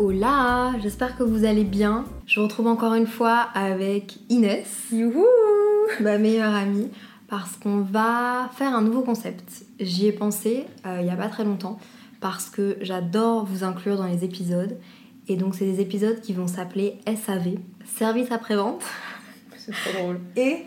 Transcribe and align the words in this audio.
Hola, 0.00 0.72
j'espère 0.82 1.16
que 1.16 1.22
vous 1.22 1.44
allez 1.44 1.62
bien. 1.62 2.04
Je 2.26 2.40
vous 2.40 2.46
retrouve 2.46 2.66
encore 2.66 2.94
une 2.94 3.06
fois 3.06 3.46
avec 3.54 4.18
Inès, 4.28 4.88
Youhou 4.90 5.24
ma 6.00 6.18
meilleure 6.18 6.52
amie, 6.52 6.88
parce 7.28 7.56
qu'on 7.56 7.80
va 7.82 8.50
faire 8.56 8.74
un 8.74 8.82
nouveau 8.82 9.02
concept. 9.02 9.64
J'y 9.78 10.06
ai 10.06 10.12
pensé 10.12 10.64
euh, 10.84 10.96
il 10.98 11.04
n'y 11.04 11.12
a 11.12 11.16
pas 11.16 11.28
très 11.28 11.44
longtemps, 11.44 11.78
parce 12.20 12.50
que 12.50 12.76
j'adore 12.80 13.44
vous 13.44 13.62
inclure 13.62 13.96
dans 13.96 14.06
les 14.06 14.24
épisodes. 14.24 14.76
Et 15.28 15.36
donc 15.36 15.54
c'est 15.54 15.64
des 15.64 15.80
épisodes 15.80 16.20
qui 16.20 16.32
vont 16.32 16.48
s'appeler 16.48 16.98
SAV, 17.06 17.58
Service 17.84 18.32
après-vente, 18.32 18.82
C'est 19.56 19.72
trop 19.72 20.02
drôle. 20.02 20.20
et 20.36 20.64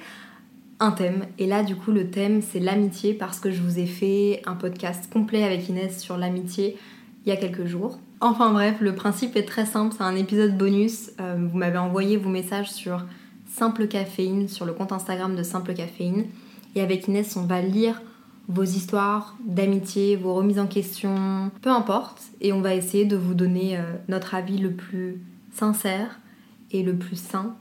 un 0.79 0.91
thème. 0.91 1.25
Et 1.37 1.47
là, 1.47 1.63
du 1.63 1.75
coup, 1.75 1.91
le 1.91 2.09
thème, 2.09 2.41
c'est 2.41 2.59
l'amitié, 2.59 3.13
parce 3.13 3.39
que 3.41 3.51
je 3.51 3.61
vous 3.61 3.77
ai 3.77 3.87
fait 3.87 4.41
un 4.45 4.53
podcast 4.53 5.11
complet 5.11 5.43
avec 5.43 5.67
Inès 5.67 5.99
sur 5.99 6.17
l'amitié 6.17 6.77
il 7.25 7.29
y 7.29 7.31
a 7.31 7.35
quelques 7.35 7.65
jours. 7.65 7.99
Enfin 8.19 8.51
bref, 8.51 8.77
le 8.79 8.95
principe 8.95 9.35
est 9.35 9.45
très 9.45 9.65
simple, 9.65 9.93
c'est 9.95 10.03
un 10.03 10.15
épisode 10.15 10.57
bonus. 10.57 11.11
Euh, 11.21 11.35
vous 11.39 11.57
m'avez 11.57 11.77
envoyé 11.77 12.17
vos 12.17 12.29
messages 12.29 12.71
sur 12.71 13.05
Simple 13.47 13.87
Caféine, 13.87 14.47
sur 14.47 14.65
le 14.65 14.73
compte 14.73 14.91
Instagram 14.91 15.35
de 15.35 15.43
Simple 15.43 15.75
Caféine. 15.75 16.25
Et 16.73 16.81
avec 16.81 17.07
Inès, 17.07 17.35
on 17.35 17.45
va 17.45 17.61
lire 17.61 18.01
vos 18.47 18.63
histoires 18.63 19.35
d'amitié, 19.45 20.15
vos 20.15 20.33
remises 20.33 20.59
en 20.59 20.65
question, 20.65 21.51
peu 21.61 21.69
importe. 21.69 22.23
Et 22.41 22.53
on 22.53 22.61
va 22.61 22.73
essayer 22.73 23.05
de 23.05 23.15
vous 23.15 23.35
donner 23.35 23.77
euh, 23.77 23.83
notre 24.07 24.33
avis 24.33 24.57
le 24.57 24.71
plus 24.71 25.21
sincère 25.53 26.19
et 26.71 26.81
le 26.81 26.95
plus 26.95 27.19
sain 27.19 27.55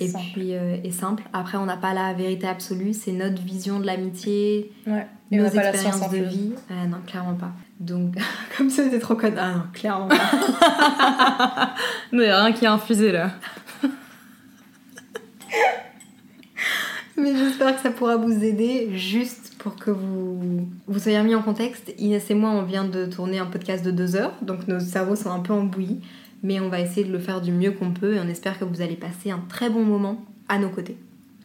Et, 0.00 0.04
et 0.04 0.08
simple. 0.08 0.24
puis 0.32 0.54
euh, 0.54 0.76
et 0.82 0.90
simple. 0.90 1.22
Après, 1.32 1.58
on 1.58 1.66
n'a 1.66 1.76
pas 1.76 1.94
la 1.94 2.12
vérité 2.14 2.46
absolue, 2.46 2.92
c'est 2.92 3.12
notre 3.12 3.40
vision 3.42 3.80
de 3.80 3.86
l'amitié, 3.86 4.72
Ouais. 4.86 5.06
Et 5.30 5.40
on 5.40 5.42
nos 5.42 5.48
n'a 5.48 5.50
pas 5.50 5.62
la 5.62 5.70
expériences 5.70 5.96
science 5.98 6.12
de 6.12 6.18
vie. 6.18 6.52
Ah 6.70 6.86
non, 6.86 6.98
clairement 7.06 7.34
pas. 7.34 7.52
Donc, 7.80 8.14
comme 8.56 8.70
ça, 8.70 8.84
c'était 8.84 8.98
trop 8.98 9.14
conne. 9.16 9.34
Ah 9.38 9.52
non, 9.54 9.62
clairement 9.72 10.08
pas. 10.08 11.74
Non, 12.12 12.22
y 12.22 12.26
a 12.26 12.44
rien 12.44 12.52
qui 12.52 12.64
est 12.64 12.68
infusé 12.68 13.10
là. 13.12 13.30
Mais 17.16 17.36
j'espère 17.36 17.76
que 17.76 17.82
ça 17.82 17.90
pourra 17.90 18.16
vous 18.16 18.42
aider 18.44 18.90
juste 18.96 19.54
pour 19.58 19.76
que 19.76 19.90
vous 19.90 20.68
vous 20.86 20.98
soyez 20.98 21.18
remis 21.18 21.34
en 21.34 21.42
contexte. 21.42 21.94
Inès 21.98 22.28
et 22.30 22.34
moi, 22.34 22.50
on 22.50 22.62
vient 22.62 22.84
de 22.84 23.06
tourner 23.06 23.38
un 23.38 23.46
podcast 23.46 23.84
de 23.84 23.90
deux 23.90 24.16
heures, 24.16 24.34
donc 24.42 24.68
nos 24.68 24.80
cerveaux 24.80 25.16
sont 25.16 25.30
un 25.30 25.40
peu 25.40 25.52
embouillis. 25.52 26.00
Mais 26.44 26.60
on 26.60 26.68
va 26.68 26.78
essayer 26.78 27.04
de 27.04 27.10
le 27.10 27.18
faire 27.18 27.40
du 27.40 27.50
mieux 27.50 27.72
qu'on 27.72 27.90
peut 27.90 28.14
et 28.14 28.20
on 28.20 28.28
espère 28.28 28.58
que 28.58 28.64
vous 28.64 28.82
allez 28.82 28.94
passer 28.94 29.32
un 29.32 29.42
très 29.48 29.68
bon 29.68 29.82
moment 29.82 30.24
à 30.48 30.58
nos 30.58 30.68
côtés. 30.68 30.96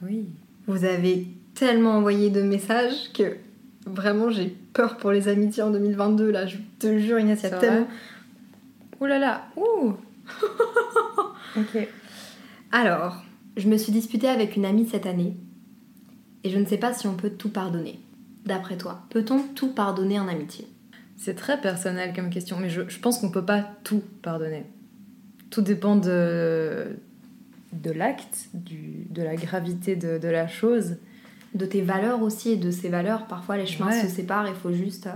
Oui. 0.04 0.28
Vous 0.68 0.86
avez 0.86 1.26
tellement 1.56 1.94
envoyé 1.94 2.30
de 2.30 2.42
messages 2.42 3.12
que 3.14 3.38
vraiment 3.86 4.30
j'ai 4.30 4.56
peur 4.74 4.98
pour 4.98 5.12
les 5.12 5.28
amitiés 5.28 5.64
en 5.64 5.72
2022 5.72 6.30
là, 6.30 6.46
je 6.46 6.58
te 6.80 7.00
jure 7.00 7.20
Inès, 7.20 7.40
il 7.42 7.50
y 7.50 7.54
a 7.54 7.58
tellement... 7.58 7.88
Ouh 9.00 9.06
là 9.06 9.18
là. 9.20 9.48
Ouh. 9.56 9.94
ok. 11.58 11.88
Alors, 12.72 13.24
je 13.58 13.68
me 13.68 13.78
suis 13.78 13.92
disputée 13.92 14.28
avec 14.28 14.56
une 14.56 14.66
amie 14.66 14.88
cette 14.88 15.06
année 15.06 15.36
et 16.44 16.50
je 16.50 16.58
ne 16.60 16.66
sais 16.66 16.78
pas 16.78 16.94
si 16.94 17.08
on 17.08 17.16
peut 17.16 17.32
tout 17.32 17.50
pardonner. 17.50 18.00
D'après 18.46 18.78
toi, 18.78 19.02
peut-on 19.10 19.42
tout 19.56 19.74
pardonner 19.74 20.20
en 20.20 20.28
amitié? 20.28 20.68
C'est 21.18 21.36
très 21.36 21.60
personnel 21.60 22.14
comme 22.16 22.30
question, 22.30 22.58
mais 22.60 22.70
je, 22.70 22.82
je 22.88 23.00
pense 23.00 23.20
qu'on 23.20 23.32
peut 23.32 23.46
pas 23.46 23.66
tout 23.84 24.04
pardonner. 24.22 24.66
Tout 25.50 25.62
dépend 25.62 25.96
de, 25.96 26.88
de 27.74 27.92
l'acte, 27.92 28.50
de 28.54 29.22
la 29.22 29.36
gravité 29.36 29.96
de, 29.96 30.18
de 30.18 30.28
la 30.28 30.48
chose. 30.48 30.98
De 31.56 31.66
tes 31.66 31.82
valeurs 31.82 32.22
aussi 32.22 32.52
et 32.52 32.58
de 32.58 32.70
ses 32.70 32.90
valeurs, 32.90 33.26
parfois 33.26 33.58
les 33.58 33.66
chemins 33.66 33.90
Ouais. 33.90 34.02
se 34.02 34.08
séparent, 34.08 34.48
il 34.48 34.54
faut 34.54 34.72
juste 34.72 35.08
euh, 35.08 35.12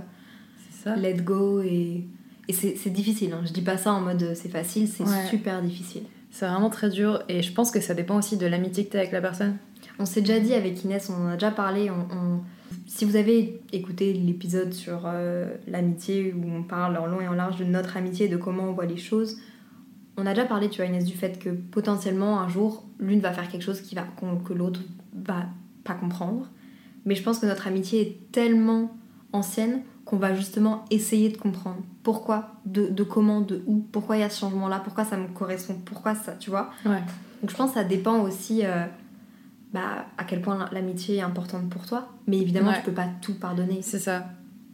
C'est 0.71 0.83
ça 0.89 0.95
let 0.95 1.15
go 1.21 1.61
et... 1.61 2.05
Et 2.49 2.51
c'est 2.53 2.89
difficile, 2.89 3.31
hein. 3.31 3.41
je 3.45 3.53
dis 3.53 3.61
pas 3.61 3.77
ça 3.77 3.93
en 3.93 4.01
mode 4.01 4.21
euh, 4.21 4.33
c'est 4.35 4.49
facile, 4.49 4.87
c'est 4.89 5.03
Ouais. 5.03 5.27
super 5.29 5.61
difficile. 5.61 6.03
C'est 6.31 6.45
vraiment 6.47 6.69
très 6.71 6.89
dur 6.89 7.23
et 7.29 7.41
je 7.43 7.53
pense 7.53 7.69
que 7.71 7.79
ça 7.79 7.93
dépend 7.93 8.17
aussi 8.17 8.35
de 8.35 8.45
l'amitié 8.47 8.83
que 8.85 8.91
tu 8.91 8.97
as 8.97 9.01
avec 9.01 9.13
la 9.13 9.21
personne. 9.21 9.55
On 9.99 10.05
s'est 10.05 10.19
déjà 10.21 10.39
dit 10.41 10.53
avec 10.53 10.83
Inès, 10.83 11.09
on 11.09 11.23
en 11.23 11.27
a 11.27 11.33
déjà 11.35 11.51
parlé. 11.51 11.89
on- 11.91 12.07
on- 12.13 12.39
Si 12.87 13.05
vous 13.05 13.15
avez 13.15 13.61
écouté 13.71 14.11
l'épisode 14.13 14.73
sur 14.73 15.03
euh, 15.05 15.53
l'amitié 15.67 16.33
où 16.33 16.43
on 16.51 16.63
parle 16.63 16.97
en 16.97 17.05
long 17.05 17.21
et 17.21 17.27
en 17.27 17.33
large 17.33 17.57
de 17.57 17.63
notre 17.63 17.95
amitié, 17.95 18.27
de 18.27 18.35
comment 18.37 18.63
on 18.63 18.73
voit 18.73 18.87
les 18.87 18.97
choses, 18.97 19.37
on 20.17 20.25
a 20.25 20.33
déjà 20.33 20.45
parlé, 20.45 20.69
tu 20.69 20.77
vois, 20.77 20.85
Inès, 20.85 21.05
du 21.05 21.15
fait 21.15 21.39
que 21.39 21.49
potentiellement 21.49 22.39
un 22.39 22.47
jour, 22.49 22.83
l'une 22.99 23.19
va 23.19 23.31
faire 23.31 23.47
quelque 23.49 23.63
chose 23.63 23.81
qui 23.81 23.95
va, 23.95 24.03
que 24.45 24.53
l'autre 24.53 24.81
va 25.13 25.45
pas 25.83 25.93
comprendre. 25.93 26.49
Mais 27.05 27.15
je 27.15 27.23
pense 27.23 27.39
que 27.39 27.45
notre 27.45 27.67
amitié 27.67 28.01
est 28.01 28.31
tellement 28.31 28.91
ancienne 29.33 29.81
qu'on 30.05 30.17
va 30.17 30.35
justement 30.35 30.85
essayer 30.91 31.29
de 31.29 31.37
comprendre 31.37 31.77
pourquoi, 32.03 32.51
de, 32.65 32.87
de 32.87 33.03
comment, 33.03 33.41
de 33.41 33.63
où, 33.65 33.77
pourquoi 33.91 34.17
il 34.17 34.19
y 34.19 34.23
a 34.23 34.29
ce 34.29 34.39
changement-là, 34.41 34.79
pourquoi 34.83 35.05
ça 35.05 35.17
me 35.17 35.27
correspond, 35.27 35.75
pourquoi 35.85 36.13
ça, 36.15 36.33
tu 36.33 36.49
vois. 36.49 36.69
Ouais. 36.85 37.01
Donc 37.41 37.49
je 37.49 37.55
pense 37.55 37.69
que 37.71 37.75
ça 37.75 37.83
dépend 37.83 38.19
aussi 38.21 38.65
euh, 38.65 38.85
bah, 39.73 40.05
à 40.17 40.23
quel 40.25 40.41
point 40.41 40.69
l'amitié 40.71 41.17
est 41.17 41.21
importante 41.21 41.69
pour 41.69 41.85
toi. 41.85 42.09
Mais 42.27 42.37
évidemment, 42.37 42.69
Ouais. 42.71 42.77
tu 42.79 42.83
peux 42.85 42.91
pas 42.91 43.07
tout 43.21 43.33
pardonner. 43.35 43.81
C'est 43.81 43.99
ça. 43.99 44.25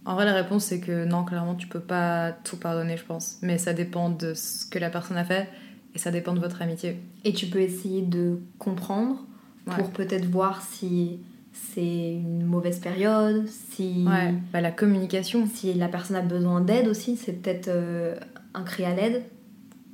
En 0.06 0.16
vrai, 0.16 0.26
la 0.26 0.34
réponse, 0.34 0.66
c'est 0.66 0.80
que 0.80 1.06
non, 1.06 1.24
clairement, 1.24 1.56
tu 1.56 1.68
peux 1.68 1.80
pas 1.82 2.32
tout 2.32 2.58
pardonner, 2.58 2.98
je 2.98 3.04
pense. 3.06 3.38
Mais 3.42 3.58
ça 3.58 3.74
dépend 3.74 4.10
de 4.10 4.34
ce 4.34 4.66
que 4.66 4.80
la 4.80 4.90
personne 4.90 5.18
a 5.18 5.26
fait 5.26 5.48
et 5.94 6.00
ça 6.00 6.10
dépend 6.12 6.34
de 6.34 6.40
votre 6.40 6.62
amitié. 6.62 6.98
Et 7.26 7.34
tu 7.34 7.48
peux 7.48 7.60
essayer 7.60 8.02
de 8.02 8.40
comprendre 8.58 9.26
Ouais. 9.68 9.76
pour 9.76 9.92
peut-être 9.92 10.26
voir 10.26 10.62
si 10.64 11.20
c'est 11.52 12.14
une 12.14 12.44
mauvaise 12.46 12.80
période, 12.80 13.46
si, 13.48 14.06
Ouais, 14.08 14.34
bah, 14.54 14.62
la 14.62 14.72
communication. 14.72 15.46
si 15.46 15.74
la 15.76 15.88
personne 15.90 16.16
a 16.16 16.22
besoin 16.22 16.62
d'aide 16.62 16.88
aussi. 16.88 17.18
C'est 17.18 17.34
peut-être 17.34 17.68
euh, 17.68 18.16
un 18.56 18.64
cri 18.64 18.86
à 18.86 18.96
l'aide. 18.96 19.24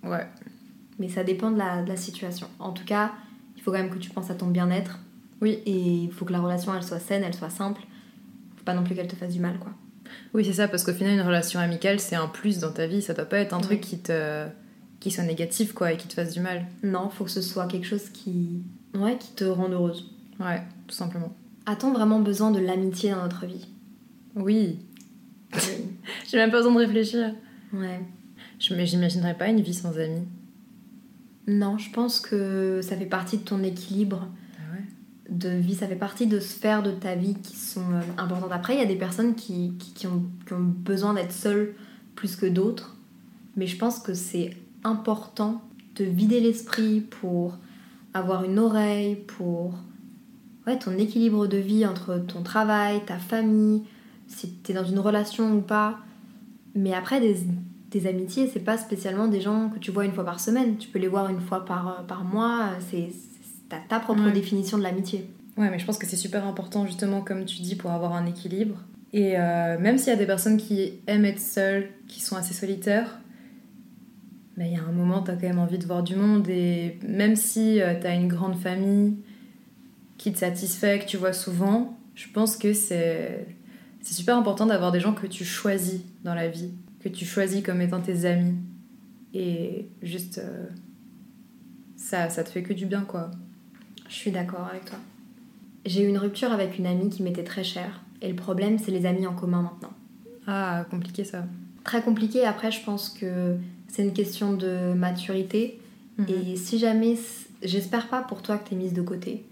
Ouais. 0.04 0.26
Mais 1.00 1.10
ça 1.10 1.24
dépend 1.26 1.52
de 1.52 1.58
la, 1.58 1.82
de 1.82 1.90
la 1.90 1.98
situation. 1.98 2.48
En 2.60 2.72
tout 2.72 2.86
cas, 2.86 3.12
il 3.58 3.62
faut 3.64 3.72
quand 3.72 3.80
même 3.80 3.90
que 3.90 3.98
tu 3.98 4.12
penses 4.12 4.30
à 4.30 4.36
ton 4.36 4.48
bien-être. 4.48 5.00
Oui. 5.42 5.60
Et 5.66 5.72
il 6.04 6.12
faut 6.12 6.24
que 6.24 6.32
la 6.32 6.40
relation, 6.40 6.74
elle 6.74 6.84
soit 6.84 7.00
saine, 7.00 7.24
elle 7.26 7.34
soit 7.34 7.50
simple. 7.50 7.82
Faut 8.56 8.64
pas 8.64 8.76
non 8.76 8.84
plus 8.84 8.96
qu'elle 8.96 9.08
te 9.08 9.16
fasse 9.16 9.34
du 9.34 9.40
mal, 9.42 9.58
quoi. 9.60 9.72
Oui, 10.34 10.46
c'est 10.46 10.54
ça, 10.54 10.68
parce 10.68 10.84
qu'au 10.84 10.94
final, 10.94 11.14
une 11.14 11.22
relation 11.22 11.60
amicale, 11.60 12.00
c'est 12.00 12.16
un 12.16 12.28
plus 12.28 12.60
dans 12.60 12.72
ta 12.72 12.88
vie. 12.88 13.02
Ça 13.02 13.14
doit 13.14 13.26
pas 13.26 13.40
être 13.40 13.54
un 13.54 13.62
truc 13.62 13.82
qui 13.82 14.00
te 14.00 14.46
qui 15.00 15.12
soit 15.12 15.24
négatif, 15.24 15.74
quoi, 15.74 15.92
et 15.92 15.98
qui 15.98 16.08
te 16.08 16.14
fasse 16.14 16.34
du 16.34 16.40
mal. 16.40 16.66
Non, 16.82 17.10
faut 17.10 17.26
que 17.26 17.30
ce 17.30 17.42
soit 17.42 17.68
quelque 17.68 17.86
chose 17.86 18.10
qui, 18.10 18.64
ouais, 18.96 19.18
qui 19.20 19.34
te 19.34 19.44
rende 19.44 19.74
heureuse. 19.74 20.10
Ouais, 20.40 20.62
tout 20.88 20.96
simplement. 20.96 21.36
A-t-on 21.68 21.94
vraiment 21.94 22.20
besoin 22.20 22.50
de 22.50 22.60
l'amitié 22.60 23.12
dans 23.12 23.22
notre 23.22 23.46
vie? 23.46 23.68
Oui. 24.36 24.80
Oui. 25.54 25.60
J'ai 26.28 26.38
même 26.38 26.50
pas 26.50 26.58
besoin 26.58 26.74
de 26.74 26.80
réfléchir. 26.80 27.36
Ouais. 27.72 28.02
Je, 28.60 28.74
mais 28.74 28.86
j'imaginerais 28.86 29.36
pas 29.36 29.48
une 29.48 29.62
vie 29.62 29.74
sans 29.74 29.98
amis. 30.00 30.28
Non, 31.48 31.78
je 31.78 31.92
pense 31.92 32.20
que 32.20 32.82
ça 32.82 32.98
fait 32.98 33.06
partie 33.06 33.38
de 33.38 33.44
ton 33.44 33.62
équilibre 33.64 34.28
de 35.30 35.50
vie, 35.50 35.76
ça 35.76 35.88
fait 35.88 35.96
partie 35.96 36.28
de 36.28 36.40
sphères 36.40 36.84
de 36.84 36.92
ta 36.92 37.16
vie 37.16 37.36
qui 37.36 37.56
sont 37.56 37.92
euh, 37.94 38.02
importantes. 38.18 38.52
Après, 38.52 38.76
il 38.76 38.80
y 38.80 38.84
a 38.84 38.88
des 38.88 38.96
personnes 38.96 39.36
qui, 39.36 39.74
qui, 39.78 40.06
ont, 40.08 40.24
ont 40.52 40.60
besoin 40.60 41.14
d'être 41.14 41.32
seules 41.32 41.74
plus 42.16 42.36
que 42.36 42.46
d'autres, 42.46 42.96
mais 43.56 43.68
je 43.68 43.78
pense 43.78 44.00
que 44.00 44.14
c'est 44.14 44.56
important 44.84 45.62
de 45.96 46.06
vider 46.06 46.40
l'esprit 46.42 47.02
pour 47.02 47.58
avoir 48.14 48.44
une 48.44 48.60
oreille, 48.60 49.16
pour 49.16 49.74
ouais, 50.68 50.78
ton 50.78 50.92
équilibre 50.98 51.48
de 51.48 51.58
vie 51.58 51.86
entre 51.86 52.18
ton 52.18 52.44
travail, 52.44 53.04
ta 53.06 53.18
famille, 53.18 53.84
si 54.28 54.54
tu 54.64 54.72
es 54.72 54.76
dans 54.76 54.86
une 54.86 55.00
relation 55.00 55.56
ou 55.58 55.62
pas. 55.62 55.98
Mais 56.76 56.94
après, 56.94 57.20
des, 57.20 57.38
des 57.92 58.08
amitiés, 58.08 58.48
c'est 58.52 58.60
pas 58.60 58.78
spécialement 58.78 59.28
des 59.28 59.42
gens 59.42 59.70
que 59.70 59.80
tu 59.80 59.92
vois 59.92 60.06
une 60.06 60.12
fois 60.14 60.26
par 60.26 60.40
semaine. 60.40 60.78
Tu 60.78 60.90
peux 60.90 61.00
les 61.00 61.08
voir 61.08 61.30
une 61.30 61.40
fois 61.42 61.66
par, 61.66 62.06
par 62.08 62.24
mois. 62.24 62.70
C'est 62.92 63.10
c'est- 63.10 63.35
t'as 63.88 63.98
ta 63.98 64.00
propre 64.00 64.24
Ouais. 64.26 64.32
définition 64.32 64.78
de 64.78 64.84
l'amitié. 64.84 65.30
Ouais, 65.58 65.70
mais 65.70 65.80
je 65.80 65.86
pense 65.86 65.98
que 65.98 66.06
c'est 66.06 66.16
super 66.18 66.46
important, 66.46 66.86
justement, 66.86 67.22
comme 67.22 67.46
tu 67.46 67.62
dis, 67.62 67.76
pour 67.76 67.92
avoir 67.92 68.14
un 68.14 68.26
équilibre. 68.26 68.78
Et 69.14 69.40
euh, 69.40 69.80
même 69.80 69.98
s'il 69.98 70.10
y 70.10 70.12
a 70.16 70.18
des 70.18 70.26
personnes 70.26 70.58
qui 70.58 70.94
aiment 71.08 71.24
être 71.26 71.40
seules, 71.40 71.90
qui 72.08 72.20
sont 72.22 72.36
assez 72.36 72.54
solitaires, 72.54 73.20
il 74.58 74.68
y 74.68 74.76
a 74.76 74.84
un 74.84 74.92
moment, 74.92 75.22
t'as 75.22 75.34
quand 75.36 75.48
même 75.48 75.60
envie 75.60 75.78
de 75.78 75.86
voir 75.86 76.04
du 76.04 76.16
monde. 76.16 76.48
Et 76.50 76.98
même 77.08 77.36
si 77.36 77.82
euh, 77.82 77.94
t'as 78.02 78.16
une 78.16 78.28
grande 78.28 78.56
famille 78.58 79.16
qui 80.18 80.32
te 80.34 80.38
satisfait, 80.40 81.00
que 81.00 81.06
tu 81.06 81.18
vois 81.18 81.34
souvent, 81.34 81.98
je 82.16 82.28
pense 82.34 82.56
que 82.58 82.74
c'est 82.74 83.48
c'est 84.02 84.14
super 84.14 84.38
important 84.38 84.66
d'avoir 84.68 84.92
des 84.92 85.00
gens 85.00 85.14
que 85.14 85.26
tu 85.28 85.44
choisis 85.44 86.02
dans 86.24 86.36
la 86.36 86.48
vie, 86.48 86.70
que 87.02 87.10
tu 87.10 87.26
choisis 87.26 87.64
comme 87.64 87.82
étant 87.82 88.00
tes 88.02 88.26
amis. 88.26 88.54
Et 89.34 89.88
juste, 90.04 90.38
euh, 90.38 90.68
ça, 91.98 92.30
ça 92.30 92.44
te 92.44 92.50
fait 92.50 92.62
que 92.64 92.72
du 92.74 92.86
bien, 92.86 93.02
quoi. 93.02 93.32
Je 94.08 94.14
suis 94.14 94.32
d'accord 94.32 94.68
avec 94.70 94.86
toi. 94.86 94.98
J'ai 95.86 96.04
eu 96.04 96.08
une 96.08 96.18
rupture 96.18 96.52
avec 96.52 96.80
une 96.80 96.86
amie 96.88 97.10
qui 97.10 97.24
m'était 97.24 97.44
très 97.44 97.64
chère. 97.64 98.02
Et 98.22 98.30
le 98.30 98.36
problème, 98.36 98.80
c'est 98.80 98.92
les 98.92 99.06
amis 99.06 99.28
en 99.28 99.34
commun 99.34 99.62
maintenant. 99.62 99.94
Ah, 100.48 100.86
compliqué 100.90 101.24
ça. 101.24 101.46
Très 101.84 102.02
compliqué. 102.02 102.46
Après, 102.46 102.72
je 102.72 102.84
pense 102.84 103.10
que 103.10 103.56
c'est 103.88 104.04
une 104.04 104.14
question 104.14 104.54
de 104.54 104.94
maturité. 104.94 105.80
Mhm. 106.18 106.26
Et 106.30 106.56
si 106.56 106.80
jamais, 106.80 107.16
j'espère 107.62 108.08
pas 108.08 108.22
pour 108.22 108.42
toi 108.42 108.58
que 108.58 108.70
t'es 108.70 108.76
mise 108.76 108.94
de 108.94 109.02
côté. 109.02 109.44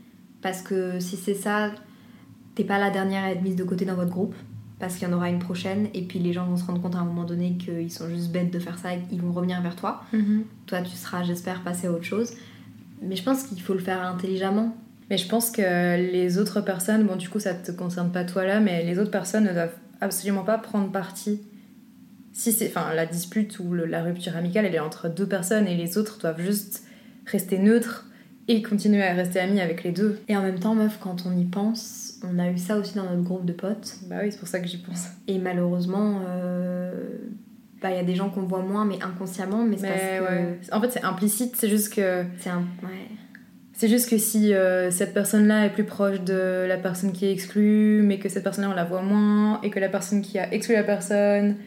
Parce 0.42 0.62
que 0.62 1.00
si 1.00 1.18
c'est 1.18 1.36
ça, 1.36 1.72
t'es 2.56 2.64
pas 2.64 2.80
la 2.80 2.90
dernière 2.90 3.24
à 3.24 3.32
être 3.32 3.42
mise 3.42 3.56
de 3.56 3.64
côté 3.64 3.86
dans 3.86 3.96
votre 3.96 4.12
groupe. 4.12 4.36
parce 4.84 4.96
qu'il 4.96 5.08
y 5.08 5.12
en 5.12 5.16
aura 5.16 5.30
une 5.30 5.40
prochaine, 5.40 5.88
et 5.94 6.02
puis 6.02 6.20
les 6.20 6.34
gens 6.34 6.46
vont 6.46 6.58
se 6.58 6.66
rendre 6.66 6.82
compte 6.82 6.96
à 6.96 7.00
un 7.00 7.06
moment 7.06 7.24
donné 7.24 7.54
qu'ils 7.54 7.90
sont 7.90 8.10
juste 8.10 8.32
bêtes 8.34 8.52
de 8.52 8.60
faire 8.60 8.78
ça 8.78 8.94
et 8.94 9.00
qu'ils 9.00 9.22
vont 9.22 9.32
revenir 9.32 9.62
vers 9.62 9.78
toi. 9.78 10.04
Mhm. 10.12 10.44
Toi, 10.66 10.82
tu 10.82 10.92
seras, 10.98 11.24
j'espère, 11.24 11.62
passé 11.62 11.88
à 11.88 11.92
autre 11.94 12.04
chose. 12.04 12.34
Mais 13.08 13.16
je 13.16 13.24
pense 13.24 13.44
qu'il 13.44 13.62
faut 13.62 13.74
le 13.74 13.80
faire 13.80 14.02
intelligemment. 14.04 14.76
Mais 15.10 15.18
je 15.18 15.28
pense 15.28 15.52
que 15.52 15.62
les 16.12 16.38
autres 16.38 16.62
personnes, 16.62 17.04
bon, 17.06 17.16
du 17.16 17.30
coup, 17.30 17.40
ça 17.40 17.54
te 17.54 17.72
concerne 17.72 18.12
pas 18.12 18.24
toi 18.24 18.46
là, 18.46 18.60
mais 18.60 18.84
les 18.84 18.98
autres 19.00 19.12
personnes 19.12 19.44
ne 19.46 19.54
doivent 19.54 19.76
absolument 20.02 20.44
pas 20.44 20.58
prendre 20.58 20.92
parti. 20.92 21.42
Si 22.32 22.52
c'est, 22.52 22.68
enfin, 22.68 22.94
la 22.96 23.06
dispute 23.06 23.60
ou 23.60 23.74
le- 23.74 23.86
la 23.86 24.02
rupture 24.04 24.36
amicale, 24.36 24.66
elle 24.66 24.74
est 24.76 24.80
entre 24.80 25.08
deux 25.10 25.28
personnes 25.28 25.68
et 25.68 25.76
les 25.76 25.98
autres 25.98 26.20
doivent 26.20 26.42
juste 26.42 26.84
rester 27.28 27.60
neutres 27.60 28.08
et 28.48 28.62
continuer 28.64 29.04
à 29.04 29.14
rester 29.14 29.40
amis 29.40 29.62
avec 29.62 29.84
les 29.84 29.92
deux. 29.92 30.20
Et 30.28 30.36
en 30.36 30.42
même 30.42 30.60
temps, 30.60 30.74
meuf, 30.74 30.98
quand 31.00 31.26
on 31.26 31.38
y 31.38 31.46
pense, 31.46 32.20
on 32.24 32.40
a 32.40 32.50
eu 32.50 32.58
ça 32.58 32.78
aussi 32.78 32.96
dans 32.96 33.04
notre 33.04 33.22
groupe 33.24 33.46
de 33.46 33.54
potes. 33.54 33.98
Bah 34.10 34.18
oui, 34.24 34.32
c'est 34.32 34.40
pour 34.40 34.48
ça 34.48 34.60
que 34.60 34.68
j'y 34.68 34.78
pense. 34.78 35.08
Et 35.28 35.38
malheureusement, 35.38 36.22
euh, 36.28 36.94
bah, 37.84 37.92
il 37.92 37.98
y 37.98 38.00
a 38.00 38.04
des 38.04 38.16
gens 38.16 38.30
qu'on 38.30 38.44
voit 38.44 38.62
moins, 38.62 38.86
mais 38.86 38.98
inconsciemment, 39.04 39.66
mais 39.66 39.78
c'est 39.78 39.88
que. 39.88 40.74
En 40.76 40.80
fait, 40.80 40.90
c'est 40.90 41.04
implicite, 41.04 41.56
c'est 41.58 41.68
juste 41.68 41.94
que 41.94 42.24
c'est 42.40 42.50
un. 42.50 42.64
Ouais. 42.82 43.10
C'est 43.74 43.90
juste 43.90 44.10
que 44.10 44.18
si 44.18 44.54
euh, 44.54 44.90
cette 44.90 45.14
personne-là 45.14 45.66
est 45.66 45.70
plus 45.70 45.84
proche 45.84 46.22
de 46.22 46.66
la 46.66 46.78
personne 46.78 47.12
qui 47.12 47.26
est 47.26 47.32
exclue, 47.34 48.02
mais 48.04 48.20
que 48.20 48.30
cette 48.30 48.44
personne-là 48.44 48.72
on 48.72 48.76
la 48.76 48.86
voit 48.86 49.02
moins, 49.02 49.60
et 49.64 49.70
que 49.70 49.80
la 49.80 49.90
personne 49.90 50.22
qui 50.22 50.40
a 50.40 50.52
exclu 50.54 50.74
la 50.74 50.84
personne. 50.84 51.58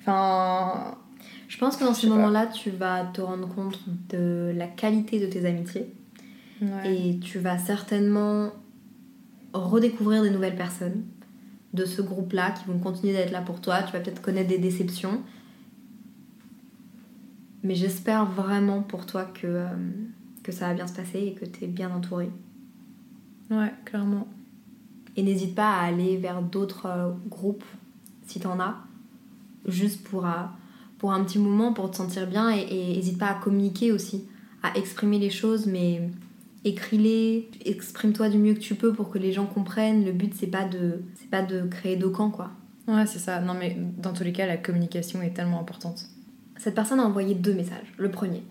Enfin. 0.00 0.98
Je 1.48 1.56
pense 1.56 1.78
que 1.78 1.84
dans 1.84 1.94
pas. 1.94 2.06
moments-là, 2.06 2.46
tu 2.46 2.68
vas 2.68 3.04
te 3.14 3.22
rendre 3.22 3.48
compte 3.48 3.78
de 4.10 4.52
la 4.54 4.66
qualité 4.66 5.18
de 5.18 5.26
tes 5.26 5.46
amitiés. 5.46 5.86
Ouais. 6.60 6.94
Et 6.94 7.18
tu 7.20 7.38
vas 7.38 7.56
certainement 7.56 8.50
redécouvrir 9.54 10.22
des 10.22 10.30
nouvelles 10.30 10.56
personnes 10.56 11.04
de 11.74 11.84
ce 11.84 12.00
groupe-là 12.02 12.52
qui 12.52 12.64
vont 12.66 12.78
continuer 12.78 13.12
d'être 13.12 13.30
là 13.30 13.42
pour 13.42 13.60
toi. 13.60 13.82
Tu 13.82 13.92
vas 13.92 14.00
peut-être 14.00 14.22
connaître 14.22 14.48
des 14.48 14.58
déceptions. 14.58 15.22
Mais 17.62 17.74
j'espère 17.74 18.24
vraiment 18.24 18.82
pour 18.82 19.04
toi 19.06 19.24
que, 19.24 19.46
euh, 19.46 19.68
que 20.42 20.52
ça 20.52 20.68
va 20.68 20.74
bien 20.74 20.86
se 20.86 20.94
passer 20.94 21.18
et 21.18 21.34
que 21.34 21.44
tu 21.44 21.64
es 21.64 21.66
bien 21.66 21.90
entouré. 21.90 22.30
Ouais, 23.50 23.72
clairement. 23.84 24.28
Et 25.16 25.22
n'hésite 25.22 25.54
pas 25.54 25.70
à 25.70 25.86
aller 25.86 26.16
vers 26.16 26.42
d'autres 26.42 26.86
euh, 26.86 27.10
groupes 27.28 27.64
si 28.26 28.40
t'en 28.40 28.60
as, 28.60 28.76
juste 29.66 30.06
pour, 30.06 30.26
euh, 30.26 30.44
pour 30.98 31.12
un 31.12 31.24
petit 31.24 31.38
moment, 31.38 31.72
pour 31.72 31.90
te 31.90 31.96
sentir 31.96 32.26
bien. 32.26 32.50
Et 32.50 32.60
et 32.60 32.96
n'hésite 32.96 33.18
pas 33.18 33.28
à 33.28 33.34
communiquer 33.34 33.90
aussi, 33.90 34.24
à 34.62 34.76
exprimer 34.78 35.18
les 35.18 35.30
choses, 35.30 35.66
mais 35.66 36.10
écris-les, 36.64 37.50
exprime-toi 37.64 38.28
du 38.28 38.38
mieux 38.38 38.54
que 38.54 38.58
tu 38.60 38.74
peux 38.74 38.92
pour 38.92 39.10
que 39.10 39.18
les 39.18 39.32
gens 39.32 39.46
comprennent. 39.46 40.04
Le 40.04 40.12
but, 40.12 40.34
c'est 40.34 40.46
pas 40.48 40.64
de, 40.64 41.02
c'est 41.14 41.30
pas 41.30 41.42
de 41.42 41.62
créer 41.62 41.96
d'aucun, 41.96 42.30
quoi. 42.30 42.50
Ouais, 42.86 43.06
c'est 43.06 43.18
ça. 43.18 43.40
Non, 43.40 43.54
mais 43.54 43.76
dans 43.98 44.12
tous 44.12 44.24
les 44.24 44.32
cas, 44.32 44.46
la 44.46 44.56
communication 44.56 45.20
est 45.22 45.34
tellement 45.34 45.60
importante. 45.60 46.06
Cette 46.56 46.74
personne 46.74 47.00
a 47.00 47.04
envoyé 47.04 47.34
deux 47.34 47.54
messages. 47.54 47.92
Le 47.98 48.10
premier, 48.10 48.42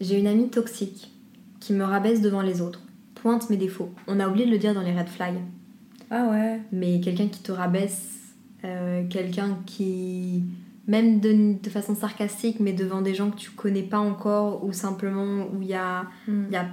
j'ai 0.00 0.18
une 0.18 0.26
amie 0.26 0.48
toxique 0.48 1.12
qui 1.60 1.72
me 1.72 1.84
rabaisse 1.84 2.20
devant 2.20 2.42
les 2.42 2.60
autres, 2.60 2.80
pointe 3.14 3.48
mes 3.50 3.56
défauts. 3.56 3.90
On 4.06 4.18
a 4.20 4.28
oublié 4.28 4.46
de 4.46 4.50
le 4.50 4.58
dire 4.58 4.74
dans 4.74 4.82
les 4.82 4.92
red 4.96 5.08
flags. 5.08 5.38
Ah 6.10 6.28
ouais 6.30 6.60
mais 6.72 7.00
quelqu'un 7.00 7.26
qui 7.28 7.40
te 7.40 7.50
rabaisse, 7.52 8.34
euh, 8.64 9.04
quelqu'un 9.08 9.58
qui, 9.66 10.44
même 10.86 11.20
de, 11.20 11.60
de 11.60 11.70
façon 11.70 11.94
sarcastique, 11.94 12.60
mais 12.60 12.72
devant 12.72 13.02
des 13.02 13.14
gens 13.14 13.30
que 13.30 13.36
tu 13.36 13.50
connais 13.50 13.82
pas 13.82 13.98
encore, 13.98 14.64
ou 14.64 14.72
simplement 14.72 15.46
où 15.52 15.62
il 15.62 15.68
y 15.68 15.74
a, 15.74 16.04
Hmm. 16.28 16.44
il 16.48 16.52
y 16.52 16.56
a. 16.56 16.66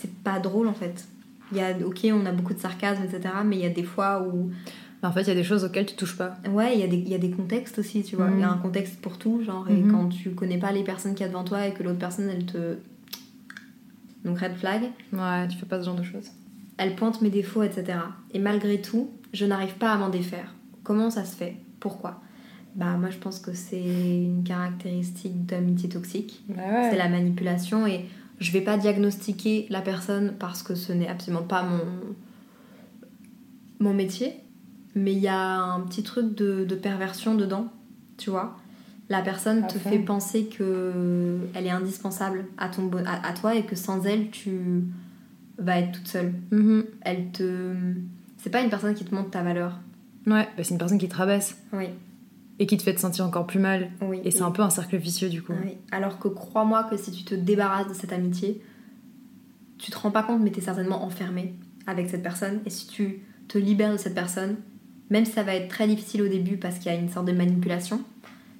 C'est 0.00 0.12
pas 0.22 0.38
drôle 0.38 0.68
en 0.68 0.74
fait. 0.74 1.06
Il 1.52 1.58
y 1.58 1.60
a, 1.60 1.70
ok, 1.84 2.06
on 2.12 2.26
a 2.26 2.32
beaucoup 2.32 2.52
de 2.54 2.58
sarcasme, 2.58 3.02
etc., 3.04 3.34
mais 3.44 3.56
il 3.56 3.62
y 3.62 3.66
a 3.66 3.70
des 3.70 3.82
fois 3.82 4.22
où. 4.22 4.50
En 5.02 5.12
fait, 5.12 5.22
il 5.22 5.28
y 5.28 5.30
a 5.30 5.34
des 5.34 5.44
choses 5.44 5.64
auxquelles 5.64 5.86
tu 5.86 5.94
touches 5.94 6.16
pas. 6.16 6.36
Ouais, 6.50 6.74
il 6.74 6.80
y, 6.80 6.82
a 6.82 6.88
des- 6.88 6.96
il 6.96 7.08
y 7.08 7.14
a 7.14 7.18
des 7.18 7.30
contextes 7.30 7.78
aussi, 7.78 8.02
tu 8.02 8.16
vois. 8.16 8.28
Il 8.34 8.40
y 8.40 8.42
a 8.42 8.50
un 8.50 8.56
contexte 8.58 9.00
pour 9.00 9.16
tout, 9.16 9.42
genre, 9.44 9.68
et 9.70 9.74
Mhm. 9.80 9.90
quand 9.92 10.08
tu 10.08 10.30
connais 10.30 10.58
pas 10.58 10.72
les 10.72 10.82
personnes 10.82 11.14
qu'il 11.14 11.22
y 11.22 11.24
a 11.24 11.28
devant 11.28 11.44
toi 11.44 11.66
et 11.66 11.72
que 11.72 11.82
l'autre 11.84 11.98
personne, 12.00 12.28
elle 12.28 12.44
te. 12.46 12.76
Donc, 14.24 14.40
red 14.40 14.56
flag. 14.56 14.82
Ouais, 15.12 15.48
tu 15.48 15.56
fais 15.56 15.66
pas 15.66 15.80
ce 15.80 15.86
genre 15.86 15.94
de 15.94 16.02
choses. 16.02 16.28
Elle 16.76 16.94
pointe 16.96 17.22
mes 17.22 17.30
défauts, 17.30 17.62
etc. 17.62 17.98
Et 18.32 18.38
malgré 18.38 18.80
tout, 18.80 19.10
je 19.32 19.44
n'arrive 19.46 19.74
pas 19.74 19.92
à 19.92 19.96
m'en 19.96 20.08
défaire. 20.10 20.54
Comment 20.82 21.10
ça 21.10 21.24
se 21.24 21.36
fait? 21.36 21.56
Pourquoi? 21.80 22.20
Bah 22.74 22.96
moi 22.96 23.10
je 23.10 23.16
pense 23.18 23.40
que 23.40 23.54
c'est 23.54 23.82
une 23.82 24.44
caractéristique 24.44 25.46
d'amitié 25.46 25.88
toxique. 25.88 26.44
Bah 26.48 26.54
ouais. 26.56 26.88
C'est 26.90 26.96
la 26.96 27.08
manipulation 27.08 27.86
et 27.86 28.04
je 28.40 28.52
vais 28.52 28.60
pas 28.60 28.76
diagnostiquer 28.76 29.66
la 29.70 29.80
personne 29.80 30.34
parce 30.38 30.62
que 30.62 30.74
ce 30.74 30.92
n'est 30.92 31.08
absolument 31.08 31.42
pas 31.42 31.62
mon 31.62 31.80
mon 33.80 33.94
métier, 33.94 34.34
mais 34.94 35.12
il 35.12 35.20
y 35.20 35.28
a 35.28 35.60
un 35.60 35.80
petit 35.80 36.02
truc 36.02 36.34
de, 36.34 36.64
de 36.64 36.74
perversion 36.74 37.34
dedans, 37.34 37.68
tu 38.16 38.30
vois. 38.30 38.56
La 39.08 39.22
personne 39.22 39.64
À 39.64 39.66
te 39.68 39.78
fait 39.78 39.98
penser 40.00 40.46
que 40.46 41.38
elle 41.54 41.66
est 41.66 41.70
indispensable 41.70 42.44
à 42.58 42.68
ton 42.68 42.90
à, 43.06 43.26
à 43.26 43.32
toi 43.32 43.54
et 43.54 43.64
que 43.64 43.76
sans 43.76 44.04
elle 44.04 44.30
tu 44.30 44.82
vas 45.58 45.78
être 45.78 45.92
toute 45.92 46.08
seule 46.08 46.32
Mhm. 46.50 46.84
elle 47.02 47.30
te. 47.32 47.72
C'est 48.36 48.50
pas 48.50 48.60
une 48.62 48.70
personne 48.70 48.94
qui 48.94 49.04
te 49.04 49.14
montre 49.14 49.30
ta 49.30 49.42
valeur. 49.42 49.78
Ouais, 50.26 50.44
bah, 50.56 50.62
c'est 50.62 50.70
une 50.70 50.78
personne 50.78 50.98
qui 50.98 51.08
te 51.08 51.16
rabaisse 51.16 51.56
Oui, 51.72 51.86
et 52.58 52.66
qui 52.66 52.76
te 52.76 52.82
fait 52.82 52.94
te 52.94 53.00
sentir 53.00 53.24
encore 53.24 53.46
plus 53.46 53.58
mal. 53.58 53.90
oui. 54.02 54.20
Et 54.24 54.30
c'est 54.30 54.42
un 54.42 54.50
peu 54.50 54.62
un 54.62 54.70
cercle 54.70 54.96
vicieux 54.96 55.28
du 55.28 55.42
coup. 55.42 55.52
Oui. 55.64 55.76
Alors 55.90 56.18
que 56.18 56.28
crois-moi 56.28 56.84
que 56.84 56.96
si 56.96 57.10
tu 57.10 57.24
te 57.24 57.34
débarrasses 57.34 57.88
de 57.88 57.94
cette 57.94 58.12
amitié, 58.12 58.60
tu 59.78 59.90
te 59.90 59.98
rends 59.98 60.10
pas 60.10 60.22
compte, 60.22 60.40
mais 60.40 60.50
t'es 60.50 60.60
certainement 60.60 61.04
enfermé 61.04 61.54
avec 61.86 62.10
cette 62.10 62.22
personne. 62.22 62.60
Et 62.66 62.70
si 62.70 62.86
tu 62.88 63.20
te 63.46 63.58
libères 63.58 63.92
de 63.92 63.96
cette 63.96 64.14
personne, 64.14 64.56
même 65.10 65.24
si 65.24 65.32
ça 65.32 65.42
va 65.42 65.54
être 65.54 65.68
très 65.68 65.86
difficile 65.86 66.22
au 66.22 66.28
début 66.28 66.56
parce 66.56 66.78
qu'il 66.78 66.92
y 66.92 66.94
a 66.94 66.98
une 66.98 67.08
sorte 67.08 67.26
de 67.26 67.32
manipulation, 67.32 68.02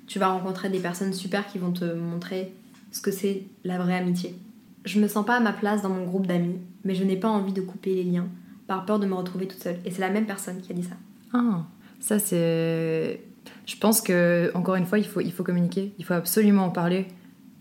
tu 0.07 0.19
vas 0.19 0.29
rencontrer 0.29 0.71
des 0.71 0.79
personnes 0.79 1.13
super 1.13 1.47
qui 1.47 1.59
vont 1.59 1.73
te 1.73 1.85
montrer 1.85 2.53
ce 2.91 3.01
que 3.01 3.11
c'est 3.11 3.43
la 3.65 3.79
vraie 3.79 3.97
amitié. 3.97 4.35
Je 4.85 5.01
me 5.01 5.09
sens 5.09 5.27
pas 5.27 5.37
à 5.37 5.41
ma 5.41 5.53
place 5.53 5.83
dans 5.83 5.91
mon 5.91 6.05
groupe 6.05 6.27
d'amis, 6.27 6.57
mais 6.85 6.95
je 6.95 7.05
n'ai 7.05 7.17
pas 7.17 7.29
envie 7.29 7.53
de 7.53 7.61
couper 7.61 7.95
les 7.95 8.05
liens 8.05 8.29
par 8.67 8.87
peur 8.87 8.99
de 8.99 9.07
me 9.07 9.15
retrouver 9.15 9.47
toute 9.47 9.63
seule. 9.63 9.79
Et 9.85 9.91
c'est 9.91 10.01
la 10.01 10.11
même 10.11 10.27
personne 10.27 10.61
qui 10.61 10.73
a 10.73 10.75
dit 10.75 10.83
ça. 10.83 10.97
Ah, 11.35 11.67
ça 12.01 12.19
c'est. 12.19 13.21
Je 13.69 13.77
pense 13.77 14.01
que, 14.01 14.51
encore 14.55 14.77
une 14.77 14.87
fois, 14.87 14.99
il 14.99 15.05
faut, 15.05 15.21
il 15.21 15.31
faut 15.31 15.45
communiquer, 15.45 15.93
il 15.99 16.05
faut 16.07 16.15
absolument 16.15 16.65
en 16.65 16.71
parler. 16.71 17.07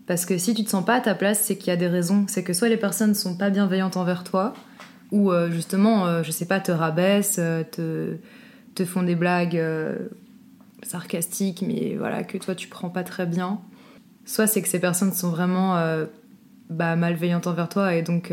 Parce 0.06 0.24
que 0.24 0.38
si 0.38 0.54
tu 0.54 0.64
te 0.64 0.70
sens 0.70 0.82
pas 0.82 0.94
à 0.94 1.00
ta 1.02 1.14
place, 1.14 1.40
c'est 1.40 1.58
qu'il 1.58 1.68
y 1.68 1.70
a 1.70 1.76
des 1.76 1.86
raisons. 1.86 2.24
C'est 2.28 2.42
que 2.42 2.54
soit 2.54 2.70
les 2.70 2.78
personnes 2.78 3.14
sont 3.14 3.36
pas 3.36 3.50
bienveillantes 3.50 3.98
envers 3.98 4.24
toi, 4.24 4.54
ou 5.12 5.30
euh, 5.30 5.50
justement, 5.50 6.06
euh, 6.06 6.22
je 6.22 6.30
sais 6.30 6.46
pas, 6.46 6.60
te 6.60 6.72
rabaissent, 6.72 7.36
euh, 7.38 7.62
te, 7.62 8.16
te 8.74 8.86
font 8.86 9.02
des 9.02 9.16
blagues 9.16 9.58
euh, 9.58 9.98
sarcastiques, 10.82 11.60
mais 11.60 11.96
voilà, 11.98 12.24
que 12.24 12.38
toi 12.38 12.54
tu 12.54 12.68
prends 12.68 12.88
pas 12.88 13.04
très 13.04 13.26
bien. 13.26 13.60
Soit 14.24 14.46
c'est 14.46 14.62
que 14.62 14.68
ces 14.68 14.80
personnes 14.80 15.12
sont 15.12 15.28
vraiment 15.28 15.76
bah, 16.70 16.96
malveillantes 16.96 17.46
envers 17.46 17.68
toi, 17.68 17.94
et 17.94 18.02
donc 18.02 18.30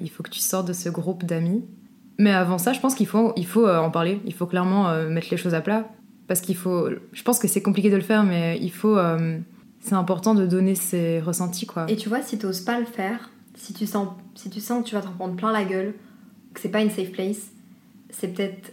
il 0.00 0.10
faut 0.10 0.22
que 0.22 0.30
tu 0.30 0.38
sortes 0.38 0.68
de 0.68 0.72
ce 0.72 0.88
groupe 0.88 1.24
d'amis. 1.24 1.64
Mais 2.18 2.32
avant 2.32 2.58
ça, 2.58 2.72
je 2.72 2.78
pense 2.78 2.94
qu'il 2.94 3.08
faut, 3.08 3.32
il 3.36 3.46
faut 3.46 3.68
en 3.68 3.90
parler. 3.90 4.20
Il 4.24 4.34
faut 4.34 4.46
clairement 4.46 4.94
mettre 5.06 5.26
les 5.32 5.36
choses 5.36 5.54
à 5.54 5.60
plat. 5.60 5.88
Parce 6.32 6.40
qu'il 6.40 6.56
faut. 6.56 6.88
Je 7.12 7.22
pense 7.24 7.38
que 7.38 7.46
c'est 7.46 7.60
compliqué 7.60 7.90
de 7.90 7.96
le 7.96 8.00
faire, 8.02 8.24
mais 8.24 8.58
il 8.62 8.72
faut. 8.72 8.96
euh, 8.96 9.38
c'est 9.80 9.94
important 9.94 10.34
de 10.34 10.46
donner 10.46 10.74
ses 10.74 11.20
ressentis, 11.20 11.66
quoi. 11.66 11.84
Et 11.90 11.96
tu 11.96 12.08
vois, 12.08 12.22
si 12.22 12.38
t'oses 12.38 12.62
pas 12.62 12.80
le 12.80 12.86
faire, 12.86 13.28
si 13.54 13.74
tu 13.74 13.84
sens, 13.84 14.08
si 14.34 14.48
tu 14.48 14.58
sens 14.58 14.82
que 14.82 14.88
tu 14.88 14.94
vas 14.94 15.02
t'en 15.02 15.10
prendre 15.10 15.36
plein 15.36 15.52
la 15.52 15.64
gueule, 15.64 15.92
que 16.54 16.60
c'est 16.60 16.70
pas 16.70 16.80
une 16.80 16.88
safe 16.88 17.12
place, 17.12 17.50
c'est 18.08 18.28
peut-être 18.28 18.72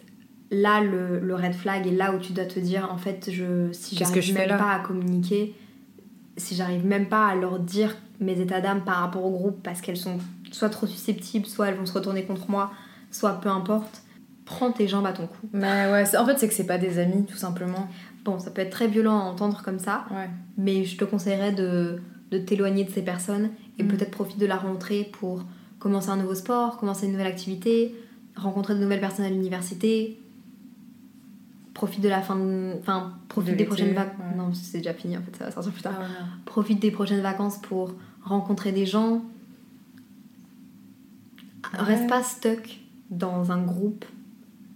là 0.51 0.81
le, 0.81 1.19
le 1.19 1.35
red 1.35 1.53
flag 1.53 1.85
et 1.85 1.91
là 1.91 2.13
où 2.15 2.19
tu 2.19 2.31
dois 2.31 2.45
te 2.45 2.61
dire 2.61 2.87
en 2.89 2.97
fait, 2.97 3.29
je, 3.29 3.73
si 3.73 3.97
j'arrive 3.97 4.33
même 4.33 4.57
pas 4.57 4.71
à 4.75 4.79
communiquer, 4.79 5.53
si 6.37 6.55
j'arrive 6.55 6.85
même 6.85 7.09
pas 7.09 7.27
à 7.27 7.35
leur 7.35 7.59
dire 7.59 7.97
mes 8.21 8.39
états 8.39 8.61
d'âme 8.61 8.85
par 8.85 9.01
rapport 9.01 9.25
au 9.25 9.31
groupe 9.31 9.61
parce 9.61 9.81
qu'elles 9.81 9.97
sont 9.97 10.19
soit 10.49 10.69
trop 10.69 10.87
susceptibles, 10.87 11.45
soit 11.45 11.67
elles 11.67 11.75
vont 11.75 11.85
se 11.85 11.93
retourner 11.93 12.23
contre 12.23 12.49
moi, 12.49 12.71
soit 13.11 13.33
peu 13.41 13.49
importe, 13.49 14.03
prends 14.49 14.71
tes 14.71 14.87
jambes 14.87 15.05
à 15.05 15.13
ton 15.13 15.27
cou. 15.27 15.47
Mais 15.53 15.91
ouais, 15.91 16.15
en 16.17 16.25
fait, 16.25 16.39
c'est 16.39 16.47
que 16.47 16.53
c'est 16.55 16.65
pas 16.65 16.77
des 16.79 16.97
amis, 16.99 17.23
tout 17.25 17.37
simplement. 17.37 17.87
Bon, 18.25 18.39
ça 18.39 18.49
peut 18.51 18.61
être 18.61 18.71
très 18.71 18.87
violent 18.87 19.17
à 19.19 19.23
entendre 19.23 19.61
comme 19.63 19.79
ça, 19.79 20.05
Ouais. 20.11 20.29
mais 20.57 20.83
je 20.85 20.97
te 20.97 21.05
conseillerais 21.05 21.51
de, 21.51 22.01
de 22.31 22.37
t'éloigner 22.39 22.83
de 22.83 22.89
ces 22.89 23.01
personnes 23.03 23.49
et 23.77 23.83
Mm. 23.83 23.87
peut-être 23.87 24.11
profiter 24.11 24.41
de 24.41 24.45
la 24.47 24.57
rentrée 24.57 25.07
pour 25.19 25.43
commencer 25.79 26.09
un 26.09 26.17
nouveau 26.17 26.35
sport, 26.35 26.77
commencer 26.77 27.05
une 27.05 27.11
nouvelle 27.13 27.27
activité, 27.27 27.95
rencontrer 28.35 28.73
de 28.75 28.79
nouvelles 28.79 28.99
personnes 28.99 29.25
à 29.25 29.29
l'université. 29.29 30.19
Profite 31.73 32.01
de 32.01 32.09
la 32.09 32.21
fin 32.21 32.35
de... 32.35 32.73
Enfin, 32.79 33.13
profite 33.29 33.53
De 33.53 33.57
des 33.59 33.63
prochaines 33.65 33.93
vacances. 33.93 34.19
ouais. 34.31 34.37
Non, 34.37 34.53
c'est 34.53 34.79
déjà 34.79 34.93
fini 34.93 35.15
en 35.17 35.21
fait, 35.21 35.35
ça 35.37 35.45
va 35.45 35.51
sortir 35.51 35.71
plus 35.71 35.81
tard. 35.83 35.93
Ah. 36.01 36.05
Profite 36.45 36.81
des 36.81 36.91
prochaines 36.91 37.21
vacances 37.21 37.57
pour 37.61 37.93
rencontrer 38.23 38.71
des 38.73 38.85
gens. 38.85 39.21
Ouais. 41.73 41.79
Reste 41.79 42.09
pas 42.09 42.23
stuck 42.23 42.79
dans 43.09 43.51
un 43.51 43.61
groupe 43.61 44.03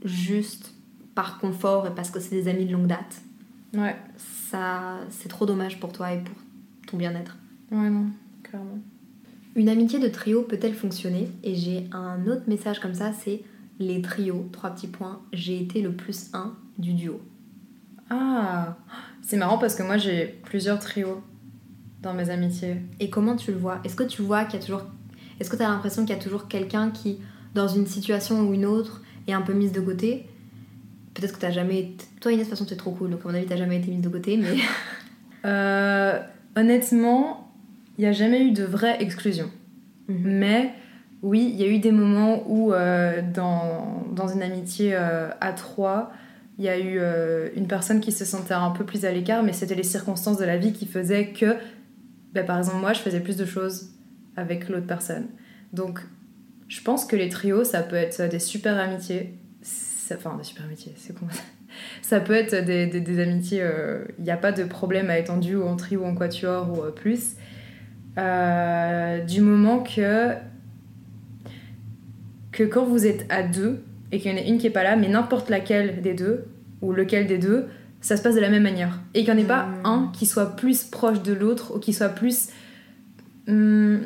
juste 0.03 0.73
par 1.15 1.39
confort 1.39 1.87
et 1.87 1.95
parce 1.95 2.11
que 2.11 2.19
c'est 2.19 2.35
des 2.35 2.47
amis 2.47 2.65
de 2.65 2.73
longue 2.73 2.87
date. 2.87 3.21
Ouais. 3.73 3.95
Ça, 4.17 4.99
c'est 5.09 5.29
trop 5.29 5.45
dommage 5.45 5.79
pour 5.79 5.91
toi 5.91 6.13
et 6.13 6.19
pour 6.19 6.35
ton 6.87 6.97
bien-être. 6.97 7.37
Ouais, 7.71 7.89
non, 7.89 8.07
clairement. 8.43 8.79
Une 9.55 9.69
amitié 9.69 9.99
de 9.99 10.07
trio 10.07 10.41
peut-elle 10.43 10.73
fonctionner? 10.73 11.31
Et 11.43 11.55
j'ai 11.55 11.87
un 11.91 12.25
autre 12.27 12.43
message 12.47 12.79
comme 12.79 12.93
ça, 12.93 13.13
c'est 13.13 13.43
les 13.79 14.01
trios, 14.01 14.49
trois 14.51 14.71
petits 14.71 14.87
points, 14.87 15.21
j'ai 15.31 15.59
été 15.59 15.81
le 15.81 15.91
plus 15.91 16.29
1 16.33 16.53
du 16.77 16.93
duo. 16.93 17.21
Ah, 18.09 18.77
c'est 19.21 19.37
marrant 19.37 19.57
parce 19.57 19.75
que 19.75 19.83
moi 19.83 19.97
j'ai 19.97 20.39
plusieurs 20.43 20.79
trios 20.79 21.21
dans 22.01 22.13
mes 22.13 22.29
amitiés. 22.29 22.77
Et 22.99 23.09
comment 23.09 23.35
tu 23.35 23.51
le 23.51 23.57
vois? 23.57 23.79
Est-ce 23.83 23.95
que 23.95 24.03
tu 24.03 24.21
vois 24.21 24.45
qu'il 24.45 24.59
y 24.59 24.63
a 24.63 24.65
toujours. 24.65 24.83
Est-ce 25.39 25.49
que 25.49 25.55
tu 25.55 25.63
as 25.63 25.69
l'impression 25.69 26.05
qu'il 26.05 26.15
y 26.15 26.19
a 26.19 26.21
toujours 26.21 26.47
quelqu'un 26.47 26.91
qui, 26.91 27.17
dans 27.55 27.67
une 27.67 27.87
situation 27.87 28.41
ou 28.47 28.53
une 28.53 28.65
autre, 28.65 29.01
est 29.27 29.33
un 29.33 29.41
peu 29.41 29.53
mise 29.53 29.71
de 29.71 29.81
côté 29.81 30.27
Peut-être 31.13 31.33
que 31.33 31.39
t'as 31.39 31.51
jamais. 31.51 31.91
Toi, 32.19 32.31
Inès, 32.31 32.45
de 32.45 32.49
toute 32.49 32.57
façon, 32.57 32.69
t'es 32.69 32.75
trop 32.75 32.91
cool, 32.91 33.11
donc 33.11 33.21
à 33.23 33.27
mon 33.27 33.35
avis, 33.35 33.45
t'as 33.45 33.55
jamais 33.55 33.77
été 33.77 33.91
mise 33.91 34.01
de 34.01 34.09
côté, 34.09 34.37
mais. 34.37 34.57
Euh, 35.45 36.21
honnêtement, 36.55 37.51
il 37.97 38.03
n'y 38.03 38.07
a 38.07 38.13
jamais 38.13 38.45
eu 38.45 38.51
de 38.51 38.63
vraie 38.63 39.03
exclusion. 39.03 39.51
Mhm. 40.07 40.21
Mais 40.23 40.73
oui, 41.21 41.51
il 41.53 41.59
y 41.59 41.65
a 41.65 41.67
eu 41.67 41.79
des 41.79 41.91
moments 41.91 42.45
où, 42.47 42.71
euh, 42.71 43.21
dans, 43.33 44.05
dans 44.13 44.29
une 44.29 44.41
amitié 44.41 44.91
euh, 44.93 45.27
à 45.41 45.51
trois, 45.51 46.13
il 46.57 46.63
y 46.63 46.69
a 46.69 46.79
eu 46.79 46.97
une 47.57 47.67
personne 47.67 47.99
qui 47.99 48.13
se 48.13 48.23
sentait 48.23 48.53
un 48.53 48.69
peu 48.69 48.85
plus 48.85 49.03
à 49.03 49.11
l'écart, 49.11 49.43
mais 49.43 49.51
c'était 49.51 49.75
les 49.75 49.83
circonstances 49.83 50.37
de 50.37 50.45
la 50.45 50.55
vie 50.55 50.71
qui 50.71 50.85
faisaient 50.85 51.33
que, 51.33 51.57
bah, 52.33 52.43
par 52.43 52.57
exemple, 52.57 52.77
moi, 52.77 52.93
je 52.93 53.01
faisais 53.01 53.19
plus 53.19 53.35
de 53.35 53.45
choses 53.45 53.89
avec 54.37 54.69
l'autre 54.69 54.87
personne. 54.87 55.25
Donc, 55.73 55.99
je 56.67 56.81
pense 56.81 57.05
que 57.05 57.15
les 57.15 57.29
trios, 57.29 57.63
ça 57.63 57.81
peut 57.83 57.95
être 57.95 58.29
des 58.29 58.39
super 58.39 58.77
amitiés. 58.79 59.33
Ça- 59.61 60.15
Enfin, 60.17 60.35
des 60.37 60.43
super 60.43 60.65
amitiés, 60.65 60.93
c'est 60.97 61.17
con. 61.17 61.25
Ça 62.03 62.19
peut 62.19 62.33
être 62.33 62.63
des, 62.65 62.85
des- 62.85 63.01
des 63.01 63.19
amitiés. 63.19 63.67
Il 64.19 64.23
n'y 64.23 64.29
a 64.29 64.37
pas 64.37 64.51
de 64.51 64.63
problème 64.63 65.09
à 65.09 65.31
en 65.31 65.37
duo, 65.37 65.63
en 65.65 65.75
trio, 65.75 66.03
en 66.05 66.13
quatuor 66.13 66.69
ou 66.77 66.83
euh, 66.83 66.91
plus. 66.91 67.31
Euh, 68.19 69.19
du 69.21 69.41
moment 69.41 69.79
que 69.81 70.33
que 72.51 72.63
quand 72.63 72.85
vous 72.85 73.07
êtes 73.07 73.25
à 73.29 73.41
deux 73.43 73.83
et 74.11 74.19
qu'il 74.19 74.31
y 74.31 74.33
en 74.35 74.37
a 74.37 74.41
une 74.45 74.59
qui 74.59 74.67
est 74.67 74.71
pas 74.71 74.83
là, 74.83 74.95
mais 74.95 75.07
n'importe 75.09 75.49
laquelle 75.49 76.01
des 76.01 76.13
deux 76.13 76.45
ou 76.81 76.91
lequel 76.93 77.25
des 77.25 77.39
deux, 77.39 77.65
ça 78.01 78.17
se 78.17 78.21
passe 78.21 78.35
de 78.35 78.39
la 78.41 78.49
même 78.49 78.61
manière. 78.63 78.99
Et 79.15 79.23
qu'il 79.23 79.33
n'y 79.33 79.41
en 79.41 79.43
ait 79.43 79.47
pas 79.47 79.65
Mm. 79.65 79.85
un 79.85 80.11
qui 80.13 80.25
soit 80.27 80.55
plus 80.55 80.83
proche 80.83 81.23
de 81.23 81.33
l'autre 81.33 81.75
ou 81.75 81.79
qui 81.79 81.93
soit 81.93 82.09
plus 82.09 82.49
hum, 83.47 84.01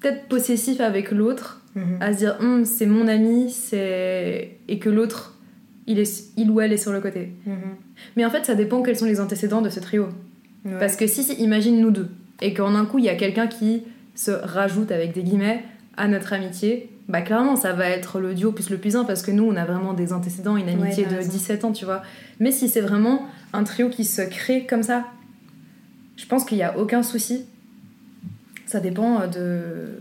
peut-être 0.00 0.28
possessif 0.28 0.80
avec 0.80 1.10
l'autre, 1.10 1.62
à 2.00 2.12
se 2.12 2.18
dire 2.18 2.36
Hum, 2.40 2.64
c'est 2.64 2.86
mon 2.86 3.06
ami, 3.06 3.50
c'est 3.50 4.58
et 4.66 4.78
que 4.78 4.88
l'autre 4.88 5.38
il 5.86 5.98
est 5.98 6.24
il 6.36 6.50
ou 6.50 6.60
elle 6.60 6.72
est 6.72 6.78
sur 6.78 6.92
le 6.92 7.00
côté. 7.00 7.32
Mais 8.16 8.24
en 8.24 8.30
fait, 8.30 8.44
ça 8.44 8.54
dépend 8.54 8.82
quels 8.82 8.96
sont 8.96 9.06
les 9.06 9.20
antécédents 9.20 9.62
de 9.62 9.70
ce 9.70 9.80
trio. 9.80 10.08
Parce 10.78 10.96
que 10.96 11.06
si, 11.06 11.22
si, 11.22 11.34
imagine 11.34 11.80
nous 11.80 11.90
deux, 11.90 12.08
et 12.42 12.52
qu'en 12.52 12.74
un 12.74 12.84
coup, 12.84 12.98
il 12.98 13.04
y 13.04 13.08
a 13.08 13.14
quelqu'un 13.14 13.46
qui 13.46 13.84
se 14.14 14.30
rajoute, 14.30 14.90
avec 14.90 15.12
des 15.12 15.22
guillemets, 15.22 15.64
à 15.96 16.08
notre 16.08 16.32
amitié, 16.32 16.90
bah 17.08 17.22
clairement, 17.22 17.56
ça 17.56 17.72
va 17.72 17.88
être 17.88 18.20
le 18.20 18.34
duo 18.34 18.52
plus 18.52 18.70
le 18.70 18.76
plus 18.76 18.96
un, 18.96 19.04
parce 19.04 19.22
que 19.22 19.30
nous, 19.30 19.44
on 19.44 19.56
a 19.56 19.64
vraiment 19.64 19.94
des 19.94 20.12
antécédents, 20.12 20.56
une 20.56 20.68
amitié 20.68 21.06
de 21.06 21.16
raison. 21.16 21.30
17 21.30 21.64
ans, 21.64 21.72
tu 21.72 21.84
vois. 21.84 22.02
Mais 22.38 22.50
si 22.50 22.68
c'est 22.68 22.80
vraiment 22.80 23.26
un 23.52 23.64
trio 23.64 23.88
qui 23.88 24.04
se 24.04 24.22
crée 24.22 24.66
comme 24.66 24.82
ça, 24.82 25.06
je 26.16 26.26
pense 26.26 26.44
qu'il 26.44 26.58
n'y 26.58 26.64
a 26.64 26.78
aucun 26.78 27.02
souci. 27.02 27.46
Ça 28.68 28.80
dépend 28.80 29.26
de... 29.26 29.98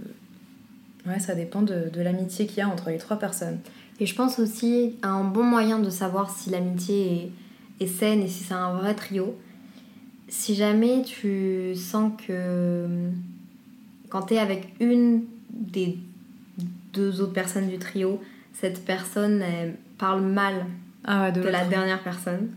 Ouais, 1.07 1.19
ça 1.19 1.33
dépend 1.35 1.61
de, 1.61 1.89
de 1.91 2.01
l'amitié 2.01 2.45
qu'il 2.47 2.57
y 2.57 2.61
a 2.61 2.67
entre 2.67 2.89
les 2.89 2.97
trois 2.97 3.17
personnes. 3.17 3.59
Et 3.99 4.05
je 4.05 4.13
pense 4.13 4.39
aussi 4.39 4.95
un 5.01 5.23
bon 5.23 5.43
moyen 5.43 5.79
de 5.79 5.89
savoir 5.89 6.29
si 6.29 6.49
l'amitié 6.49 7.31
est, 7.79 7.85
est 7.85 7.87
saine 7.87 8.21
et 8.21 8.27
si 8.27 8.43
c'est 8.43 8.53
un 8.53 8.73
vrai 8.73 8.93
trio. 8.93 9.35
Si 10.27 10.53
jamais 10.53 11.03
tu 11.03 11.73
sens 11.75 12.11
que 12.27 12.85
quand 14.09 14.23
tu 14.23 14.33
es 14.33 14.37
avec 14.39 14.73
une 14.81 15.23
des 15.49 15.97
deux 16.93 17.21
autres 17.21 17.33
personnes 17.33 17.69
du 17.69 17.77
trio, 17.77 18.21
cette 18.53 18.83
personne 18.83 19.41
elle 19.41 19.75
parle 19.97 20.21
mal 20.21 20.65
Ah 21.05 21.23
ouais, 21.23 21.31
de 21.31 21.41
la 21.41 21.63
dernière 21.65 22.03
personne, 22.03 22.49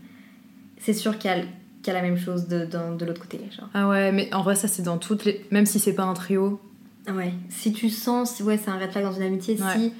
c'est 0.77 0.93
sûr 0.93 1.17
qu'il 1.17 1.31
y, 1.31 1.33
a- 1.33 1.45
qu'il 1.81 1.93
y 1.93 1.95
a 1.95 1.99
la 2.01 2.07
même 2.07 2.17
chose 2.17 2.47
de, 2.47 2.65
dans- 2.65 2.95
de 2.95 3.05
l'autre 3.05 3.21
côté. 3.21 3.39
Genre. 3.55 3.69
Ah 3.73 3.87
ouais, 3.89 4.11
mais 4.11 4.33
en 4.33 4.41
vrai, 4.43 4.55
ça 4.55 4.67
c'est 4.67 4.83
dans 4.83 4.97
toutes 4.97 5.25
les. 5.25 5.45
Même 5.51 5.65
si 5.65 5.79
c'est 5.79 5.93
pas 5.93 6.03
un 6.03 6.13
trio. 6.13 6.59
Ouais. 7.11 7.33
Si 7.49 7.73
tu 7.73 7.89
sens, 7.89 8.35
si 8.35 8.43
ouais, 8.43 8.57
c'est 8.57 8.69
un 8.69 8.77
red 8.77 8.91
flag 8.91 9.03
dans 9.03 9.11
une 9.13 9.23
amitié, 9.23 9.55
Ouais. 9.61 9.73
si 9.75 9.93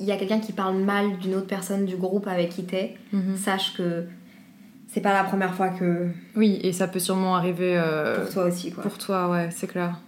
il 0.00 0.06
y 0.06 0.10
a 0.12 0.16
quelqu'un 0.16 0.40
qui 0.40 0.52
parle 0.52 0.76
mal 0.78 1.18
d'une 1.18 1.34
autre 1.36 1.46
personne 1.46 1.84
du 1.86 1.96
groupe 1.96 2.26
avec 2.26 2.48
qui 2.50 2.64
t'es, 2.64 2.96
Mhm. 3.12 3.36
sache 3.36 3.76
que 3.76 4.04
c'est 4.88 5.00
pas 5.00 5.12
la 5.12 5.22
première 5.24 5.54
fois 5.54 5.68
que 5.68 6.08
Oui, 6.34 6.58
et 6.64 6.72
ça 6.72 6.88
peut 6.88 6.98
sûrement 6.98 7.36
arriver 7.36 7.76
euh, 7.76 8.20
pour 8.24 8.32
toi 8.32 8.44
aussi 8.46 8.72
quoi. 8.72 8.82
pour 8.82 8.98
toi, 8.98 9.30
ouais, 9.30 9.48
c'est 9.52 9.68
clair. 9.68 10.00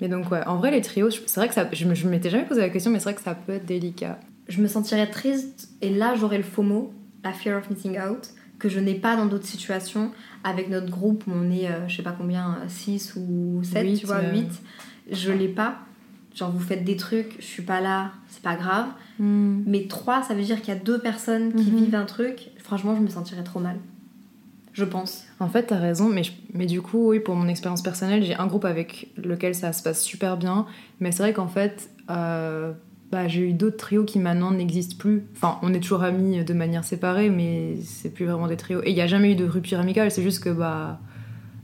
Mais 0.00 0.08
donc, 0.08 0.30
ouais, 0.30 0.44
en 0.46 0.56
vrai, 0.56 0.70
les 0.70 0.80
trios, 0.80 1.10
c'est 1.10 1.36
vrai 1.40 1.48
que 1.48 1.54
ça. 1.54 1.66
Je 1.72 1.92
je 1.94 2.08
m'étais 2.08 2.30
jamais 2.30 2.44
posé 2.44 2.60
la 2.60 2.68
question, 2.70 2.90
mais 2.90 2.98
c'est 2.98 3.04
vrai 3.04 3.14
que 3.14 3.22
ça 3.22 3.34
peut 3.34 3.52
être 3.54 3.66
délicat. 3.66 4.18
Je 4.48 4.62
me 4.62 4.68
sentirais 4.68 5.08
triste 5.10 5.70
et 5.82 5.90
là 5.90 6.14
j'aurais 6.14 6.38
le 6.38 6.44
FOMO, 6.44 6.92
la 7.24 7.32
fear 7.32 7.58
of 7.58 7.68
missing 7.70 7.98
out, 7.98 8.28
que 8.58 8.68
je 8.68 8.80
n'ai 8.80 8.94
pas 8.94 9.16
dans 9.16 9.26
d'autres 9.26 9.46
situations 9.46 10.10
avec 10.44 10.68
notre 10.68 10.90
groupe 10.90 11.24
où 11.26 11.32
on 11.32 11.50
est, 11.50 11.68
euh, 11.68 11.86
je 11.88 11.96
sais 11.96 12.02
pas 12.02 12.14
combien, 12.16 12.56
6 12.68 13.14
ou 13.16 13.60
7, 13.62 13.84
Huit, 13.86 13.98
tu 14.00 14.06
vois, 14.06 14.16
euh. 14.16 14.32
8. 14.32 14.50
Je 15.10 15.30
l'ai 15.32 15.48
pas. 15.48 15.78
Genre 16.34 16.50
vous 16.50 16.60
faites 16.60 16.84
des 16.84 16.96
trucs, 16.96 17.36
je 17.40 17.44
suis 17.44 17.62
pas 17.62 17.80
là, 17.80 18.12
c'est 18.28 18.42
pas 18.42 18.54
grave. 18.56 18.86
Mais 19.20 19.86
3, 19.88 20.22
ça 20.22 20.34
veut 20.34 20.42
dire 20.42 20.60
qu'il 20.60 20.72
y 20.72 20.76
a 20.76 20.80
deux 20.80 20.98
personnes 21.00 21.52
qui 21.54 21.70
Mhm. 21.70 21.76
vivent 21.78 21.94
un 21.96 22.04
truc. 22.04 22.50
Franchement, 22.62 22.94
je 22.94 23.00
me 23.00 23.08
sentirais 23.08 23.42
trop 23.42 23.58
mal. 23.60 23.76
Je 24.72 24.84
pense. 24.84 25.24
En 25.40 25.48
fait, 25.48 25.64
t'as 25.64 25.78
raison, 25.78 26.08
mais, 26.08 26.22
je- 26.22 26.30
mais 26.54 26.66
du 26.66 26.80
coup, 26.82 27.08
oui, 27.08 27.18
pour 27.18 27.34
mon 27.34 27.48
expérience 27.48 27.82
personnelle, 27.82 28.22
j'ai 28.22 28.36
un 28.36 28.46
groupe 28.46 28.64
avec 28.64 29.08
lequel 29.16 29.56
ça 29.56 29.72
se 29.72 29.82
passe 29.82 30.00
super 30.02 30.36
bien. 30.36 30.66
Mais 31.00 31.10
c'est 31.10 31.24
vrai 31.24 31.32
qu'en 31.32 31.48
fait, 31.48 31.90
euh, 32.10 32.72
bah, 33.10 33.26
j'ai 33.28 33.40
eu 33.48 33.52
d'autres 33.52 33.76
trios 33.78 34.04
qui 34.04 34.18
maintenant 34.18 34.50
n'existent 34.50 34.96
plus. 34.98 35.24
Enfin, 35.34 35.58
on 35.62 35.72
est 35.72 35.80
toujours 35.80 36.02
amis 36.02 36.44
de 36.44 36.54
manière 36.54 36.84
séparée, 36.84 37.30
mais 37.30 37.76
c'est 37.82 38.10
plus 38.10 38.26
vraiment 38.26 38.46
des 38.48 38.56
trios. 38.56 38.80
Et 38.84 38.90
il 38.90 38.94
n'y 38.94 39.00
a 39.00 39.06
jamais 39.06 39.32
eu 39.32 39.36
de 39.36 39.46
rupture 39.46 39.78
amicale, 39.80 40.10
c'est 40.10 40.22
juste 40.22 40.42
que 40.44 40.50
bah, 40.50 41.00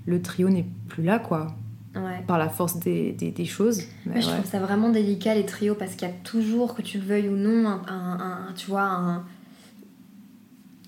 le 0.06 0.22
trio 0.22 0.48
n'est 0.48 0.66
plus 0.88 1.02
là, 1.02 1.18
quoi, 1.18 1.54
Ouais. 1.96 2.24
par 2.26 2.38
la 2.38 2.48
force 2.48 2.80
des, 2.80 3.12
des, 3.12 3.30
des 3.30 3.44
choses. 3.44 3.82
Mais 4.04 4.14
Ouais, 4.16 4.20
je 4.20 4.26
ouais. 4.26 4.32
trouve 4.34 4.46
ça 4.50 4.58
vraiment 4.58 4.88
délicat 4.90 5.34
les 5.36 5.46
trios 5.46 5.76
parce 5.76 5.94
qu'il 5.94 6.08
y 6.08 6.10
a 6.10 6.14
toujours, 6.24 6.74
que 6.74 6.82
tu 6.82 6.98
le 6.98 7.04
veuilles 7.04 7.28
ou 7.28 7.36
non, 7.36 7.68
un, 7.68 7.82
un- 7.86 8.18
un- 8.48 8.52
tu 8.56 8.68
vois, 8.68 8.82
un. 8.82 9.24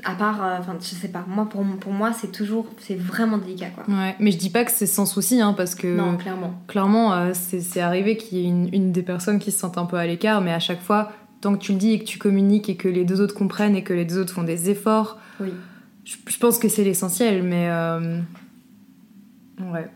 À 0.09 0.15
part, 0.15 0.45
euh, 0.45 0.57
enfin, 0.61 0.77
je 0.81 0.87
sais 0.87 1.09
pas, 1.09 1.25
moi 1.27 1.49
pour, 1.49 1.65
pour 1.81 1.93
moi 1.93 2.13
c'est 2.13 2.31
toujours, 2.31 2.67
c'est 2.79 2.95
vraiment 2.95 3.39
délicat 3.39 3.71
quoi. 3.71 3.83
Ouais, 3.89 4.15
mais 4.21 4.31
je 4.31 4.39
dis 4.39 4.51
pas 4.51 4.65
que 4.65 4.71
c'est 4.71 4.87
sans 4.87 5.05
souci, 5.05 5.41
hein, 5.41 5.53
parce 5.53 5.75
que 5.75 5.97
Non, 5.97 6.17
clairement. 6.17 6.55
clairement, 6.69 7.13
euh, 7.13 7.31
c'est 7.35 7.61
c'est 7.61 7.81
arrivé 7.81 8.17
qu'il 8.17 8.39
y 8.39 8.43
ait 8.43 8.49
une, 8.49 8.69
une 8.73 8.93
des 8.93 9.03
personnes 9.03 9.41
qui 9.41 9.51
se 9.51 9.59
sente 9.59 9.79
un 9.79 9.85
peu 9.85 9.97
à 9.97 10.07
l'écart, 10.07 10.41
mais 10.43 10.53
à 10.53 10.61
chaque 10.61 10.81
fois, 10.81 11.11
tant 11.41 11.53
que 11.55 11.59
tu 11.59 11.73
le 11.73 11.79
dis 11.79 11.91
et 11.93 11.99
que 11.99 12.05
tu 12.05 12.19
communiques 12.19 12.69
et 12.69 12.77
que 12.77 12.87
les 12.89 13.05
deux 13.05 13.21
autres 13.21 13.35
comprennent 13.35 13.75
et 13.75 13.83
que 13.83 13.93
les 13.93 14.05
deux 14.05 14.19
autres 14.19 14.33
font 14.33 14.45
des 14.45 14.71
efforts, 14.71 15.19
Oui. 15.41 15.53
je, 16.05 16.15
je 16.29 16.39
pense 16.39 16.59
que 16.59 16.69
c'est 16.69 16.85
l'essentiel, 16.85 17.43
mais. 17.43 17.69
euh, 17.69 18.21
Ouais. 19.73 19.89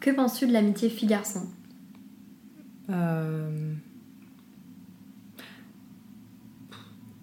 Que 0.00 0.10
penses-tu 0.10 0.46
de 0.48 0.52
l'amitié 0.52 0.88
fille-garçon? 0.88 1.42
Euh, 2.88 3.74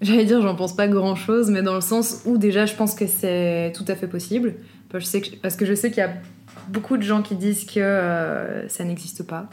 J'allais 0.02 0.26
dire, 0.26 0.42
j'en 0.42 0.56
pense 0.56 0.76
pas 0.76 0.88
grand 0.88 1.16
chose, 1.16 1.50
mais 1.50 1.62
dans 1.64 1.74
le 1.76 1.82
sens 1.82 2.22
où 2.26 2.38
déjà 2.38 2.66
je 2.66 2.76
pense 2.76 2.94
que 2.94 3.08
c'est 3.08 3.74
tout 3.76 3.86
à 3.88 3.96
fait 3.96 4.08
possible. 4.08 4.56
Parce 4.90 5.56
que 5.58 5.66
je 5.66 5.74
sais 5.74 5.90
qu'il 5.90 6.00
y 6.00 6.06
a 6.06 6.14
beaucoup 6.70 6.98
de 6.98 7.02
gens 7.04 7.22
qui 7.22 7.36
disent 7.36 7.66
que 7.66 7.80
euh, 7.80 8.68
ça 8.70 8.84
n'existe 8.84 9.24
pas. 9.24 9.50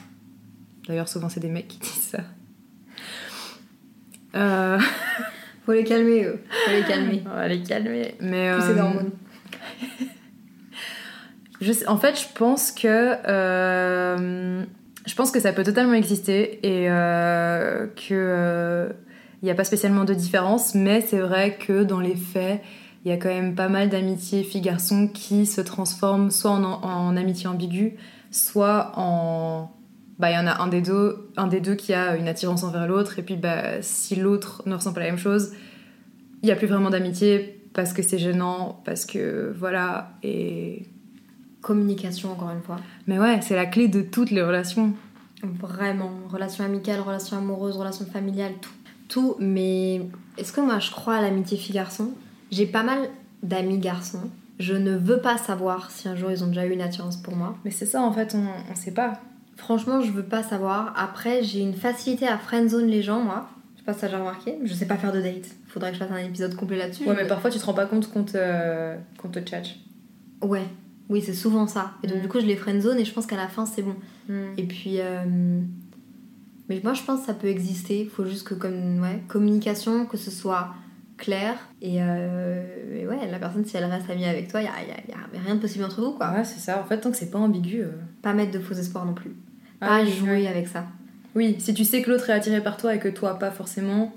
D'ailleurs, 0.86 1.08
souvent 1.08 1.28
c'est 1.28 1.40
des 1.40 1.48
mecs 1.48 1.68
qui 1.68 1.78
disent 1.80 2.10
ça. 2.12 2.20
Euh, 4.36 4.78
Faut 5.66 5.72
les 5.72 5.84
calmer 5.84 6.24
eux, 6.24 6.42
faut 6.66 6.72
les 6.72 6.82
calmer. 6.82 7.22
on 7.24 7.30
va 7.30 7.48
les 7.48 7.62
calmer. 7.62 8.14
Mais, 8.20 8.54
Pousser 8.54 8.68
euh, 8.72 8.74
d'hormones. 8.74 9.10
Je 11.62 11.72
sais- 11.72 11.86
en 11.88 11.96
fait, 11.96 12.20
je 12.20 12.26
pense 12.38 12.70
que 12.70 12.86
euh, 13.26 14.62
je 15.06 15.14
pense 15.14 15.30
que 15.30 15.40
ça 15.40 15.52
peut 15.54 15.62
totalement 15.62 15.94
exister 15.94 16.58
et 16.66 16.90
euh, 16.90 17.86
que 17.96 18.90
il 19.44 19.48
n'y 19.48 19.50
a 19.50 19.54
pas 19.54 19.64
spécialement 19.64 20.04
de 20.04 20.14
différence, 20.14 20.74
mais 20.74 21.02
c'est 21.02 21.18
vrai 21.18 21.58
que 21.58 21.84
dans 21.84 22.00
les 22.00 22.16
faits, 22.16 22.62
il 23.04 23.10
y 23.10 23.12
a 23.12 23.18
quand 23.18 23.28
même 23.28 23.54
pas 23.54 23.68
mal 23.68 23.90
d'amitiés 23.90 24.42
filles-garçons 24.42 25.06
qui 25.06 25.44
se 25.44 25.60
transforment 25.60 26.30
soit 26.30 26.52
en, 26.52 26.62
en 26.64 27.14
amitié 27.14 27.46
ambiguë, 27.46 27.98
soit 28.30 28.92
en 28.96 29.70
bah 30.18 30.30
il 30.30 30.34
y 30.34 30.38
en 30.38 30.46
a 30.46 30.62
un 30.62 30.68
des 30.68 30.80
deux 30.80 31.28
un 31.36 31.46
des 31.46 31.60
deux 31.60 31.74
qui 31.74 31.92
a 31.92 32.16
une 32.16 32.26
attirance 32.26 32.64
envers 32.64 32.86
l'autre 32.86 33.18
et 33.18 33.22
puis 33.22 33.36
bah 33.36 33.82
si 33.82 34.16
l'autre 34.16 34.62
ne 34.64 34.76
ressent 34.76 34.94
pas 34.94 35.00
la 35.00 35.06
même 35.06 35.18
chose, 35.18 35.52
il 36.42 36.48
y 36.48 36.52
a 36.52 36.56
plus 36.56 36.66
vraiment 36.66 36.88
d'amitié 36.88 37.60
parce 37.74 37.92
que 37.92 38.00
c'est 38.00 38.16
gênant, 38.16 38.80
parce 38.86 39.04
que 39.04 39.54
voilà 39.58 40.12
et 40.22 40.86
Communication 41.60 42.32
encore 42.32 42.50
une 42.50 42.62
fois. 42.62 42.76
mais 43.06 43.18
ouais, 43.18 43.40
c'est 43.42 43.56
la 43.56 43.66
clé 43.66 43.88
de 43.88 44.00
toutes 44.00 44.30
les 44.30 44.42
relations. 44.42 44.94
Vraiment, 45.42 46.12
relation 46.30 46.64
amicale, 46.64 47.00
relation 47.00 47.36
amoureuse, 47.36 47.76
relation 47.76 48.06
familiale, 48.06 48.52
tout. 48.62 48.70
Tout, 49.14 49.37
mais 49.38 50.02
est-ce 50.38 50.52
que 50.52 50.61
moi 50.61 50.80
je 50.80 50.90
crois 50.90 51.14
à 51.14 51.21
l'amitié 51.23 51.56
fille-garçon? 51.56 52.11
J'ai 52.50 52.66
pas 52.66 52.83
mal 52.83 52.99
d'amis 53.44 53.78
garçons. 53.78 54.28
Je 54.59 54.75
ne 54.75 54.97
veux 54.97 55.18
pas 55.21 55.37
savoir 55.38 55.92
si 55.92 56.09
un 56.09 56.16
jour 56.16 56.33
ils 56.33 56.42
ont 56.42 56.49
déjà 56.49 56.66
eu 56.66 56.73
une 56.73 56.80
attirance 56.80 57.16
pour 57.16 57.37
moi. 57.37 57.56
Mais 57.64 57.71
c'est 57.71 57.87
ça, 57.87 58.02
en 58.02 58.11
fait, 58.12 58.35
on, 58.35 58.44
on 58.73 58.75
sait 58.75 58.90
pas. 58.90 59.12
Franchement, 59.56 60.00
je 60.00 60.11
veux 60.11 60.25
pas 60.25 60.42
savoir. 60.42 60.92
Après, 60.97 61.44
j'ai 61.44 61.61
une 61.61 61.75
facilité 61.75 62.26
à 62.26 62.38
friendzone 62.38 62.87
les 62.88 63.02
gens, 63.02 63.21
moi. 63.21 63.49
Je 63.75 63.80
sais 63.80 63.85
pas 63.85 63.92
si 63.92 64.00
ça 64.00 64.09
j'ai 64.09 64.16
remarqué. 64.16 64.59
Je 64.64 64.75
sais 64.75 64.87
pas 64.87 64.97
faire 64.97 65.12
de 65.12 65.21
date. 65.21 65.47
Faudrait 65.68 65.90
que 65.92 65.94
je 65.99 66.02
fasse 66.02 66.11
un 66.12 66.16
épisode 66.25 66.56
complet 66.56 66.76
là-dessus. 66.78 67.09
Ouais, 67.09 67.14
mais 67.16 67.26
parfois 67.28 67.50
tu 67.50 67.59
te 67.61 67.64
rends 67.64 67.75
pas 67.75 67.87
compte 67.87 68.11
qu'on 68.12 68.25
te, 68.25 68.94
qu'on 69.18 69.28
te 69.28 69.38
tchatche. 69.38 69.76
Ouais. 70.42 70.64
Oui, 71.09 71.21
c'est 71.21 71.35
souvent 71.35 71.66
ça. 71.68 71.92
Et 72.02 72.06
donc, 72.09 72.18
Mm. 72.18 72.23
du 72.23 72.28
coup, 72.28 72.40
je 72.40 72.47
les 72.47 72.56
friendzone 72.56 72.99
et 72.99 73.04
je 73.04 73.12
pense 73.12 73.26
qu'à 73.26 73.37
la 73.37 73.47
fin, 73.47 73.64
c'est 73.66 73.83
bon. 73.83 73.94
Mm. 74.28 74.42
Et 74.59 74.64
puis. 74.64 74.94
euh, 75.00 75.61
Mais 76.68 76.80
moi, 76.83 76.94
je 76.94 77.02
pense 77.02 77.21
que 77.21 77.26
ça 77.26 77.35
peut 77.35 77.47
exister. 77.49 78.00
Il 78.02 78.09
faut 78.09 78.25
juste 78.25 78.47
que, 78.49 78.54
comme. 78.54 79.00
Ouais, 79.00 79.23
communication, 79.28 80.06
que 80.06 80.16
ce 80.16 80.30
soit 80.30 80.68
clair. 81.16 81.54
Et, 81.83 81.97
euh, 82.02 82.64
et 83.02 83.06
ouais, 83.06 83.30
la 83.30 83.38
personne, 83.38 83.64
si 83.64 83.76
elle 83.76 83.85
reste 83.85 84.09
amie 84.11 84.25
avec 84.25 84.49
toi, 84.49 84.61
il 84.61 84.64
y 84.64 84.68
a, 84.68 84.71
y 84.71 84.90
a- 84.90 85.37
y 85.37 85.38
a 85.38 85.42
rien 85.44 85.54
de 85.56 85.61
possible 85.61 85.85
entre 85.85 86.00
vous, 86.00 86.12
quoi. 86.12 86.30
Ouais, 86.33 86.44
c'est 86.44 86.59
ça. 86.61 86.80
En 86.80 86.85
fait, 86.85 87.00
tant 87.00 87.11
que 87.11 87.16
c'est 87.16 87.30
pas 87.30 87.38
ambigu. 87.38 87.83
euh. 87.83 87.90
Pas 88.23 88.33
mettre 88.33 88.50
de 88.52 88.59
faux 88.59 88.75
espoirs 88.75 89.04
non 89.04 89.14
plus. 89.14 89.33
Ah 89.80 89.87
Pas 89.88 90.02
oui, 90.02 90.11
jouer 90.12 90.30
oui. 90.37 90.47
avec 90.47 90.66
ça. 90.68 90.87
Oui, 91.35 91.56
si 91.59 91.75
tu 91.75 91.85
sais 91.85 92.00
que 92.02 92.11
l'autre 92.11 92.30
est 92.30 92.33
attiré 92.33 92.62
par 92.62 92.76
toi 92.76 92.94
et 92.94 92.99
que 92.99 93.09
toi 93.09 93.38
pas 93.38 93.50
forcément. 93.50 94.12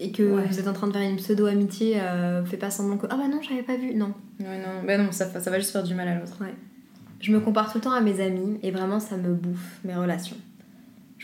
Et 0.00 0.12
que 0.12 0.22
Ouais. 0.22 0.44
vous 0.48 0.58
êtes 0.60 0.68
en 0.68 0.72
train 0.72 0.86
de 0.86 0.92
faire 0.92 1.02
une 1.08 1.16
pseudo-amitié, 1.16 2.00
euh, 2.00 2.44
fais 2.44 2.56
pas 2.56 2.70
semblant 2.70 2.96
que. 2.98 3.06
Ah 3.10 3.16
bah 3.16 3.26
non, 3.28 3.40
j'avais 3.42 3.62
pas 3.62 3.76
vu. 3.76 3.94
Non. 3.94 4.14
Ouais, 4.40 4.58
non, 4.58 4.86
bah 4.86 4.96
non, 4.98 5.10
ça, 5.12 5.26
ça 5.40 5.50
va 5.50 5.58
juste 5.58 5.72
faire 5.72 5.82
du 5.82 5.94
mal 5.94 6.06
à 6.08 6.14
l'autre. 6.18 6.38
Je 7.20 7.32
me 7.32 7.40
compare 7.40 7.70
tout 7.72 7.78
le 7.78 7.82
temps 7.84 7.92
à 7.92 8.00
mes 8.00 8.20
amis 8.20 8.58
et 8.62 8.70
vraiment 8.70 9.00
ça 9.00 9.16
me 9.16 9.34
bouffe, 9.34 9.78
mes 9.84 9.94
relations. 9.96 10.36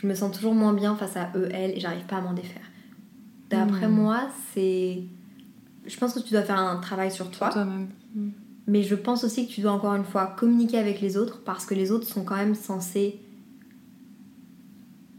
Je 0.05 0.09
me 0.11 0.13
sens 0.13 0.31
toujours 0.35 0.53
moins 0.53 0.73
bien 0.73 0.95
face 0.95 1.17
à 1.17 1.31
eux, 1.35 1.49
elles, 1.51 1.71
et 1.71 1.79
j'arrive 1.79 2.05
pas 2.05 2.17
à 2.17 2.21
m'en 2.21 2.33
défaire. 2.33 2.61
D'après 3.49 3.87
Hmm. 3.87 3.91
moi, 3.95 4.27
c'est. 4.53 5.01
Je 5.87 5.97
pense 5.97 6.13
que 6.13 6.19
tu 6.19 6.31
dois 6.31 6.43
faire 6.43 6.59
un 6.59 6.75
travail 6.77 7.11
sur 7.11 7.31
toi, 7.31 7.49
Toi-même. 7.49 7.87
mais 8.67 8.83
je 8.83 8.93
pense 8.93 9.23
aussi 9.23 9.47
que 9.47 9.51
tu 9.51 9.61
dois 9.61 9.71
encore 9.71 9.95
une 9.95 10.03
fois 10.05 10.27
communiquer 10.37 10.77
avec 10.77 11.01
les 11.01 11.17
autres 11.17 11.41
parce 11.43 11.65
que 11.65 11.73
les 11.73 11.89
autres 11.89 12.05
sont 12.07 12.23
quand 12.23 12.35
même 12.35 12.53
censés 12.53 13.19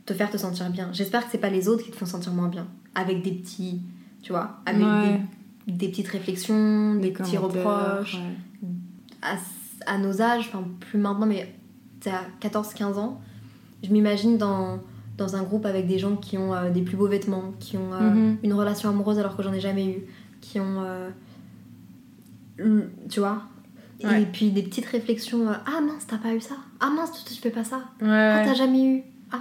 te 0.06 0.14
faire 0.14 0.30
te 0.30 0.36
sentir 0.36 0.70
bien. 0.70 0.88
J'espère 0.92 1.24
que 1.24 1.32
c'est 1.32 1.38
pas 1.38 1.50
les 1.50 1.66
autres 1.66 1.82
qui 1.84 1.90
te 1.90 1.96
font 1.96 2.06
sentir 2.06 2.32
moins 2.32 2.48
bien. 2.48 2.68
Avec 2.94 3.22
des 3.22 3.32
petits. 3.32 3.80
Tu 4.22 4.30
vois 4.30 4.60
Avec 4.66 4.82
Ouais. 4.86 5.20
des, 5.66 5.72
des 5.72 5.88
petites 5.88 6.06
réflexions, 6.08 6.94
des, 6.94 7.10
petits 7.10 7.36
reproches 7.38 8.14
ouais. 8.14 8.68
à, 9.22 9.36
à 9.92 9.98
nos 9.98 10.22
âges, 10.22 10.46
enfin 10.52 10.62
plus 10.78 10.98
maintenant, 11.00 11.26
mais 11.26 11.52
à 12.06 12.22
14-15 12.40 12.98
ans, 12.98 13.20
je 13.82 13.90
m'imagine 13.90 14.36
dans, 14.38 14.78
dans 15.16 15.36
un 15.36 15.42
groupe 15.42 15.66
avec 15.66 15.86
des 15.86 15.98
gens 15.98 16.16
qui 16.16 16.36
ont 16.38 16.54
euh, 16.54 16.70
des 16.70 16.82
plus 16.82 16.96
beaux 16.96 17.08
vêtements, 17.08 17.52
qui 17.60 17.76
ont 17.76 17.92
euh, 17.92 18.10
Mhm. 18.10 18.36
une 18.42 18.52
relation 18.52 18.88
amoureuse 18.88 19.18
alors 19.18 19.36
que 19.36 19.42
j'en 19.42 19.52
ai 19.52 19.60
jamais 19.60 19.86
eu, 19.86 20.04
qui 20.40 20.58
ont. 20.60 20.80
euh, 20.80 21.10
tu 23.08 23.20
vois? 23.20 23.42
Ouais. 24.04 24.22
Et 24.22 24.26
puis 24.26 24.50
des 24.50 24.62
petites 24.62 24.86
réflexions 24.86 25.46
Ah 25.48 25.80
mince, 25.80 26.06
t'as 26.06 26.18
pas 26.18 26.34
eu 26.34 26.40
ça 26.40 26.56
Ah 26.80 26.90
mince, 26.90 27.12
tu, 27.24 27.34
tu 27.34 27.40
fais 27.40 27.50
pas 27.50 27.64
ça 27.64 27.76
Ouais, 28.00 28.08
Ah, 28.08 28.36
ouais. 28.38 28.44
t'as 28.44 28.54
jamais 28.54 28.84
eu 28.84 29.02
Ah, 29.32 29.40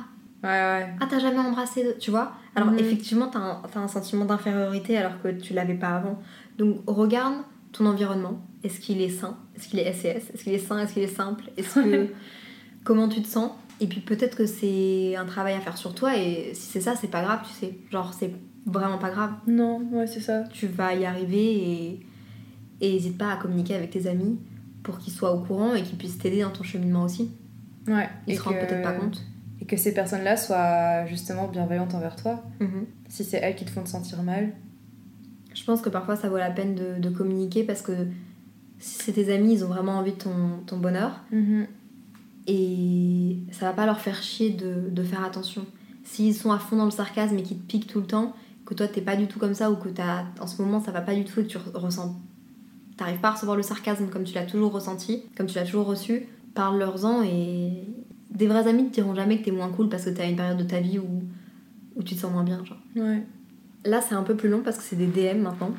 ah 1.01 1.05
t'as 1.09 1.19
jamais 1.19 1.39
embrassé 1.39 1.83
de... 1.83 1.91
Tu 1.99 2.11
vois 2.11 2.31
Alors 2.55 2.69
Mhm. 2.71 2.79
effectivement, 2.79 3.27
t'as 3.27 3.39
un, 3.39 3.61
un 3.83 3.87
sentiment 3.87 4.25
d'infériorité 4.25 4.97
alors 4.97 5.21
que 5.21 5.29
tu 5.29 5.53
l'avais 5.53 5.73
pas 5.73 5.89
avant. 5.95 6.19
Donc 6.57 6.77
regarde 6.87 7.35
ton 7.73 7.85
environnement. 7.85 8.39
Est-ce 8.63 8.79
qu'il 8.79 9.01
est 9.01 9.09
sain? 9.09 9.35
Est-ce 9.55 9.67
qu'il 9.67 9.79
est 9.79 9.91
SES 9.91 10.31
Est-ce 10.33 10.43
qu'il 10.43 10.53
est 10.53 10.57
sain? 10.59 10.79
Est-ce 10.79 10.93
qu'il 10.93 11.03
est 11.03 11.07
simple? 11.07 11.43
Est-ce 11.57 11.75
que... 11.79 12.07
Comment 12.85 13.09
tu 13.09 13.21
te 13.23 13.27
sens? 13.27 13.51
Et 13.81 13.87
puis 13.87 13.99
peut-être 14.01 14.37
que 14.37 14.45
c'est 14.45 15.15
un 15.15 15.25
travail 15.25 15.53
à 15.53 15.59
faire 15.59 15.77
sur 15.77 15.93
toi 15.93 16.17
et 16.17 16.51
si 16.53 16.71
c'est 16.71 16.81
ça, 16.81 16.95
c'est 16.95 17.09
pas 17.09 17.21
grave, 17.21 17.39
tu 17.45 17.53
sais. 17.53 17.77
Genre 17.91 18.13
c'est 18.13 18.31
vraiment 18.65 18.97
pas 18.97 19.09
grave. 19.09 19.31
Non, 19.47 19.79
ouais, 19.91 20.07
c'est 20.07 20.21
ça. 20.21 20.43
Tu 20.51 20.67
vas 20.67 20.93
y 20.95 21.05
arriver 21.05 21.53
et 21.55 22.05
et 22.81 22.91
n'hésite 22.93 23.17
pas 23.17 23.31
à 23.31 23.37
communiquer 23.37 23.75
avec 23.75 23.91
tes 23.91 24.05
amis 24.07 24.37
pour 24.83 24.97
qu'ils 24.99 25.13
soient 25.13 25.33
au 25.33 25.39
courant 25.41 25.73
et 25.75 25.81
qu'ils 25.81 25.97
puissent 25.97 26.17
t'aider 26.17 26.41
dans 26.41 26.51
ton 26.51 26.63
cheminement 26.63 27.03
aussi. 27.03 27.31
Ouais. 27.87 28.09
Ils 28.27 28.33
et 28.33 28.37
se 28.37 28.41
rendent 28.43 28.55
que- 28.55 28.65
peut-être 28.65 28.83
pas 28.83 28.93
compte. 28.93 29.21
Et 29.61 29.65
que 29.65 29.77
ces 29.77 29.93
personnes-là 29.93 30.35
soient 30.35 31.05
justement 31.05 31.47
bienveillantes 31.47 31.93
envers 31.95 32.15
toi. 32.17 32.43
Mhm. 32.59 32.85
Si 33.07 33.23
c'est 33.23 33.37
elles 33.37 33.55
qui 33.55 33.63
te 33.65 33.69
font 33.71 33.83
te 33.83 33.89
sentir 33.89 34.21
mal. 34.23 34.51
Je 35.53 35.63
pense 35.63 35.81
que 35.81 35.87
parfois 35.89 36.15
ça 36.17 36.27
vaut 36.29 36.37
la 36.37 36.51
peine 36.51 36.75
de, 36.75 36.99
de 36.99 37.09
communiquer 37.09 37.63
parce 37.63 37.81
que 37.81 37.93
si 38.77 39.01
c'est 39.01 39.13
tes 39.13 39.33
amis, 39.33 39.53
ils 39.53 39.63
ont 39.63 39.69
vraiment 39.69 39.93
envie 39.93 40.11
de 40.11 40.17
ton, 40.17 40.59
ton 40.65 40.77
bonheur 40.77 41.21
et 42.47 43.37
ça 43.51 43.65
va 43.67 43.73
pas 43.73 43.85
leur 43.85 43.99
faire 43.99 44.21
chier 44.21 44.51
de, 44.51 44.89
de 44.89 45.03
faire 45.03 45.23
attention. 45.23 45.65
S'ils 46.03 46.35
sont 46.35 46.51
à 46.51 46.59
fond 46.59 46.75
dans 46.75 46.85
le 46.85 46.91
sarcasme 46.91 47.37
et 47.37 47.43
qu'ils 47.43 47.57
te 47.57 47.65
piquent 47.67 47.87
tout 47.87 47.99
le 47.99 48.05
temps, 48.07 48.35
que 48.65 48.73
toi 48.73 48.87
t'es 48.87 49.01
pas 49.01 49.15
du 49.15 49.27
tout 49.27 49.39
comme 49.39 49.53
ça 49.53 49.71
ou 49.71 49.75
que 49.75 49.89
t'as, 49.89 50.25
en 50.39 50.47
ce 50.47 50.61
moment 50.61 50.79
ça 50.79 50.91
va 50.91 51.01
pas 51.01 51.15
du 51.15 51.23
tout 51.25 51.39
et 51.39 51.43
que 51.43 51.49
tu 51.49 51.57
re- 51.57 51.75
ressens. 51.77 52.19
T'arrives 52.97 53.19
pas 53.19 53.29
à 53.29 53.31
recevoir 53.31 53.57
le 53.57 53.63
sarcasme 53.63 54.07
comme 54.07 54.23
tu 54.23 54.33
l'as 54.33 54.45
toujours 54.45 54.71
ressenti, 54.71 55.23
comme 55.35 55.47
tu 55.47 55.55
l'as 55.55 55.65
toujours 55.65 55.85
reçu, 55.85 56.27
parle-leur-en 56.53 57.23
et. 57.23 57.83
Des 58.31 58.47
vrais 58.47 58.67
amis 58.67 58.89
te 58.89 58.95
diront 58.95 59.15
jamais 59.15 59.37
que 59.39 59.45
t'es 59.45 59.51
moins 59.51 59.69
cool 59.69 59.87
parce 59.87 60.03
que 60.03 60.09
t'as 60.09 60.27
une 60.27 60.35
période 60.35 60.57
de 60.57 60.63
ta 60.63 60.81
vie 60.81 60.99
où, 60.99 61.23
où 61.95 62.03
tu 62.03 62.15
te 62.15 62.19
sens 62.19 62.33
moins 62.33 62.43
bien, 62.43 62.65
genre. 62.65 62.79
Ouais. 62.97 63.23
Là, 63.85 64.01
c'est 64.01 64.13
un 64.15 64.23
peu 64.23 64.35
plus 64.35 64.49
long 64.49 64.61
parce 64.61 64.77
que 64.77 64.83
c'est 64.83 64.97
des 64.97 65.07
DM 65.07 65.39
maintenant. 65.41 65.71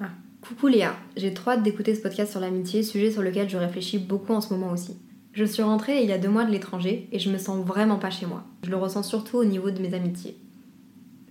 Ah. 0.00 0.10
Coucou 0.40 0.68
Léa, 0.68 0.94
j'ai 1.16 1.34
trop 1.34 1.50
hâte 1.50 1.64
d'écouter 1.64 1.96
ce 1.96 2.02
podcast 2.02 2.30
sur 2.30 2.38
l'amitié, 2.38 2.84
sujet 2.84 3.10
sur 3.10 3.22
lequel 3.22 3.48
je 3.48 3.56
réfléchis 3.56 3.98
beaucoup 3.98 4.32
en 4.34 4.40
ce 4.40 4.54
moment 4.54 4.70
aussi. 4.70 4.94
Je 5.36 5.44
suis 5.44 5.62
rentrée 5.62 6.02
il 6.02 6.08
y 6.08 6.14
a 6.14 6.18
deux 6.18 6.30
mois 6.30 6.46
de 6.46 6.50
l'étranger 6.50 7.10
et 7.12 7.18
je 7.18 7.30
me 7.30 7.36
sens 7.36 7.62
vraiment 7.62 7.98
pas 7.98 8.08
chez 8.08 8.24
moi. 8.24 8.42
Je 8.62 8.70
le 8.70 8.76
ressens 8.78 9.02
surtout 9.02 9.36
au 9.36 9.44
niveau 9.44 9.70
de 9.70 9.82
mes 9.82 9.92
amitiés. 9.92 10.38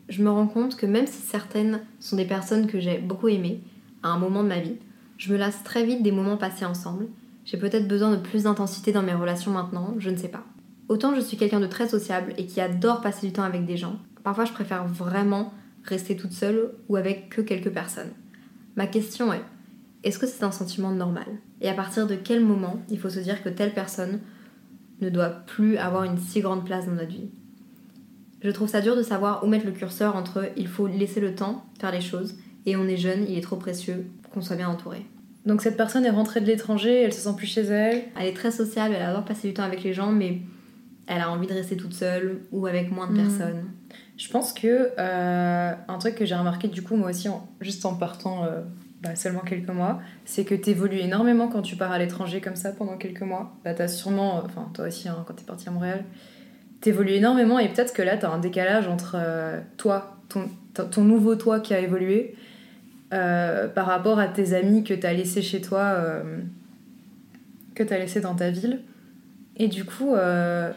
Je 0.10 0.22
me 0.22 0.30
rends 0.30 0.46
compte 0.46 0.78
que 0.78 0.86
même 0.86 1.08
si 1.08 1.24
certaines 1.24 1.82
sont 2.00 2.16
des 2.16 2.26
personnes 2.26 2.68
que 2.68 2.80
j'ai 2.80 3.00
beaucoup 3.00 3.30
aimées 3.30 3.62
à 4.04 4.10
un 4.10 4.20
moment 4.20 4.44
de 4.44 4.50
ma 4.50 4.60
vie, 4.60 4.76
je 5.18 5.34
me 5.34 5.40
lasse 5.40 5.64
très 5.64 5.84
vite 5.84 6.04
des 6.04 6.12
moments 6.12 6.38
passés 6.38 6.66
ensemble. 6.66 7.08
J'ai 7.46 7.58
peut-être 7.58 7.88
besoin 7.88 8.12
de 8.12 8.22
plus 8.22 8.44
d'intensité 8.44 8.92
dans 8.92 9.02
mes 9.02 9.16
relations 9.16 9.50
maintenant, 9.50 9.96
je 9.98 10.12
ne 10.12 10.18
sais 10.18 10.28
pas. 10.28 10.44
Autant 10.88 11.16
je 11.16 11.22
suis 11.22 11.36
quelqu'un 11.36 11.60
de 11.60 11.66
très 11.66 11.90
sociable 11.90 12.36
et 12.38 12.46
qui 12.46 12.62
adore 12.62 13.02
passer 13.02 13.26
du 13.26 13.34
temps 13.34 13.42
avec 13.42 13.66
des 13.66 13.76
gens, 13.76 13.98
parfois 14.24 14.46
je 14.46 14.54
préfère 14.54 14.86
vraiment 14.86 15.52
rester 15.84 16.16
toute 16.16 16.34
seule 16.34 16.74
ou 16.90 16.96
avec 16.96 17.30
que 17.30 17.42
quelques 17.42 17.74
personnes. 17.74 18.14
Ma 18.76 18.86
question 18.86 19.34
est, 19.34 19.42
est-ce 20.06 20.18
que 20.20 20.28
c'est 20.28 20.44
un 20.44 20.52
sentiment 20.52 20.92
normal? 20.92 21.26
Et 21.62 21.68
à 21.70 21.74
partir 21.74 22.08
de 22.08 22.16
quel 22.16 22.40
moment 22.44 22.78
il 22.90 23.00
faut 23.00 23.10
se 23.10 23.20
dire 23.20 23.44
que 23.44 23.50
telle 23.50 23.74
personne 23.74 24.20
ne 25.02 25.10
doit 25.10 25.30
plus 25.30 25.78
avoir 25.78 26.04
une 26.06 26.18
si 26.18 26.40
grande 26.42 26.64
place 26.66 26.86
dans 26.86 26.94
notre 26.94 27.10
vie? 27.10 27.30
Je 28.42 28.52
trouve 28.52 28.70
ça 28.70 28.82
dur 28.82 28.96
de 28.96 29.02
savoir 29.04 29.44
où 29.44 29.48
mettre 29.48 29.66
le 29.66 29.72
curseur 29.72 30.16
entre 30.16 30.50
il 30.56 30.68
faut 30.68 30.88
laisser 30.88 31.20
le 31.20 31.34
temps 31.36 31.66
faire 31.80 31.92
les 31.92 32.02
choses 32.02 32.36
et 32.66 32.76
on 32.76 32.88
est 32.88 32.98
jeune, 32.98 33.26
il 33.28 33.38
est 33.38 33.42
trop 33.42 33.56
précieux 33.56 34.06
qu'on 34.34 34.42
soit 34.42 34.56
bien 34.56 34.70
entouré. 34.70 35.06
Donc 35.46 35.62
cette 35.62 35.78
personne 35.78 36.06
est 36.06 36.10
rentrée 36.12 36.42
de 36.42 36.46
l'étranger, 36.46 37.02
elle 37.04 37.14
se 37.14 37.22
sent 37.22 37.36
plus 37.38 37.48
chez 37.48 37.62
elle? 37.62 38.04
Elle 38.20 38.28
est 38.28 38.34
très 38.36 38.52
sociable, 38.52 38.94
elle 38.96 39.04
adore 39.04 39.26
passer 39.26 39.48
du 39.48 39.54
temps 39.54 39.64
avec 39.64 39.84
les 39.84 39.94
gens, 39.94 40.12
mais 40.12 40.42
elle 41.08 41.22
a 41.22 41.32
envie 41.32 41.48
de 41.48 41.54
rester 41.54 41.78
toute 41.78 41.94
seule 41.94 42.42
ou 42.52 42.66
avec 42.68 42.92
moins 42.92 43.08
de 43.08 43.14
Mhm. 43.14 43.18
personnes. 43.18 43.64
Je 44.18 44.30
pense 44.30 44.54
que 44.54 44.90
euh, 44.98 45.74
un 45.88 45.98
truc 45.98 46.16
que 46.16 46.26
j'ai 46.26 46.36
remarqué 46.36 46.68
du 46.68 46.82
coup 46.84 46.96
moi 46.96 47.10
aussi, 47.10 47.30
en- 47.30 47.48
juste 47.62 47.86
en 47.86 47.96
partant 47.96 48.44
euh, 48.46 48.62
bah, 49.06 49.16
seulement 49.16 49.42
quelques 49.42 49.70
mois, 49.70 50.00
c'est 50.26 50.46
que 50.46 50.56
t'évolues 50.56 50.98
énormément 50.98 51.48
quand 51.48 51.62
tu 51.62 51.76
pars 51.76 51.92
à 51.92 52.00
l'étranger 52.00 52.42
comme 52.42 52.56
ça 52.56 52.72
pendant 52.72 52.98
quelques 52.98 53.22
mois. 53.22 53.56
Bah 53.64 53.76
t'as 53.76 53.88
sûrement, 53.88 54.42
enfin 54.44 54.68
toi 54.74 54.88
aussi 54.88 55.08
hein, 55.08 55.24
quand 55.28 55.36
t'es 55.36 55.44
parti 55.44 55.70
à 55.70 55.72
Montréal, 55.72 56.04
t'évolues 56.82 57.12
énormément 57.12 57.60
et 57.60 57.70
peut-être 57.70 57.94
que 57.94 58.02
là 58.02 58.18
t'as 58.18 58.32
un 58.32 58.40
décalage 58.40 58.88
entre 58.88 59.16
euh, 59.20 59.62
toi, 59.78 60.18
ton, 60.30 61.04
nouveau 61.04 61.36
toi 61.36 61.60
qui 61.60 61.76
a 61.76 61.80
évolué, 61.80 62.36
euh, 63.14 63.68
par 63.68 63.86
rapport 63.86 64.18
à 64.18 64.28
tes 64.28 64.54
amis 64.54 64.84
que 64.84 64.96
t'as 64.96 65.14
laissé 65.14 65.44
chez 65.44 65.62
toi, 65.62 65.82
euh, 65.82 66.40
que 67.76 67.84
t'as 67.84 68.00
laissé 68.00 68.22
dans 68.22 68.34
ta 68.34 68.50
ville. 68.50 68.82
Et 69.58 69.68
du 69.68 69.86
coup, 69.86 70.16
euh, 70.16 70.72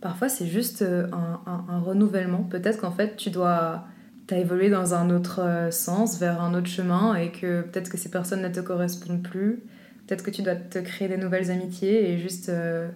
parfois 0.00 0.28
c'est 0.28 0.48
juste 0.48 0.82
euh, 0.82 1.06
un 1.46 1.78
renouvellement. 1.78 2.42
Peut-être 2.42 2.80
qu'en 2.80 2.90
fait 2.90 3.16
tu 3.16 3.30
dois. 3.30 3.84
T'as 4.26 4.38
évolué 4.38 4.70
dans 4.70 4.94
un 4.94 5.10
autre 5.10 5.40
euh, 5.40 5.70
sens, 5.70 6.18
vers 6.18 6.40
un 6.42 6.54
autre 6.54 6.68
chemin, 6.68 7.14
et 7.16 7.30
que 7.32 7.62
peut-être 7.62 7.90
que 7.90 7.98
ces 7.98 8.08
personnes 8.10 8.42
ne 8.42 8.48
te 8.48 8.60
correspondent 8.60 9.22
plus. 9.22 9.62
Peut-être 10.06 10.24
que 10.24 10.30
tu 10.30 10.42
dois 10.42 10.54
te 10.54 10.78
créer 10.78 11.08
des 11.08 11.16
nouvelles 11.16 11.50
amitiés 11.50 12.10
et 12.10 12.18
juste. 12.18 12.48
euh, 12.48 12.88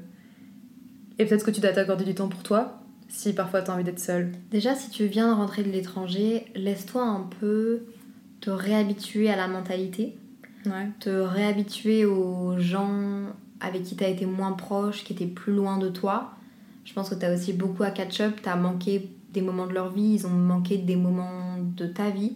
Et 1.18 1.24
peut-être 1.26 1.44
que 1.44 1.50
tu 1.50 1.60
dois 1.60 1.72
t'accorder 1.72 2.04
du 2.04 2.14
temps 2.14 2.28
pour 2.28 2.42
toi, 2.42 2.80
si 3.08 3.32
parfois 3.32 3.62
t'as 3.62 3.74
envie 3.74 3.84
d'être 3.84 3.98
seule. 4.00 4.32
Déjà, 4.50 4.74
si 4.74 4.90
tu 4.90 5.06
viens 5.06 5.28
de 5.28 5.34
rentrer 5.34 5.62
de 5.62 5.70
l'étranger, 5.70 6.46
laisse-toi 6.54 7.02
un 7.02 7.28
peu 7.40 7.82
te 8.40 8.50
réhabituer 8.50 9.30
à 9.30 9.36
la 9.36 9.48
mentalité, 9.48 10.16
Ouais. 10.66 10.88
te 11.00 11.10
réhabituer 11.10 12.04
aux 12.04 12.58
gens 12.58 13.22
avec 13.60 13.84
qui 13.84 13.94
t'as 13.96 14.08
été 14.08 14.26
moins 14.26 14.52
proche, 14.52 15.04
qui 15.04 15.12
étaient 15.12 15.26
plus 15.26 15.52
loin 15.54 15.78
de 15.78 15.88
toi. 15.88 16.32
Je 16.84 16.92
pense 16.92 17.08
que 17.10 17.14
t'as 17.14 17.32
aussi 17.34 17.52
beaucoup 17.52 17.82
à 17.84 17.90
catch-up, 17.90 18.34
t'as 18.42 18.56
manqué 18.56 19.08
des 19.40 19.42
moments 19.42 19.66
de 19.66 19.72
leur 19.74 19.90
vie, 19.92 20.14
ils 20.14 20.26
ont 20.26 20.30
manqué 20.30 20.78
des 20.78 20.96
moments 20.96 21.58
de 21.58 21.86
ta 21.86 22.10
vie. 22.10 22.32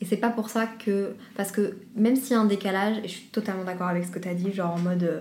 Et 0.00 0.04
c'est 0.04 0.16
pas 0.16 0.30
pour 0.30 0.48
ça 0.48 0.66
que. 0.66 1.14
Parce 1.36 1.50
que 1.52 1.76
même 1.96 2.16
s'il 2.16 2.32
y 2.32 2.34
a 2.34 2.40
un 2.40 2.44
décalage, 2.46 2.98
et 2.98 3.08
je 3.08 3.14
suis 3.14 3.28
totalement 3.28 3.64
d'accord 3.64 3.88
avec 3.88 4.04
ce 4.04 4.10
que 4.10 4.18
t'as 4.18 4.34
dit, 4.34 4.52
genre 4.52 4.74
en 4.74 4.78
mode. 4.78 5.02
euh, 5.02 5.20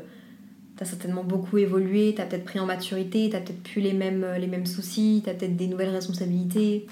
T'as 0.79 0.85
certainement 0.85 1.23
beaucoup 1.23 1.57
évolué, 1.57 2.13
t'as 2.15 2.27
peut-être 2.27 2.45
pris 2.45 2.59
en 2.59 2.67
maturité, 2.67 3.29
t'as 3.31 3.39
peut-être 3.41 3.63
plus 3.63 3.81
les 3.81 3.93
mêmes, 3.93 4.23
euh, 4.23 4.37
les 4.37 4.45
mêmes 4.45 4.67
soucis, 4.67 5.23
t'as 5.25 5.33
peut-être 5.33 5.55
des 5.57 5.65
nouvelles 5.65 5.89
responsabilités, 5.89 6.85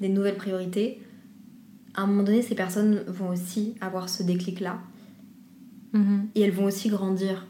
des 0.00 0.08
nouvelles 0.08 0.36
priorités. 0.36 1.02
À 1.94 2.02
un 2.02 2.06
moment 2.06 2.22
donné, 2.22 2.42
ces 2.42 2.54
personnes 2.54 3.02
vont 3.08 3.30
aussi 3.30 3.74
avoir 3.80 4.08
ce 4.08 4.22
déclic-là. 4.22 4.78
Et 6.36 6.42
elles 6.42 6.52
vont 6.52 6.66
aussi 6.66 6.90
grandir, 6.90 7.44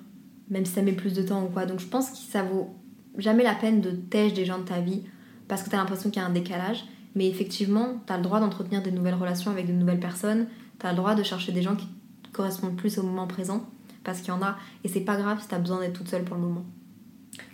même 0.48 0.64
si 0.64 0.72
ça 0.72 0.80
met 0.80 0.92
plus 0.92 1.12
de 1.12 1.20
temps 1.20 1.44
ou 1.44 1.48
quoi. 1.48 1.66
Donc 1.66 1.80
je 1.80 1.86
pense 1.86 2.08
que 2.12 2.16
ça 2.16 2.42
vaut 2.42 2.70
jamais 3.18 3.42
la 3.42 3.54
peine 3.54 3.82
de 3.82 3.90
tèche 3.90 4.32
des 4.32 4.46
gens 4.46 4.60
de 4.60 4.64
ta 4.64 4.80
vie 4.80 5.02
parce 5.48 5.62
que 5.62 5.70
tu 5.70 5.74
as 5.74 5.78
l'impression 5.78 6.10
qu'il 6.10 6.20
y 6.22 6.24
a 6.24 6.28
un 6.28 6.32
décalage. 6.32 6.84
Mais 7.14 7.26
effectivement, 7.28 7.94
tu 8.06 8.12
as 8.12 8.16
le 8.16 8.22
droit 8.22 8.38
d'entretenir 8.38 8.82
des 8.82 8.92
nouvelles 8.92 9.14
relations 9.14 9.50
avec 9.50 9.66
de 9.66 9.72
nouvelles 9.72 9.98
personnes. 10.00 10.46
Tu 10.78 10.86
as 10.86 10.90
le 10.90 10.96
droit 10.96 11.14
de 11.14 11.22
chercher 11.22 11.52
des 11.52 11.62
gens 11.62 11.74
qui 11.74 11.88
correspondent 12.32 12.76
plus 12.76 12.98
au 12.98 13.02
moment 13.02 13.26
présent 13.26 13.64
parce 14.04 14.20
qu'il 14.20 14.28
y 14.28 14.36
en 14.36 14.42
a. 14.42 14.56
Et 14.84 14.88
c'est 14.88 15.00
pas 15.00 15.16
grave 15.16 15.40
si 15.40 15.48
tu 15.48 15.54
as 15.54 15.58
besoin 15.58 15.80
d'être 15.80 15.94
toute 15.94 16.08
seule 16.08 16.22
pour 16.24 16.36
le 16.36 16.42
moment. 16.42 16.64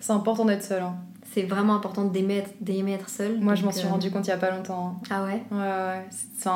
C'est 0.01 0.13
important 0.13 0.45
d'être 0.45 0.65
seule. 0.65 0.83
Hein. 0.83 0.97
C'est 1.33 1.43
vraiment 1.45 1.75
important 1.75 2.05
d'aimer 2.05 2.37
être, 2.39 2.51
être 2.89 3.09
seule. 3.09 3.39
Moi, 3.41 3.55
je 3.55 3.65
m'en 3.65 3.73
suis 3.73 3.87
euh, 3.87 3.91
rendu 3.91 4.11
compte 4.11 4.27
il 4.27 4.31
y 4.31 4.33
a 4.33 4.37
pas 4.37 4.51
longtemps. 4.51 4.99
hein. 5.01 5.07
Ah 5.11 5.25
ouais? 5.25 5.43
Ouais, 5.51 5.59
ouais. 5.59 6.07
C'est- 6.11 6.49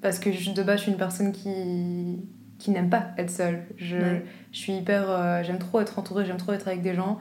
parce 0.00 0.18
que 0.18 0.32
je- 0.32 0.52
de 0.52 0.62
base, 0.62 0.78
je 0.78 0.82
suis 0.84 0.92
une 0.92 0.98
personne 0.98 1.32
qui, 1.32 2.18
qui 2.58 2.70
n'aime 2.70 2.90
pas 2.90 3.08
être 3.18 3.30
seule. 3.30 3.66
Je, 3.76 3.96
Ouais. 3.96 4.24
je 4.52 4.58
suis 4.58 4.74
hyper. 4.76 5.04
euh, 5.08 5.42
j'aime 5.42 5.58
trop 5.58 5.80
être 5.80 5.98
entourée, 5.98 6.24
j'aime 6.24 6.36
trop 6.38 6.52
être 6.52 6.66
avec 6.68 6.82
des 6.82 6.94
gens. 6.94 7.18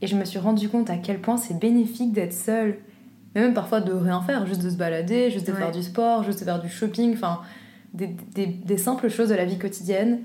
Et 0.00 0.06
je 0.06 0.16
me 0.16 0.24
suis 0.24 0.38
rendu 0.38 0.68
compte 0.68 0.90
à 0.90 0.96
quel 0.96 1.20
point 1.20 1.36
c'est 1.36 1.58
bénéfique 1.58 2.12
d'être 2.12 2.32
seule. 2.32 2.78
Mais 3.34 3.42
même 3.42 3.54
parfois 3.54 3.80
de 3.80 3.92
rien 3.92 4.20
faire, 4.22 4.46
juste 4.46 4.62
de 4.62 4.70
se 4.70 4.76
balader, 4.76 5.30
juste 5.30 5.46
de 5.46 5.52
Ouais. 5.52 5.58
faire 5.58 5.72
du 5.72 5.82
sport, 5.82 6.22
juste 6.22 6.40
de 6.40 6.44
faire 6.44 6.60
du 6.60 6.68
shopping, 6.68 7.12
enfin, 7.14 7.40
des, 7.94 8.08
des, 8.34 8.46
des 8.46 8.76
simples 8.78 9.08
choses 9.08 9.28
de 9.28 9.34
la 9.34 9.44
vie 9.44 9.58
quotidienne. 9.58 10.20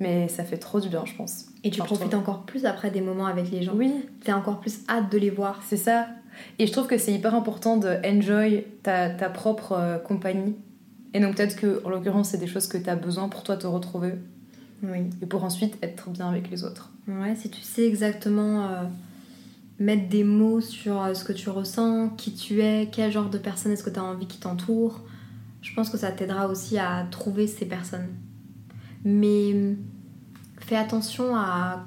Mais 0.00 0.28
ça 0.28 0.44
fait 0.44 0.58
trop 0.58 0.78
du 0.80 0.88
bien, 0.90 1.04
je 1.06 1.14
pense. 1.14 1.46
Et 1.64 1.70
tu 1.70 1.80
Enfin, 1.80 1.94
profites 1.94 2.14
encore 2.14 2.42
plus 2.42 2.66
après 2.66 2.90
des 2.90 3.00
moments 3.00 3.26
avec 3.26 3.50
les 3.50 3.62
gens. 3.62 3.72
Oui, 3.74 3.92
T'as 4.24 4.34
encore 4.36 4.60
plus 4.60 4.80
hâte 4.88 5.10
de 5.10 5.16
les 5.18 5.30
voir. 5.30 5.62
c'est 5.66 5.76
ça. 5.78 6.08
Et 6.58 6.66
je 6.66 6.72
trouve 6.72 6.86
que 6.86 6.98
c'est 6.98 7.12
hyper 7.14 7.34
important 7.34 7.78
de 7.78 7.96
enjoy 8.06 8.64
ta, 8.82 9.08
ta 9.08 9.30
propre 9.30 9.72
euh, 9.72 9.98
compagnie. 9.98 10.54
Et 11.14 11.20
donc 11.20 11.36
peut-être 11.36 11.56
que, 11.56 11.80
en 11.84 11.88
l'occurrence, 11.88 12.28
c'est 12.30 12.36
des 12.38 12.46
choses 12.46 12.66
que 12.66 12.76
tu 12.76 12.90
as 12.90 12.96
besoin 12.96 13.30
pour 13.30 13.42
toi 13.42 13.56
te 13.56 13.66
retrouver 13.66 14.12
Oui. 14.82 15.10
et 15.22 15.26
pour 15.26 15.44
ensuite 15.44 15.78
être 15.82 16.10
bien 16.10 16.28
avec 16.28 16.50
les 16.50 16.64
autres. 16.64 16.90
Ouais, 17.08 17.34
si 17.36 17.50
tu 17.50 17.62
sais 17.62 17.86
exactement 17.86 18.66
euh, 18.66 18.84
mettre 19.78 20.08
des 20.08 20.24
mots 20.24 20.60
sur 20.60 21.02
euh, 21.02 21.14
ce 21.14 21.24
que 21.24 21.32
tu 21.32 21.48
ressens, 21.48 22.10
qui 22.10 22.34
tu 22.34 22.60
es, 22.60 22.88
quel 22.90 23.10
genre 23.10 23.30
de 23.30 23.38
personne 23.38 23.72
est-ce 23.72 23.82
que 23.82 23.90
tu 23.90 23.98
as 23.98 24.04
envie 24.04 24.26
qui 24.26 24.38
t'entoure, 24.38 25.02
je 25.62 25.74
pense 25.74 25.90
que 25.90 25.96
ça 25.96 26.12
t'aidera 26.12 26.46
aussi 26.48 26.78
à 26.78 27.06
trouver 27.10 27.46
ces 27.46 27.66
personnes. 27.66 28.08
Mais 29.04 29.76
fais 30.58 30.76
attention 30.76 31.36
à. 31.36 31.84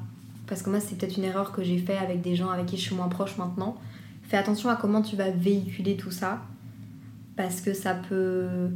Parce 0.47 0.63
que 0.63 0.69
moi, 0.69 0.79
c'est 0.79 0.97
peut-être 0.97 1.17
une 1.17 1.25
erreur 1.25 1.51
que 1.51 1.63
j'ai 1.63 1.77
fait 1.77 1.97
avec 1.97 2.21
des 2.21 2.35
gens 2.35 2.49
avec 2.49 2.65
qui 2.65 2.77
je 2.77 2.81
suis 2.81 2.95
moins 2.95 3.07
proche 3.07 3.37
maintenant. 3.37 3.77
Fais 4.23 4.37
attention 4.37 4.69
à 4.69 4.75
comment 4.75 5.01
tu 5.01 5.15
vas 5.15 5.29
véhiculer 5.29 5.95
tout 5.95 6.11
ça. 6.11 6.41
Parce 7.35 7.61
que 7.61 7.73
ça 7.73 7.93
peut. 7.93 8.69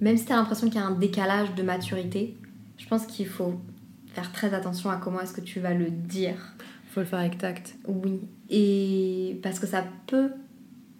Même 0.00 0.16
si 0.16 0.26
tu 0.26 0.32
as 0.32 0.36
l'impression 0.36 0.68
qu'il 0.68 0.80
y 0.80 0.82
a 0.82 0.86
un 0.86 0.94
décalage 0.94 1.54
de 1.54 1.62
maturité, 1.62 2.36
je 2.78 2.86
pense 2.88 3.06
qu'il 3.06 3.26
faut 3.26 3.54
faire 4.08 4.30
très 4.32 4.54
attention 4.54 4.90
à 4.90 4.96
comment 4.96 5.20
est-ce 5.20 5.32
que 5.32 5.40
tu 5.40 5.60
vas 5.60 5.74
le 5.74 5.90
dire. 5.90 6.54
Faut 6.90 7.00
le 7.00 7.06
faire 7.06 7.18
avec 7.18 7.38
tact. 7.38 7.76
Oui. 7.88 8.20
Et 8.50 9.38
parce 9.42 9.58
que 9.58 9.66
ça 9.66 9.84
peut 10.06 10.30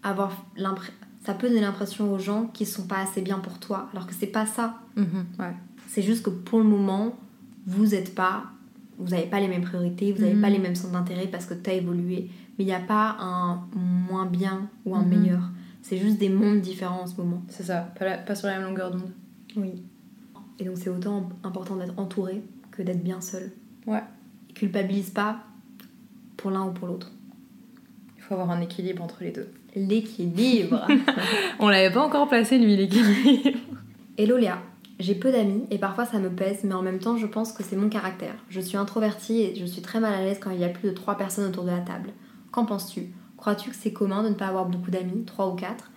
avoir 0.02 0.44
l'impr- 0.56 0.90
ça 1.24 1.34
peut 1.34 1.48
donner 1.48 1.60
l'impression 1.60 2.12
aux 2.12 2.18
gens 2.18 2.46
qu'ils 2.46 2.66
sont 2.66 2.86
pas 2.86 2.98
assez 2.98 3.22
bien 3.22 3.38
pour 3.38 3.58
toi, 3.58 3.88
alors 3.92 4.06
que 4.06 4.14
c'est 4.14 4.26
pas 4.26 4.46
ça. 4.46 4.80
ouais. 4.96 5.04
C'est 5.86 6.02
juste 6.02 6.24
que 6.24 6.30
pour 6.30 6.58
le 6.58 6.64
moment, 6.64 7.16
vous 7.66 7.94
êtes 7.94 8.14
pas, 8.14 8.44
vous 8.98 9.10
n'avez 9.10 9.26
pas 9.26 9.40
les 9.40 9.48
mêmes 9.48 9.62
priorités, 9.62 10.12
vous 10.12 10.22
n'avez 10.22 10.40
pas 10.40 10.50
les 10.50 10.58
mêmes 10.58 10.74
centres 10.74 10.92
d'intérêt 10.92 11.28
parce 11.28 11.46
que 11.46 11.54
tu 11.54 11.70
as 11.70 11.74
évolué. 11.74 12.28
Mais 12.58 12.64
il 12.64 12.66
n'y 12.66 12.74
a 12.74 12.80
pas 12.80 13.16
un 13.20 13.64
moins 13.74 14.26
bien 14.26 14.68
ou 14.84 14.94
un 14.96 15.02
Mhm. 15.02 15.08
meilleur. 15.18 15.50
C'est 15.82 15.98
juste 15.98 16.18
des 16.18 16.28
mondes 16.28 16.60
différents 16.60 17.02
en 17.02 17.06
ce 17.06 17.16
moment. 17.16 17.42
C'est 17.48 17.62
ça, 17.64 17.92
pas, 17.98 18.04
la- 18.04 18.18
pas 18.18 18.34
sur 18.34 18.48
la 18.48 18.58
même 18.58 18.68
longueur 18.68 18.90
d'onde. 18.90 19.10
Oui. 19.56 19.82
Et 20.58 20.64
donc 20.64 20.76
c'est 20.78 20.90
autant 20.90 21.28
important 21.42 21.76
d'être 21.76 21.98
entouré 21.98 22.42
que 22.70 22.82
d'être 22.82 23.02
bien 23.02 23.20
seul. 23.20 23.50
Ouais. 23.86 24.02
Et 24.50 24.52
culpabilise 24.52 25.10
pas 25.10 25.38
pour 26.36 26.50
l'un 26.50 26.64
ou 26.66 26.72
pour 26.72 26.88
l'autre. 26.88 27.10
Il 28.16 28.22
faut 28.22 28.34
avoir 28.34 28.50
un 28.50 28.60
équilibre 28.60 29.02
entre 29.02 29.22
les 29.22 29.32
deux. 29.32 29.48
L'équilibre. 29.74 30.86
On 31.58 31.68
l'avait 31.68 31.92
pas 31.92 32.04
encore 32.04 32.28
placé, 32.28 32.58
lui, 32.58 32.76
l'équilibre. 32.76 33.58
Hello 34.16 34.36
Léa, 34.36 34.62
j'ai 35.00 35.16
peu 35.16 35.32
d'amis 35.32 35.64
et 35.70 35.78
parfois 35.78 36.06
ça 36.06 36.20
me 36.20 36.30
pèse, 36.30 36.62
mais 36.62 36.74
en 36.74 36.82
même 36.82 37.00
temps 37.00 37.16
je 37.16 37.26
pense 37.26 37.52
que 37.52 37.64
c'est 37.64 37.74
mon 37.74 37.88
caractère. 37.88 38.34
Je 38.48 38.60
suis 38.60 38.76
introvertie 38.76 39.40
et 39.40 39.56
je 39.56 39.64
suis 39.64 39.82
très 39.82 39.98
mal 39.98 40.14
à 40.14 40.22
l'aise 40.22 40.38
quand 40.40 40.50
il 40.50 40.60
y 40.60 40.64
a 40.64 40.68
plus 40.68 40.88
de 40.88 40.94
3 40.94 41.16
personnes 41.16 41.48
autour 41.48 41.64
de 41.64 41.70
la 41.70 41.80
table. 41.80 42.10
Qu'en 42.52 42.64
penses-tu? 42.64 43.12
Crois-tu 43.36 43.70
que 43.70 43.76
c'est 43.76 43.92
commun 43.92 44.22
de 44.22 44.28
ne 44.28 44.34
pas 44.34 44.46
avoir 44.46 44.66
beaucoup 44.66 44.92
d'amis, 44.92 45.24
3 45.24 45.48
ou 45.48 45.56
4 45.56 45.90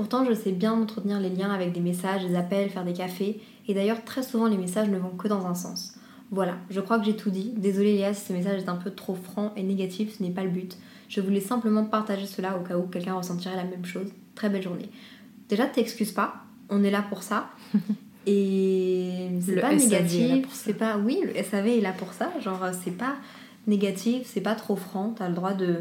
Pourtant 0.00 0.24
je 0.24 0.32
sais 0.32 0.52
bien 0.52 0.72
entretenir 0.72 1.20
les 1.20 1.28
liens 1.28 1.50
avec 1.50 1.72
des 1.72 1.80
messages, 1.80 2.24
des 2.24 2.34
appels, 2.34 2.70
faire 2.70 2.86
des 2.86 2.94
cafés, 2.94 3.38
et 3.68 3.74
d'ailleurs 3.74 4.02
très 4.02 4.22
souvent 4.22 4.46
les 4.46 4.56
messages 4.56 4.88
ne 4.88 4.96
vont 4.96 5.10
que 5.10 5.28
dans 5.28 5.44
un 5.44 5.54
sens. 5.54 5.92
Voilà, 6.30 6.54
je 6.70 6.80
crois 6.80 6.98
que 6.98 7.04
j'ai 7.04 7.16
tout 7.16 7.28
dit. 7.28 7.52
Désolée 7.54 7.96
Léa 7.96 8.14
si 8.14 8.28
ce 8.28 8.32
message 8.32 8.62
est 8.62 8.68
un 8.70 8.76
peu 8.76 8.92
trop 8.92 9.14
franc 9.14 9.52
et 9.56 9.62
négatif, 9.62 10.16
ce 10.16 10.22
n'est 10.22 10.30
pas 10.30 10.42
le 10.42 10.48
but. 10.48 10.78
Je 11.10 11.20
voulais 11.20 11.42
simplement 11.42 11.84
partager 11.84 12.24
cela 12.24 12.56
au 12.56 12.62
cas 12.62 12.78
où 12.78 12.84
quelqu'un 12.84 13.12
ressentirait 13.12 13.56
la 13.56 13.64
même 13.64 13.84
chose. 13.84 14.06
Très 14.34 14.48
belle 14.48 14.62
journée. 14.62 14.88
Déjà, 15.50 15.66
t'excuses 15.66 16.12
pas, 16.12 16.46
on 16.70 16.82
est 16.82 16.90
là 16.90 17.04
pour 17.06 17.22
ça. 17.22 17.50
Et 18.26 19.28
c'est 19.42 19.54
Le 19.54 19.60
pas 19.60 19.78
SAV 19.78 19.80
négatif, 19.80 20.46
c'est 20.50 20.78
pas. 20.78 20.96
Oui, 20.96 21.20
le 21.26 21.42
SAV 21.42 21.66
est 21.66 21.80
là 21.82 21.92
pour 21.92 22.14
ça. 22.14 22.32
Genre, 22.40 22.70
c'est 22.82 22.96
pas 22.96 23.16
négatif, 23.66 24.22
c'est 24.24 24.40
pas 24.40 24.54
trop 24.54 24.76
franc. 24.76 25.12
T'as 25.14 25.28
le 25.28 25.34
droit 25.34 25.52
de 25.52 25.80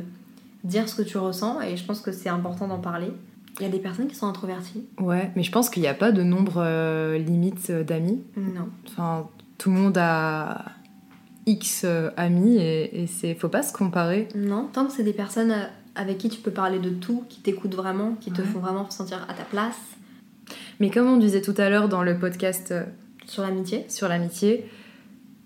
dire 0.65 0.89
ce 0.89 0.95
que 0.95 1.03
tu 1.03 1.17
ressens 1.17 1.61
et 1.61 1.77
je 1.77 1.85
pense 1.85 2.01
que 2.01 2.11
c'est 2.11 2.27
important 2.27 2.67
d'en 2.67 2.79
parler. 2.79 3.13
Il 3.59 3.63
y 3.63 3.65
a 3.65 3.69
des 3.69 3.79
personnes 3.79 4.07
qui 4.07 4.15
sont 4.15 4.27
introverties. 4.27 4.85
Ouais, 4.99 5.31
mais 5.35 5.43
je 5.43 5.51
pense 5.51 5.69
qu'il 5.69 5.81
n'y 5.81 5.87
a 5.87 5.93
pas 5.93 6.11
de 6.11 6.23
nombre 6.23 6.55
euh, 6.57 7.17
limite 7.17 7.69
euh, 7.69 7.83
d'amis. 7.83 8.23
Non. 8.37 8.69
Enfin, 8.87 9.27
tout 9.57 9.69
le 9.69 9.75
monde 9.75 9.97
a 9.97 10.65
X 11.45 11.83
euh, 11.83 12.09
amis 12.15 12.57
et, 12.57 13.01
et 13.03 13.07
c'est 13.07 13.35
faut 13.35 13.49
pas 13.49 13.63
se 13.63 13.73
comparer. 13.73 14.27
Non, 14.35 14.69
tant 14.71 14.85
que 14.85 14.93
c'est 14.93 15.03
des 15.03 15.13
personnes 15.13 15.53
avec 15.95 16.17
qui 16.17 16.29
tu 16.29 16.39
peux 16.39 16.51
parler 16.51 16.79
de 16.79 16.89
tout, 16.89 17.23
qui 17.27 17.41
t'écoutent 17.41 17.75
vraiment, 17.75 18.15
qui 18.21 18.31
te 18.31 18.41
font 18.41 18.59
vraiment 18.59 18.89
sentir 18.89 19.25
à 19.27 19.33
ta 19.33 19.43
place 19.43 19.79
Mais 20.79 20.89
comme 20.89 21.07
on 21.07 21.17
disait 21.17 21.41
tout 21.41 21.55
à 21.57 21.69
l'heure 21.69 21.89
dans 21.89 22.03
le 22.03 22.17
podcast 22.17 22.73
sur 23.29 23.43
l'amitié. 23.43 23.85
sur 23.89 24.07
l'amitié, 24.07 24.69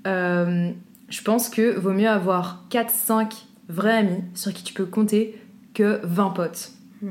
euh, 0.08 0.71
je 1.10 1.21
pense 1.21 1.49
que 1.49 1.78
vaut 1.78 1.93
mieux 1.93 2.10
avoir 2.10 2.65
4-5 2.69 3.45
vrais 3.69 3.97
amis 3.97 4.23
sur 4.34 4.54
qui 4.54 4.63
tu 4.63 4.73
peux 4.73 4.86
compter 4.86 5.39
que 5.73 5.99
20 6.04 6.30
potes. 6.32 6.71
Mm. 7.02 7.08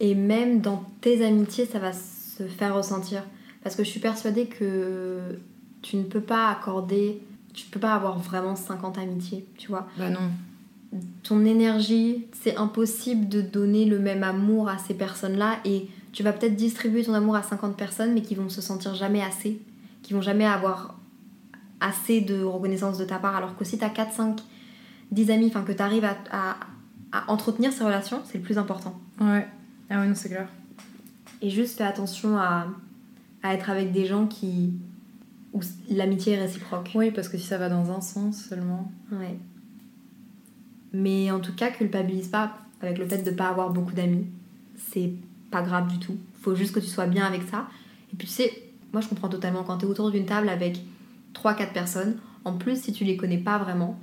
Et 0.00 0.14
même 0.14 0.60
dans 0.60 0.84
tes 1.00 1.24
amitiés, 1.24 1.66
ça 1.66 1.78
va 1.78 1.92
se 1.92 2.44
faire 2.44 2.74
ressentir. 2.74 3.22
Parce 3.62 3.74
que 3.76 3.82
je 3.84 3.88
suis 3.90 4.00
persuadée 4.00 4.46
que 4.46 5.18
tu 5.82 5.96
ne 5.96 6.02
peux 6.04 6.20
pas 6.20 6.48
accorder, 6.50 7.20
tu 7.54 7.66
peux 7.66 7.80
pas 7.80 7.94
avoir 7.94 8.18
vraiment 8.18 8.56
50 8.56 8.98
amitiés, 8.98 9.46
tu 9.56 9.68
vois. 9.68 9.86
Bah 9.98 10.10
non. 10.10 10.20
Ton 11.22 11.44
énergie, 11.44 12.26
c'est 12.32 12.56
impossible 12.56 13.28
de 13.28 13.40
donner 13.40 13.84
le 13.86 13.98
même 13.98 14.22
amour 14.22 14.68
à 14.68 14.78
ces 14.78 14.94
personnes-là 14.94 15.56
et 15.64 15.88
tu 16.12 16.22
vas 16.22 16.32
peut-être 16.32 16.54
distribuer 16.56 17.02
ton 17.04 17.14
amour 17.14 17.34
à 17.36 17.42
50 17.42 17.76
personnes 17.76 18.14
mais 18.14 18.22
qui 18.22 18.34
vont 18.34 18.48
se 18.48 18.60
sentir 18.60 18.94
jamais 18.94 19.22
assez, 19.22 19.60
qui 20.02 20.14
vont 20.14 20.22
jamais 20.22 20.46
avoir 20.46 20.96
assez 21.80 22.20
de 22.20 22.42
reconnaissance 22.42 22.98
de 22.98 23.04
ta 23.04 23.18
part 23.18 23.36
alors 23.36 23.56
que 23.56 23.64
si 23.64 23.76
tu 23.78 23.84
as 23.84 23.90
4, 23.90 24.12
5, 24.12 24.40
10 25.10 25.30
amis, 25.30 25.46
enfin 25.48 25.62
que 25.62 25.72
tu 25.72 25.82
arrives 25.82 26.04
à, 26.04 26.16
à- 26.30 26.56
à 27.12 27.30
entretenir 27.30 27.72
ces 27.72 27.84
relations, 27.84 28.20
c'est 28.24 28.38
le 28.38 28.44
plus 28.44 28.58
important. 28.58 28.98
Ouais. 29.20 29.46
Ah 29.90 30.00
ouais, 30.00 30.08
non, 30.08 30.14
c'est 30.14 30.28
clair. 30.28 30.48
Et 31.42 31.50
juste 31.50 31.78
fais 31.78 31.84
attention 31.84 32.36
à, 32.38 32.68
à 33.42 33.54
être 33.54 33.70
avec 33.70 33.92
des 33.92 34.06
gens 34.06 34.26
qui. 34.26 34.72
où 35.52 35.60
l'amitié 35.90 36.34
est 36.34 36.40
réciproque. 36.40 36.90
Oui, 36.94 37.10
parce 37.10 37.28
que 37.28 37.38
si 37.38 37.46
ça 37.46 37.58
va 37.58 37.68
dans 37.68 37.90
un 37.90 38.00
sens 38.00 38.44
seulement. 38.44 38.90
Ouais. 39.12 39.38
Mais 40.92 41.30
en 41.30 41.40
tout 41.40 41.54
cas, 41.54 41.70
culpabilise 41.70 42.28
pas 42.28 42.58
avec 42.80 42.98
le 42.98 43.06
fait 43.06 43.22
de 43.22 43.30
pas 43.30 43.48
avoir 43.48 43.70
beaucoup 43.70 43.92
d'amis. 43.92 44.26
C'est 44.76 45.12
pas 45.50 45.62
grave 45.62 45.88
du 45.88 45.98
tout. 45.98 46.16
Faut 46.42 46.54
juste 46.54 46.74
que 46.74 46.80
tu 46.80 46.86
sois 46.86 47.06
bien 47.06 47.24
avec 47.24 47.42
ça. 47.42 47.68
Et 48.12 48.16
puis 48.16 48.26
tu 48.26 48.34
sais, 48.34 48.62
moi 48.92 49.00
je 49.00 49.08
comprends 49.08 49.28
totalement 49.28 49.62
quand 49.62 49.78
t'es 49.78 49.86
autour 49.86 50.10
d'une 50.10 50.26
table 50.26 50.48
avec 50.48 50.80
3-4 51.34 51.72
personnes, 51.72 52.16
en 52.44 52.56
plus 52.56 52.80
si 52.82 52.92
tu 52.92 53.04
les 53.04 53.16
connais 53.16 53.38
pas 53.38 53.58
vraiment, 53.58 53.98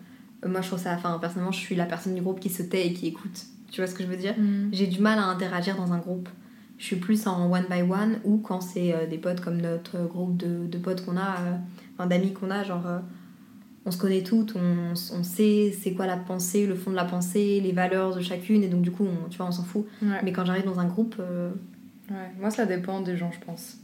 euh, 0.45 0.49
moi 0.49 0.61
je 0.61 0.67
trouve 0.67 0.79
ça. 0.79 0.93
Enfin, 0.93 1.17
personnellement, 1.19 1.51
je 1.51 1.59
suis 1.59 1.75
la 1.75 1.85
personne 1.85 2.15
du 2.15 2.21
groupe 2.21 2.39
qui 2.39 2.49
se 2.49 2.63
tait 2.63 2.87
et 2.87 2.93
qui 2.93 3.07
écoute. 3.07 3.45
Tu 3.73 3.81
vois 3.81 3.87
ce 3.87 3.95
que 3.95 4.03
je 4.03 4.07
veux 4.07 4.15
dire 4.15 4.35
J'ai 4.71 4.85
du 4.85 5.01
mal 5.01 5.17
à 5.17 5.23
interagir 5.23 5.75
dans 5.75 5.93
un 5.93 5.97
groupe. 5.97 6.29
Je 6.77 6.85
suis 6.85 6.95
plus 6.97 7.25
en 7.25 7.51
one 7.51 7.65
by 7.67 7.81
one 7.81 8.19
ou 8.23 8.37
quand 8.37 8.61
c'est 8.61 8.93
euh, 8.93 9.07
des 9.07 9.17
potes 9.17 9.41
comme 9.41 9.59
notre 9.59 10.05
groupe 10.05 10.37
de, 10.37 10.67
de 10.67 10.77
potes 10.77 11.03
qu'on 11.03 11.17
a, 11.17 11.39
euh, 11.39 11.57
enfin 11.93 12.07
d'amis 12.07 12.33
qu'on 12.33 12.51
a, 12.51 12.63
genre 12.63 12.85
euh, 12.85 12.99
on 13.85 13.89
se 13.89 13.97
connaît 13.97 14.21
toutes, 14.21 14.55
on, 14.55 14.91
on 14.91 15.23
sait 15.23 15.71
c'est 15.71 15.93
quoi 15.93 16.05
la 16.05 16.17
pensée, 16.17 16.67
le 16.67 16.75
fond 16.75 16.91
de 16.91 16.95
la 16.95 17.05
pensée, 17.05 17.61
les 17.61 17.71
valeurs 17.71 18.15
de 18.15 18.21
chacune 18.21 18.63
et 18.63 18.67
donc 18.67 18.81
du 18.83 18.91
coup 18.91 19.05
on, 19.05 19.29
tu 19.29 19.37
vois 19.37 19.47
on 19.47 19.51
s'en 19.51 19.63
fout. 19.63 19.87
Ouais. 20.03 20.19
Mais 20.23 20.33
quand 20.33 20.45
j'arrive 20.45 20.65
dans 20.65 20.79
un 20.79 20.85
groupe, 20.87 21.15
euh, 21.19 21.49
ouais. 22.11 22.31
Moi, 22.39 22.51
ça 22.51 22.67
dépend 22.67 23.01
des 23.01 23.17
gens, 23.17 23.31
je 23.31 23.43
pense. 23.43 23.77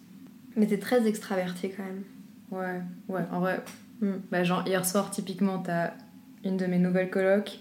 mais 0.55 0.67
t'es 0.67 0.77
très 0.77 1.07
extraverti 1.07 1.71
quand 1.75 1.83
même. 1.83 2.03
Ouais, 2.51 2.81
ouais, 3.07 3.23
en 3.31 3.39
vrai. 3.39 3.63
Mm. 4.01 4.11
Bah, 4.31 4.43
genre, 4.43 4.67
hier 4.67 4.85
soir, 4.85 5.09
typiquement, 5.09 5.59
t'as 5.59 5.93
une 6.43 6.57
de 6.57 6.67
mes 6.67 6.79
nouvelles 6.79 7.09
colocs 7.09 7.59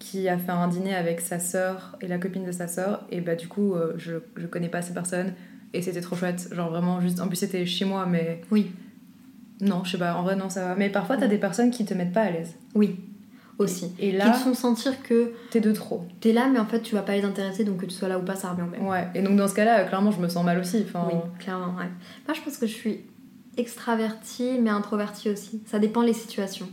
qui 0.00 0.28
a 0.28 0.36
fait 0.38 0.50
un 0.50 0.66
dîner 0.66 0.94
avec 0.96 1.20
sa 1.20 1.38
sœur 1.38 1.96
et 2.00 2.08
la 2.08 2.18
copine 2.18 2.44
de 2.44 2.50
sa 2.52 2.66
sœur. 2.66 3.06
Et 3.12 3.20
bah, 3.20 3.36
du 3.36 3.46
coup, 3.46 3.74
euh, 3.74 3.92
je, 3.98 4.14
je 4.36 4.46
connais 4.48 4.68
pas 4.68 4.82
ces 4.82 4.92
personnes. 4.94 5.34
Et 5.72 5.82
c'était 5.82 6.00
trop 6.00 6.16
chouette. 6.16 6.48
Genre, 6.52 6.68
vraiment, 6.70 7.00
juste. 7.00 7.20
En 7.20 7.28
plus, 7.28 7.36
c'était 7.36 7.64
chez 7.66 7.84
moi, 7.84 8.04
mais. 8.06 8.40
Oui. 8.50 8.72
Non, 9.60 9.84
je 9.84 9.92
sais 9.92 9.98
pas, 9.98 10.14
en 10.14 10.22
vrai, 10.24 10.34
non, 10.34 10.48
ça 10.48 10.64
va. 10.68 10.74
Mais 10.74 10.88
parfois, 10.88 11.16
t'as 11.16 11.28
des 11.28 11.38
personnes 11.38 11.70
qui 11.70 11.84
te 11.84 11.94
mettent 11.94 12.12
pas 12.14 12.22
à 12.22 12.30
l'aise. 12.30 12.54
Oui. 12.74 12.98
aussi. 13.58 13.92
Et 13.98 14.12
Qui 14.12 14.16
là, 14.16 14.30
te 14.30 14.38
font 14.38 14.54
sentir 14.54 15.02
que 15.02 15.32
t'es 15.50 15.60
de 15.60 15.70
trop. 15.72 16.06
t'es 16.20 16.32
là, 16.32 16.48
mais 16.50 16.58
en 16.58 16.64
fait, 16.64 16.80
tu 16.80 16.94
vas 16.94 17.02
pas 17.02 17.12
les 17.14 17.24
intéresser, 17.24 17.62
donc 17.64 17.76
que 17.76 17.84
tu 17.84 17.92
sois 17.92 18.08
là 18.08 18.18
ou 18.18 18.22
pas, 18.22 18.34
ça 18.36 18.50
revient 18.52 18.62
au 18.62 18.70
même. 18.70 18.86
Ouais. 18.86 19.06
Et 19.14 19.20
donc 19.20 19.36
dans 19.36 19.46
ce 19.48 19.54
cas-là, 19.54 19.84
clairement, 19.84 20.12
je 20.12 20.18
me 20.20 20.28
sens 20.30 20.42
mal 20.46 20.58
aussi. 20.58 20.82
Enfin, 20.88 21.06
Oui, 21.12 21.18
clairement, 21.38 21.76
ouais. 21.76 21.90
Moi, 22.26 22.34
je 22.34 22.40
pense 22.40 22.56
que 22.56 22.66
je 22.66 22.72
suis 22.72 23.00
extravertie, 23.58 24.58
mais 24.60 24.70
introvertie 24.70 25.28
aussi. 25.30 25.62
Ça 25.66 25.78
dépend 25.78 26.02
les 26.02 26.14
situations. 26.14 26.68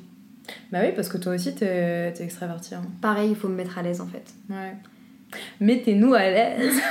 Bah 0.71 0.79
oui, 0.83 0.91
parce 0.95 1.09
que 1.09 1.17
toi 1.17 1.33
aussi, 1.35 1.53
t'es 1.55 2.11
t'es 2.13 2.23
extraverti. 2.23 2.75
hein. 2.75 2.83
Pareil, 3.01 3.31
il 3.31 3.35
faut 3.35 3.49
me 3.49 3.55
mettre 3.55 3.77
à 3.77 3.81
l'aise, 3.81 3.99
en 4.01 4.07
fait. 4.07 4.33
Ouais. 4.49 4.75
Mettez-nous 5.59 6.13
à 6.13 6.21
l'aise. 6.29 6.77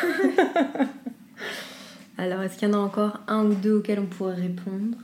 Alors, 2.19 2.43
est-ce 2.43 2.57
qu'il 2.59 2.69
y 2.69 2.71
en 2.71 2.75
a 2.75 2.79
encore 2.81 3.21
un 3.29 3.45
ou 3.45 3.55
deux 3.55 3.79
auxquels 3.79 4.01
on 4.01 4.07
pourrait 4.07 4.35
répondre? 4.35 4.97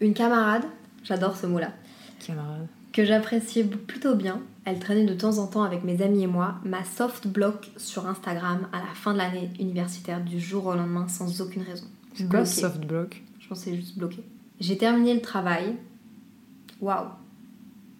Une 0.00 0.14
camarade, 0.14 0.62
j'adore 1.02 1.36
ce 1.36 1.46
mot-là, 1.46 1.72
Camarade. 2.24 2.66
que 2.92 3.04
j'appréciais 3.04 3.64
plutôt 3.64 4.14
bien. 4.14 4.40
Elle 4.64 4.78
traînait 4.78 5.04
de 5.04 5.14
temps 5.14 5.38
en 5.38 5.46
temps 5.46 5.62
avec 5.62 5.84
mes 5.84 6.02
amis 6.02 6.24
et 6.24 6.26
moi, 6.26 6.56
m'a 6.64 6.84
soft 6.84 7.26
block 7.28 7.70
sur 7.76 8.06
Instagram 8.06 8.68
à 8.72 8.78
la 8.78 8.94
fin 8.94 9.12
de 9.12 9.18
l'année 9.18 9.50
universitaire 9.60 10.20
du 10.22 10.40
jour 10.40 10.66
au 10.66 10.74
lendemain 10.74 11.08
sans 11.08 11.40
aucune 11.40 11.62
raison. 11.62 11.86
C'est 12.14 12.28
quoi 12.28 12.40
Bloqué. 12.40 12.60
soft 12.60 12.84
block 12.86 13.22
Je 13.40 13.54
c'est 13.54 13.74
juste 13.76 13.96
bloqué. 13.98 14.22
J'ai 14.60 14.76
terminé 14.76 15.14
le 15.14 15.20
travail. 15.20 15.76
Waouh. 16.80 17.06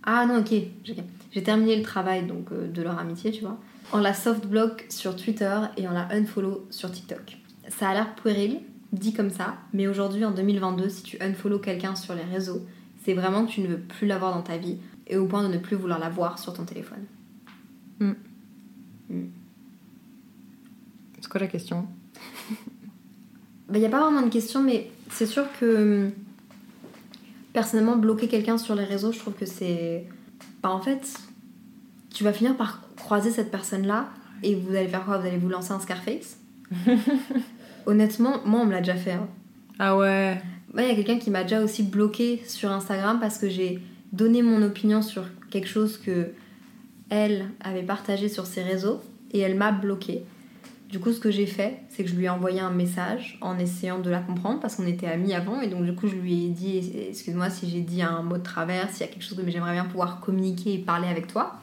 Ah 0.07 0.25
non, 0.27 0.39
ok. 0.39 0.55
J'ai 1.33 1.43
terminé 1.43 1.77
le 1.77 1.83
travail 1.83 2.27
donc 2.27 2.53
euh, 2.53 2.69
de 2.69 2.83
leur 2.83 2.99
amitié, 2.99 3.33
tu 3.33 3.43
vois. 3.43 3.59
On 3.93 3.99
la 3.99 4.15
soft 4.15 4.47
block 4.47 4.87
sur 4.89 5.17
Twitter 5.17 5.59
et 5.77 5.87
on 5.89 5.93
la 5.93 6.09
unfollow 6.13 6.67
sur 6.71 6.91
TikTok. 6.91 7.39
Ça 7.69 7.91
a 7.91 7.95
l'air 7.95 8.15
puéril, 8.15 8.61
dit 8.93 9.13
comme 9.13 9.31
ça, 9.31 9.57
mais 9.73 9.87
aujourd'hui 9.87 10.25
en 10.25 10.31
2022, 10.31 10.89
si 10.89 11.03
tu 11.03 11.19
unfollow 11.21 11.59
quelqu'un 11.59 11.97
sur 11.97 12.15
les 12.15 12.23
réseaux, 12.23 12.65
c'est 13.05 13.15
vraiment 13.15 13.45
que 13.45 13.51
tu 13.51 13.61
ne 13.61 13.69
veux 13.69 13.79
plus 13.79 14.07
l'avoir 14.07 14.35
dans 14.35 14.43
ta 14.43 14.57
vie 14.57 14.79
et 15.09 15.17
au 15.17 15.27
point 15.27 15.43
de 15.43 15.53
ne 15.53 15.59
plus 15.59 15.77
vouloir 15.77 15.99
la 15.99 16.09
voir 16.09 16.39
sur 16.39 16.53
ton 16.53 16.65
téléphone. 16.65 17.05
C'est 21.21 21.29
quoi 21.29 21.41
la 21.41 21.49
question? 21.49 21.87
Il 23.73 23.81
n'y 23.81 23.87
a 23.87 23.89
pas 23.89 24.01
vraiment 24.01 24.23
de 24.23 24.31
question, 24.31 24.63
mais 24.63 24.91
c'est 25.11 25.27
sûr 25.27 25.45
que 25.59 26.05
hum, 26.07 26.13
personnellement, 27.57 27.97
bloquer 27.97 28.29
quelqu'un 28.29 28.59
sur 28.59 28.75
les 28.75 28.85
réseaux, 28.85 29.13
je 29.13 29.19
trouve 29.19 29.33
que 29.33 29.47
c'est. 29.47 30.05
Bah, 30.63 30.69
en 30.69 30.79
fait, 30.83 31.09
tu 32.13 32.23
vas 32.23 32.35
finir 32.35 32.55
par 32.55 32.83
croiser 32.97 33.31
cette 33.31 33.51
personne-là 33.51 34.11
et 34.43 34.55
vous 34.55 34.75
allez 34.77 34.89
faire 34.89 35.07
quoi? 35.07 35.17
Vous 35.17 35.27
allez 35.27 35.39
vous 35.39 35.49
lancer 35.49 35.73
un 35.73 35.81
Scarface? 35.81 36.37
Honnêtement, 37.87 38.43
moi, 38.45 38.61
on 38.61 38.67
me 38.67 38.73
l'a 38.73 38.81
déjà 38.81 38.95
fait. 38.95 39.13
hein. 39.13 39.29
Ah 39.79 39.97
ouais. 39.97 40.39
Moi, 40.75 40.83
il 40.83 40.89
y 40.89 40.93
a 40.93 40.95
quelqu'un 40.95 41.19
qui 41.19 41.31
m'a 41.31 41.45
déjà 41.45 41.63
aussi 41.63 41.83
bloqué 41.83 42.43
sur 42.47 42.71
Instagram 42.71 43.21
parce 43.21 43.39
que 43.39 43.49
j'ai 43.49 43.81
donné 44.13 44.43
mon 44.43 44.61
opinion 44.61 45.01
sur 45.01 45.23
quelque 45.49 45.69
chose 45.69 45.97
que 45.97 46.33
elle 47.09 47.47
avait 47.61 47.85
partagé 47.85 48.29
sur 48.29 48.45
ses 48.45 48.63
réseaux 48.65 49.01
et 49.33 49.39
elle 49.39 49.55
m'a 49.55 49.73
bloqué. 49.73 50.25
Du 50.89 51.01
coup, 51.01 51.13
ce 51.13 51.19
que 51.19 51.31
j'ai 51.33 51.47
fait, 51.47 51.81
c'est 51.89 52.05
que 52.05 52.11
je 52.11 52.15
lui 52.15 52.27
ai 52.27 52.29
envoyé 52.29 52.61
un 52.61 52.71
message 52.71 53.39
en 53.41 53.59
essayant 53.59 53.99
de 53.99 54.09
la 54.09 54.21
comprendre 54.21 54.61
parce 54.61 54.77
qu'on 54.77 54.87
était 54.87 55.09
amis 55.09 55.35
avant 55.35 55.61
et 55.61 55.67
donc 55.69 55.85
du 55.85 55.95
coup, 55.95 56.07
je 56.07 56.15
lui 56.15 56.45
ai 56.45 56.49
dit 56.51 56.93
excuse-moi 57.11 57.51
si 57.51 57.69
j'ai 57.69 57.81
dit 57.81 58.03
un 58.03 58.23
mot 58.23 58.37
de 58.39 58.43
travers, 58.43 58.89
s'il 58.91 59.01
y 59.01 59.09
a 59.09 59.13
quelque 59.13 59.23
chose 59.25 59.37
que 59.37 59.51
j'aimerais 59.51 59.73
bien 59.73 59.85
pouvoir 59.87 60.21
communiquer 60.21 60.75
et 60.75 60.79
parler 60.79 61.09
avec 61.09 61.27
toi. 61.27 61.55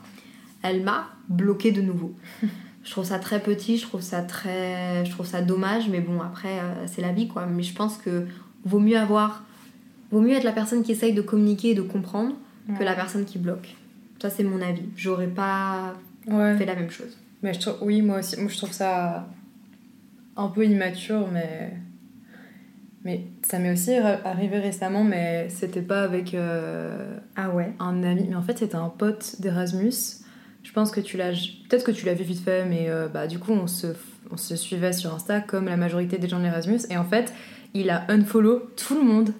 Elle 0.61 0.83
m'a 0.83 1.07
bloqué 1.29 1.71
de 1.71 1.81
nouveau. 1.81 2.13
Je 2.83 2.91
trouve 2.91 3.05
ça 3.05 3.17
très 3.17 3.39
petit, 3.39 3.77
je 3.77 3.83
trouve 3.87 4.01
ça 4.01 4.21
très 4.23 5.05
je 5.05 5.11
trouve 5.11 5.25
ça 5.25 5.41
dommage 5.41 5.87
mais 5.87 6.01
bon 6.01 6.19
après 6.21 6.59
euh, 6.59 6.85
c'est 6.85 7.01
la 7.01 7.13
vie 7.13 7.29
quoi, 7.29 7.45
mais 7.45 7.63
je 7.63 7.73
pense 7.73 7.95
que 7.97 8.27
vaut 8.65 8.79
mieux 8.81 8.97
avoir 8.97 9.45
vaut 10.11 10.19
mieux 10.19 10.33
être 10.33 10.43
la 10.43 10.51
personne 10.51 10.83
qui 10.83 10.91
essaye 10.91 11.13
de 11.13 11.21
communiquer 11.21 11.69
et 11.69 11.75
de 11.75 11.81
comprendre 11.81 12.33
que 12.77 12.83
la 12.83 12.93
personne 12.93 13.23
qui 13.23 13.37
bloque. 13.39 13.73
Ça 14.21 14.29
c'est 14.29 14.43
mon 14.43 14.61
avis. 14.61 14.83
J'aurais 14.97 15.27
pas 15.29 15.93
Ouais. 16.27 16.57
fait 16.57 16.65
la 16.65 16.75
même 16.75 16.89
chose. 16.89 17.17
Mais 17.43 17.53
je 17.53 17.59
trouve, 17.59 17.77
oui, 17.81 18.01
moi 18.01 18.19
aussi, 18.19 18.39
moi 18.39 18.49
je 18.49 18.57
trouve 18.57 18.71
ça 18.71 19.27
un 20.35 20.47
peu 20.47 20.65
immature, 20.65 21.27
mais 21.31 21.73
mais 23.03 23.25
ça 23.45 23.59
m'est 23.59 23.71
aussi 23.71 23.93
arrivé 23.93 24.59
récemment, 24.59 25.03
mais 25.03 25.49
c'était 25.49 25.81
pas 25.81 26.03
avec 26.03 26.33
euh, 26.33 27.19
Ah 27.35 27.49
ouais. 27.49 27.73
un 27.79 28.01
ami, 28.03 28.27
mais 28.29 28.35
en 28.35 28.41
fait 28.41 28.57
c'était 28.57 28.75
un 28.75 28.89
pote 28.89 29.35
d'Erasmus. 29.41 30.21
Je 30.63 30.71
pense 30.71 30.89
que 30.91 31.01
tu 31.01 31.17
l'as, 31.17 31.31
peut-être 31.67 31.83
que 31.83 31.91
tu 31.91 32.05
l'as 32.05 32.13
vu 32.13 32.23
vite 32.23 32.39
fait, 32.39 32.63
mais 32.63 32.85
euh, 32.89 33.09
bah 33.09 33.27
du 33.27 33.39
coup 33.39 33.51
on 33.51 33.67
se 33.67 33.87
on 34.31 34.37
se 34.37 34.55
suivait 34.55 34.93
sur 34.93 35.13
Insta 35.13 35.41
comme 35.41 35.65
la 35.65 35.75
majorité 35.75 36.17
des 36.17 36.29
gens 36.29 36.39
de 36.39 36.43
l'Erasmus, 36.43 36.79
et 36.89 36.95
en 36.97 37.03
fait 37.03 37.33
il 37.73 37.89
a 37.89 38.05
unfollow 38.09 38.69
tout 38.77 38.95
le 38.95 39.03
monde. 39.03 39.33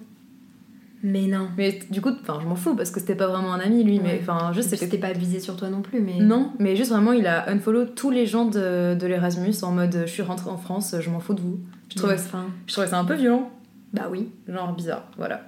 Mais 1.06 1.26
non. 1.26 1.48
Mais 1.58 1.78
du 1.90 2.00
coup, 2.00 2.08
enfin 2.22 2.38
je 2.40 2.46
m'en 2.46 2.56
fous 2.56 2.74
parce 2.74 2.90
que 2.90 2.98
c'était 2.98 3.14
pas 3.14 3.26
vraiment 3.26 3.52
un 3.52 3.60
ami 3.60 3.84
lui, 3.84 4.00
mais 4.00 4.18
enfin 4.22 4.52
juste 4.54 4.74
C'était 4.74 4.96
pas 4.96 5.12
visé 5.12 5.38
sur 5.38 5.54
toi 5.54 5.68
non 5.68 5.82
plus 5.82 6.00
mais 6.00 6.18
Non, 6.18 6.52
mais 6.58 6.76
juste 6.76 6.90
vraiment, 6.90 7.12
il 7.12 7.26
a 7.26 7.50
unfollow 7.50 7.84
tous 7.84 8.10
les 8.10 8.24
gens 8.24 8.46
de, 8.46 8.94
de 8.94 9.06
l'Erasmus 9.06 9.54
en 9.62 9.72
mode 9.72 10.04
je 10.06 10.10
suis 10.10 10.22
rentrée 10.22 10.48
en 10.48 10.56
France, 10.56 10.96
je 10.98 11.10
m'en 11.10 11.20
fous 11.20 11.34
de 11.34 11.42
vous. 11.42 11.60
Je 11.90 11.96
trouvais, 11.96 12.14
Enfin, 12.14 12.46
je 12.66 12.72
trouvais 12.72 12.86
ça 12.88 12.98
un 12.98 13.04
peu 13.04 13.14
violent, 13.14 13.50
bah 13.92 14.08
oui. 14.10 14.30
genre 14.48 14.74
bizarre, 14.74 15.04
voilà. 15.18 15.42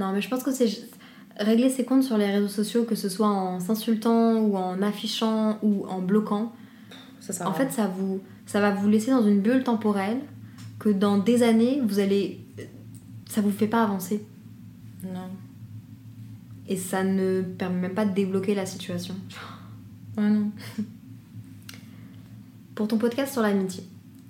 Non, 0.00 0.12
mais 0.12 0.22
je 0.22 0.28
pense 0.28 0.42
que 0.42 0.50
c'est 0.50 0.68
régler 1.38 1.68
ses 1.68 1.84
comptes 1.84 2.02
sur 2.02 2.16
les 2.16 2.30
réseaux 2.30 2.48
sociaux, 2.48 2.84
que 2.84 2.94
ce 2.94 3.08
soit 3.08 3.28
en 3.28 3.60
s'insultant 3.60 4.36
ou 4.38 4.56
en 4.56 4.80
affichant 4.82 5.58
ou 5.62 5.86
en 5.86 6.00
bloquant. 6.00 6.52
Ça 7.20 7.32
sert 7.32 7.48
En 7.48 7.52
fait, 7.52 7.70
ça, 7.70 7.86
vous, 7.94 8.20
ça 8.46 8.60
va 8.60 8.70
vous 8.70 8.88
laisser 8.88 9.10
dans 9.10 9.22
une 9.22 9.40
bulle 9.40 9.62
temporelle 9.62 10.18
que 10.78 10.88
dans 10.88 11.18
des 11.18 11.42
années, 11.42 11.80
vous 11.84 12.00
allez. 12.00 12.41
Ça 13.32 13.40
vous 13.40 13.50
fait 13.50 13.66
pas 13.66 13.82
avancer. 13.82 14.22
Non. 15.02 15.30
Et 16.68 16.76
ça 16.76 17.02
ne 17.02 17.40
permet 17.40 17.80
même 17.80 17.94
pas 17.94 18.04
de 18.04 18.12
débloquer 18.12 18.54
la 18.54 18.66
situation. 18.66 19.14
Ouais, 20.18 20.28
non. 20.28 20.50
Pour 22.74 22.88
ton 22.88 22.98
podcast 22.98 23.32
sur 23.32 23.40
l'amitié, 23.40 23.84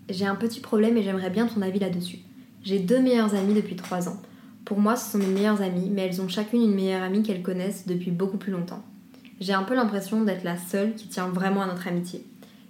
j'ai 0.09 0.25
un 0.25 0.37
petit 0.37 0.61
problème 0.61 0.97
et 0.97 1.03
j'aimerais 1.03 1.31
bien 1.31 1.49
ton 1.49 1.63
avis 1.63 1.81
là-dessus. 1.81 2.19
J'ai 2.63 2.79
deux 2.79 3.03
meilleures 3.03 3.35
amies 3.35 3.55
depuis 3.55 3.75
trois 3.75 4.09
ans. 4.09 4.23
Pour 4.65 4.79
moi, 4.79 4.95
ce 4.95 5.11
sont 5.11 5.19
mes 5.19 5.27
meilleures 5.27 5.63
amies, 5.63 5.91
mais 5.91 6.03
elles 6.03 6.23
ont 6.23 6.29
chacune 6.29 6.63
une 6.63 6.77
meilleure 6.77 7.03
amie 7.03 7.25
qu'elles 7.25 7.43
connaissent 7.43 7.89
depuis 7.89 8.13
beaucoup 8.13 8.39
plus 8.39 8.53
longtemps. 8.53 8.85
J'ai 9.41 9.53
un 9.53 9.65
peu 9.65 9.75
l'impression 9.75 10.23
d'être 10.23 10.45
la 10.45 10.57
seule 10.57 10.95
qui 10.95 11.09
tient 11.09 11.27
vraiment 11.27 11.63
à 11.63 11.67
notre 11.67 11.89
amitié. 11.89 12.25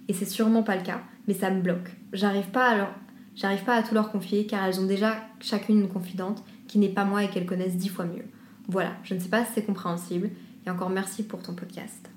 Et 0.09 0.15
c'est 0.15 0.25
sûrement 0.25 0.63
pas 0.63 0.77
le 0.77 0.83
cas, 0.83 1.03
mais 1.29 1.35
ça 1.35 1.51
me 1.51 1.61
bloque. 1.61 1.91
J'arrive 2.15 2.49
pas 2.49 2.71
à 2.71 2.77
leur... 2.79 2.95
J'arrive 3.35 3.65
pas 3.65 3.75
à 3.77 3.83
tout 3.83 3.95
leur 3.95 4.11
confier 4.13 4.47
car 4.47 4.65
elles 4.67 4.79
ont 4.81 4.87
déjà 4.87 5.17
chacune 5.41 5.81
une 5.81 5.89
confidente 5.89 6.43
qui 6.69 6.79
n'est 6.79 6.89
pas 6.91 7.05
moi 7.05 7.25
et 7.25 7.29
qu'elles 7.31 7.47
connaissent 7.47 7.77
dix 7.77 7.89
fois 7.89 8.05
mieux. 8.05 8.25
Voilà, 8.69 8.91
je 9.05 9.15
ne 9.15 9.21
sais 9.21 9.29
pas 9.29 9.45
si 9.45 9.53
c'est 9.55 9.63
compréhensible. 9.65 10.31
Et 10.67 10.71
encore 10.71 10.91
merci 10.91 11.23
pour 11.23 11.43
ton 11.43 11.55
podcast. 11.55 12.09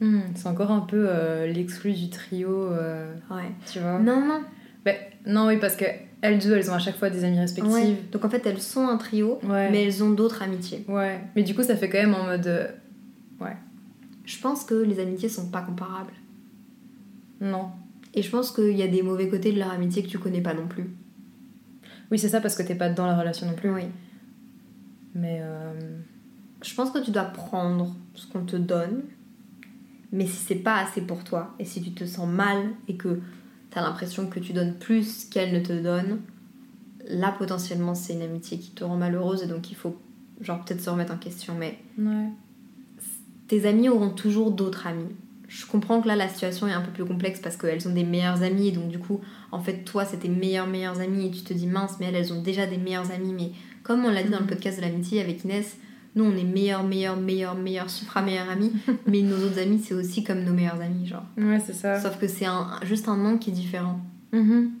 Hmm, 0.00 0.20
c'est 0.34 0.48
encore 0.48 0.70
un 0.72 0.80
peu 0.80 1.06
euh, 1.08 1.46
l'exclu 1.46 1.92
du 1.92 2.10
trio, 2.10 2.50
euh, 2.50 3.14
Ouais. 3.30 3.50
tu 3.70 3.78
vois. 3.80 3.98
Non, 3.98 4.20
non. 4.26 4.40
Bah, 4.84 4.92
non, 5.26 5.46
oui, 5.46 5.56
parce 5.58 5.76
que 5.76 5.84
elles 6.22 6.38
deux, 6.38 6.54
elles 6.56 6.70
ont 6.70 6.74
à 6.74 6.78
chaque 6.78 6.96
fois 6.96 7.10
des 7.10 7.24
amies 7.24 7.38
respectives. 7.38 7.72
Ouais. 7.72 7.96
Donc 8.12 8.24
en 8.24 8.28
fait, 8.30 8.44
elles 8.46 8.60
sont 8.60 8.86
un 8.88 8.96
trio, 8.96 9.38
Ouais. 9.44 9.70
mais 9.70 9.84
elles 9.84 10.02
ont 10.02 10.10
d'autres 10.10 10.42
amitiés. 10.42 10.84
Ouais. 10.88 11.20
Mais 11.36 11.42
du 11.42 11.54
coup, 11.54 11.62
ça 11.62 11.76
fait 11.76 11.88
quand 11.88 11.98
même 11.98 12.14
en 12.14 12.24
mode. 12.24 12.46
euh, 12.46 12.68
Je 14.24 14.38
pense 14.40 14.64
que 14.64 14.74
les 14.74 14.98
amitiés 14.98 15.28
sont 15.28 15.48
pas 15.50 15.62
comparables. 15.62 16.12
Non. 17.40 17.70
Et 18.16 18.22
je 18.22 18.30
pense 18.30 18.50
qu'il 18.50 18.76
y 18.76 18.82
a 18.82 18.88
des 18.88 19.02
mauvais 19.02 19.28
côtés 19.28 19.52
de 19.52 19.58
leur 19.58 19.70
amitié 19.70 20.02
que 20.02 20.08
tu 20.08 20.18
connais 20.18 20.40
pas 20.40 20.54
non 20.54 20.66
plus. 20.66 20.90
Oui, 22.10 22.18
c'est 22.18 22.28
ça, 22.28 22.40
parce 22.40 22.54
que 22.56 22.62
t'es 22.62 22.74
pas 22.74 22.88
dans 22.88 23.06
la 23.06 23.16
relation 23.18 23.46
non 23.46 23.54
plus. 23.54 23.70
Oui. 23.70 23.82
Mais. 25.14 25.38
euh, 25.42 25.72
Je 26.62 26.74
pense 26.74 26.90
que 26.90 26.98
tu 27.04 27.10
dois 27.10 27.24
prendre 27.24 27.94
ce 28.14 28.26
qu'on 28.26 28.44
te 28.44 28.56
donne, 28.56 29.02
mais 30.12 30.26
si 30.26 30.36
c'est 30.36 30.54
pas 30.56 30.76
assez 30.76 31.02
pour 31.02 31.22
toi, 31.24 31.54
et 31.58 31.64
si 31.64 31.82
tu 31.82 31.92
te 31.92 32.04
sens 32.06 32.26
mal 32.28 32.70
et 32.88 32.96
que 32.96 33.20
t'as 33.70 33.82
l'impression 33.82 34.26
que 34.28 34.40
tu 34.40 34.52
donnes 34.54 34.74
plus 34.74 35.26
qu'elle 35.26 35.52
ne 35.52 35.60
te 35.60 35.72
donne, 35.74 36.20
là 37.08 37.34
potentiellement 37.38 37.94
c'est 37.94 38.14
une 38.14 38.22
amitié 38.22 38.58
qui 38.58 38.70
te 38.70 38.82
rend 38.82 38.96
malheureuse 38.96 39.42
et 39.42 39.46
donc 39.46 39.70
il 39.70 39.74
faut 39.76 39.96
genre 40.40 40.64
peut-être 40.64 40.80
se 40.80 40.88
remettre 40.90 41.12
en 41.12 41.18
question. 41.18 41.54
Mais 41.58 41.78
Ouais. 41.98 42.30
tes 43.48 43.66
amis 43.66 43.88
auront 43.90 44.10
toujours 44.10 44.50
d'autres 44.52 44.86
amis. 44.86 45.14
Je 45.48 45.64
comprends 45.66 46.00
que 46.00 46.08
là 46.08 46.16
la 46.16 46.28
situation 46.28 46.66
est 46.66 46.72
un 46.72 46.80
peu 46.80 46.90
plus 46.90 47.04
complexe 47.04 47.40
parce 47.40 47.56
qu'elles 47.56 47.86
ont 47.86 47.92
des 47.92 48.02
meilleures 48.04 48.42
amies 48.42 48.68
et 48.68 48.72
donc 48.72 48.88
du 48.88 48.98
coup 48.98 49.20
en 49.52 49.60
fait 49.60 49.84
toi 49.84 50.04
c'est 50.04 50.16
tes 50.18 50.28
meilleures 50.28 50.66
meilleures 50.66 51.00
amies 51.00 51.26
et 51.26 51.30
tu 51.30 51.42
te 51.42 51.52
dis 51.54 51.66
mince 51.68 51.96
mais 52.00 52.06
elles 52.06 52.16
elles 52.16 52.32
ont 52.32 52.42
déjà 52.42 52.66
des 52.66 52.78
meilleures 52.78 53.10
amies 53.12 53.32
mais 53.32 53.52
comme 53.84 54.04
on 54.04 54.10
l'a 54.10 54.22
dit 54.24 54.30
dans 54.30 54.38
le 54.38 54.44
Mhm. 54.44 54.50
podcast 54.50 54.78
de 54.78 54.82
l'amitié 54.82 55.20
avec 55.20 55.44
Inès 55.44 55.76
nous 56.16 56.24
on 56.24 56.36
est 56.36 56.42
meilleures 56.42 56.82
meilleures 56.82 57.16
meilleures 57.16 57.54
meilleures 57.54 57.90
supra 57.90 58.22
meilleures 58.22 58.48
amies 58.50 58.72
mais 59.06 59.22
nos 59.22 59.36
autres 59.36 59.60
amis 59.60 59.78
c'est 59.78 59.94
aussi 59.94 60.24
comme 60.24 60.42
nos 60.42 60.52
meilleures 60.52 60.80
amies 60.80 61.06
genre 61.06 61.22
Ouais, 61.38 61.60
c'est 61.64 61.74
ça. 61.74 62.00
sauf 62.00 62.18
que 62.18 62.26
c'est 62.26 62.46
un, 62.46 62.66
juste 62.82 63.06
un 63.08 63.16
nom 63.16 63.38
qui 63.38 63.50
est 63.50 63.54
différent 63.54 64.00
Mhm. 64.32 64.72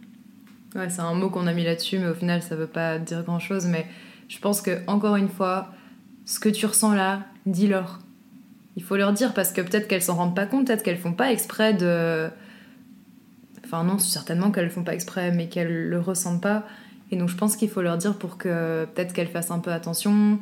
Ouais, 0.74 0.90
c'est 0.90 1.00
un 1.00 1.14
mot 1.14 1.30
qu'on 1.30 1.46
a 1.46 1.54
mis 1.54 1.64
là-dessus, 1.64 1.98
mais 1.98 2.08
au 2.08 2.14
final, 2.14 2.42
ça 2.42 2.54
veut 2.56 2.66
pas 2.66 2.98
dire 2.98 3.22
grand-chose. 3.22 3.64
Mais 3.66 3.86
je 4.28 4.38
pense 4.40 4.60
que, 4.60 4.80
encore 4.88 5.16
une 5.16 5.30
fois, 5.30 5.72
ce 6.26 6.38
que 6.38 6.50
tu 6.50 6.66
ressens 6.66 6.92
là, 6.94 7.20
dis-leur. 7.46 8.00
Il 8.76 8.82
faut 8.82 8.96
leur 8.96 9.12
dire 9.12 9.32
parce 9.32 9.52
que 9.52 9.62
peut-être 9.62 9.88
qu'elles 9.88 10.02
s'en 10.02 10.16
rendent 10.16 10.36
pas 10.36 10.46
compte, 10.46 10.66
peut-être 10.66 10.82
qu'elles 10.82 10.98
font 10.98 11.14
pas 11.14 11.32
exprès 11.32 11.72
de. 11.74 12.28
Enfin, 13.64 13.82
non, 13.82 13.98
certainement 13.98 14.50
qu'elles 14.50 14.66
le 14.66 14.70
font 14.70 14.84
pas 14.84 14.94
exprès, 14.94 15.32
mais 15.32 15.48
qu'elles 15.48 15.88
le 15.88 15.98
ressentent 15.98 16.42
pas. 16.42 16.66
Et 17.10 17.16
donc, 17.16 17.28
je 17.28 17.36
pense 17.36 17.56
qu'il 17.56 17.68
faut 17.68 17.82
leur 17.82 17.98
dire 17.98 18.18
pour 18.18 18.36
que 18.36 18.86
peut-être 18.94 19.12
qu'elles 19.12 19.28
fassent 19.28 19.50
un 19.50 19.58
peu 19.58 19.72
attention, 19.72 20.38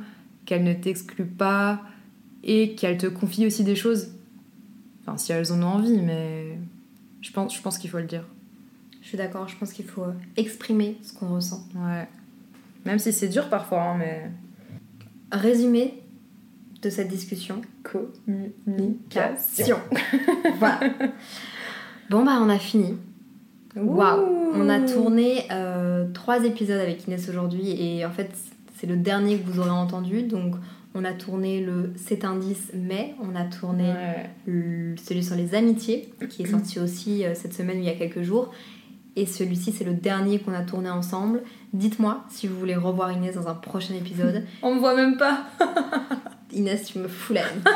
qu'elles 0.46 0.64
ne 0.64 0.74
t'excluent 0.74 1.24
pas 1.24 1.80
et 2.42 2.74
qu'elles 2.74 2.98
te 2.98 3.06
confient 3.06 3.46
aussi 3.46 3.64
des 3.64 3.76
choses. 3.76 4.08
Enfin, 5.00 5.16
si 5.16 5.32
elles 5.32 5.52
en 5.52 5.62
ont 5.62 5.66
envie, 5.66 6.00
mais 6.02 6.58
je 7.20 7.30
pense, 7.30 7.54
je 7.54 7.62
pense 7.62 7.78
qu'il 7.78 7.90
faut 7.90 7.98
le 7.98 8.04
dire. 8.04 8.24
Je 9.00 9.08
suis 9.08 9.18
d'accord, 9.18 9.48
je 9.48 9.56
pense 9.56 9.72
qu'il 9.72 9.84
faut 9.84 10.06
exprimer 10.36 10.98
ce 11.02 11.12
qu'on 11.12 11.34
ressent. 11.34 11.62
Ouais. 11.76 12.08
Même 12.84 12.98
si 12.98 13.12
c'est 13.12 13.28
dur 13.28 13.48
parfois, 13.48 13.82
hein, 13.82 13.96
mais. 13.98 14.30
Résumé 15.32 16.03
de 16.84 16.90
cette 16.90 17.08
discussion 17.08 17.60
Communication. 17.82 19.78
voilà. 20.58 20.80
Bon, 22.10 22.22
bah, 22.22 22.38
on 22.40 22.50
a 22.50 22.58
fini. 22.58 22.96
Waouh 23.76 24.52
On 24.54 24.68
a 24.68 24.78
tourné 24.80 25.44
euh, 25.50 26.06
trois 26.12 26.44
épisodes 26.44 26.78
avec 26.78 27.06
Inès 27.08 27.26
aujourd'hui 27.30 27.70
et 27.70 28.04
en 28.04 28.10
fait, 28.10 28.30
c'est 28.76 28.86
le 28.86 28.96
dernier 28.96 29.38
que 29.38 29.50
vous 29.50 29.58
aurez 29.58 29.70
entendu. 29.70 30.22
Donc, 30.22 30.54
on 30.94 31.02
a 31.04 31.12
tourné 31.14 31.60
le 31.64 31.92
C'est 31.96 32.24
indice 32.26 32.70
mai, 32.74 33.14
on 33.22 33.34
a 33.34 33.44
tourné 33.44 33.84
Ouais. 33.90 34.30
le- 34.46 34.94
celui 35.02 35.24
sur 35.24 35.34
les 35.34 35.54
amitiés 35.54 36.12
qui 36.28 36.42
est 36.42 36.46
sorti 36.46 36.78
aussi 36.78 37.24
euh, 37.24 37.34
cette 37.34 37.54
semaine 37.54 37.78
il 37.78 37.84
y 37.84 37.88
a 37.88 37.94
quelques 37.94 38.22
jours. 38.22 38.52
Et 39.16 39.24
celui-ci, 39.26 39.72
c'est 39.72 39.84
le 39.84 39.94
dernier 39.94 40.40
qu'on 40.40 40.52
a 40.52 40.62
tourné 40.62 40.90
ensemble. 40.90 41.42
Dites-moi 41.72 42.24
si 42.28 42.46
vous 42.48 42.58
voulez 42.58 42.76
revoir 42.76 43.12
Inès 43.12 43.34
dans 43.34 43.48
un 43.48 43.54
prochain 43.54 43.94
épisode. 43.94 44.44
On 44.62 44.74
me 44.74 44.78
voit 44.80 44.94
même 44.94 45.16
pas. 45.16 45.44
Inès, 46.52 46.84
tu 46.84 46.98
me 46.98 47.08
fous 47.08 47.32
la 47.32 47.40
haine. 47.42 47.62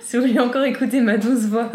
Si 0.00 0.16
vous 0.18 0.26
voulez 0.26 0.40
encore 0.40 0.64
écouter 0.64 1.00
ma 1.00 1.16
douce 1.16 1.44
voix. 1.46 1.70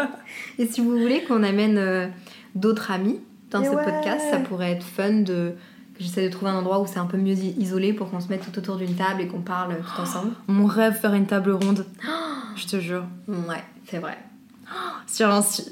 Et 0.60 0.68
si 0.68 0.82
vous 0.82 0.92
voulez 0.92 1.24
qu'on 1.24 1.42
amène 1.44 1.78
euh, 1.80 2.08
d'autres 2.54 2.92
amis 2.92 3.20
dans 3.50 3.62
Et 3.62 3.66
ce 3.66 3.70
ouais. 3.72 3.84
podcast, 3.84 4.24
ça 4.30 4.38
pourrait 4.40 4.74
être 4.74 4.84
fun 4.86 5.22
de 5.22 5.54
j'essaie 6.00 6.24
de 6.28 6.32
trouver 6.32 6.52
un 6.52 6.56
endroit 6.56 6.80
où 6.80 6.86
c'est 6.86 7.00
un 7.00 7.08
peu 7.08 7.18
mieux 7.18 7.34
isolé 7.34 7.94
pour 7.94 8.12
qu'on 8.12 8.20
se 8.20 8.28
mette 8.28 8.44
tout 8.52 8.60
autour 8.60 8.76
d'une 8.76 8.94
table 8.94 9.22
et 9.22 9.28
qu'on 9.28 9.42
parle 9.42 9.72
euh, 9.72 9.76
tout 9.96 10.02
ensemble. 10.02 10.34
Mon 10.48 10.66
rêve, 10.68 10.94
faire 10.94 11.14
une 11.16 11.26
table 11.26 11.52
ronde. 11.52 11.86
Je 12.56 12.68
te 12.68 12.80
jure. 12.80 13.06
Ouais, 13.28 13.64
c'est 13.90 13.98
vrai. 13.98 14.18
Sur 15.08 15.30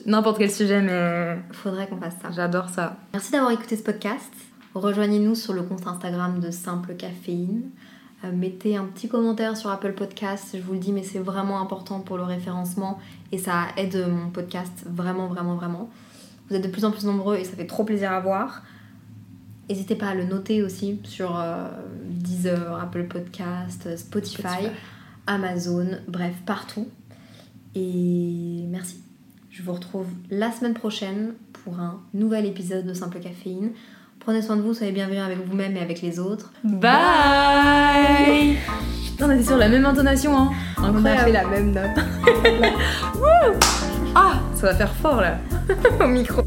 n'importe 0.08 0.40
quel 0.40 0.50
sujet, 0.52 0.82
mais 0.82 1.38
Faudrait 1.52 1.88
qu'on 1.88 1.98
fasse 1.98 2.16
ça. 2.22 2.30
j'adore 2.36 2.70
ça. 2.70 2.98
Merci 3.14 3.32
d'avoir 3.32 3.52
écouté 3.52 3.76
ce 3.78 3.84
podcast. 3.84 4.32
Rejoignez-nous 4.74 5.36
sur 5.36 5.54
le 5.54 5.62
compte 5.62 5.86
Instagram 5.86 6.40
de 6.40 6.50
Simple 6.52 6.96
Caféine. 6.96 7.70
Euh, 8.24 8.32
mettez 8.32 8.78
un 8.78 8.86
petit 8.86 9.08
commentaire 9.08 9.58
sur 9.58 9.70
Apple 9.70 9.94
Podcast, 9.94 10.50
je 10.54 10.62
vous 10.62 10.74
le 10.74 10.80
dis, 10.80 10.92
mais 10.92 11.04
c'est 11.04 11.20
vraiment 11.20 11.60
important 11.60 12.00
pour 12.00 12.18
le 12.18 12.24
référencement 12.24 13.00
et 13.32 13.38
ça 13.38 13.68
aide 13.78 14.08
mon 14.08 14.30
podcast 14.30 14.86
vraiment, 14.88 15.28
vraiment, 15.28 15.56
vraiment. 15.56 15.90
Vous 16.50 16.56
êtes 16.56 16.64
de 16.64 16.70
plus 16.70 16.86
en 16.86 16.92
plus 16.92 17.06
nombreux 17.06 17.38
et 17.38 17.44
ça 17.44 17.56
fait 17.56 17.68
trop 17.68 17.84
plaisir 17.84 18.12
à 18.12 18.20
voir. 18.20 18.64
N'hésitez 19.68 19.96
pas 19.96 20.10
à 20.10 20.16
le 20.16 20.26
noter 20.26 20.62
aussi 20.64 21.00
sur 21.04 21.38
euh, 21.38 21.68
Deezer, 22.04 22.80
Apple 22.80 23.06
Podcast, 23.08 23.98
Spotify, 23.98 24.42
Spotify. 24.42 24.68
Amazon, 25.28 25.98
bref, 26.08 26.36
partout. 26.46 26.88
Et 27.74 28.64
merci. 28.70 29.02
Je 29.50 29.64
vous 29.64 29.74
retrouve 29.74 30.08
la 30.30 30.52
semaine 30.52 30.74
prochaine 30.74 31.34
pour 31.54 31.80
un 31.80 32.02
nouvel 32.14 32.46
épisode 32.46 32.86
de 32.86 32.94
Simple 32.94 33.20
Caféine. 33.20 33.72
Prenez 34.26 34.42
soin 34.42 34.56
de 34.56 34.64
vous, 34.64 34.74
soyez 34.74 34.92
bienveillants 34.92 35.26
avec 35.26 35.38
vous-même 35.38 35.78
et 35.78 35.82
avec 35.82 36.02
les 36.02 36.18
autres. 36.18 36.52
Bye 36.64 38.58
On 39.22 39.30
était 39.30 39.44
sur 39.44 39.56
la 39.56 39.70
même 39.70 39.86
intonation, 39.86 40.36
hein. 40.36 40.50
Incroyable. 40.78 41.32
la 41.32 41.46
même 41.46 41.72
note. 41.72 41.92
Ah, 44.18 44.40
ça 44.56 44.68
va 44.68 44.74
faire 44.76 44.94
fort 44.96 45.20
là, 45.22 45.38
au 46.04 46.08
micro. 46.08 46.42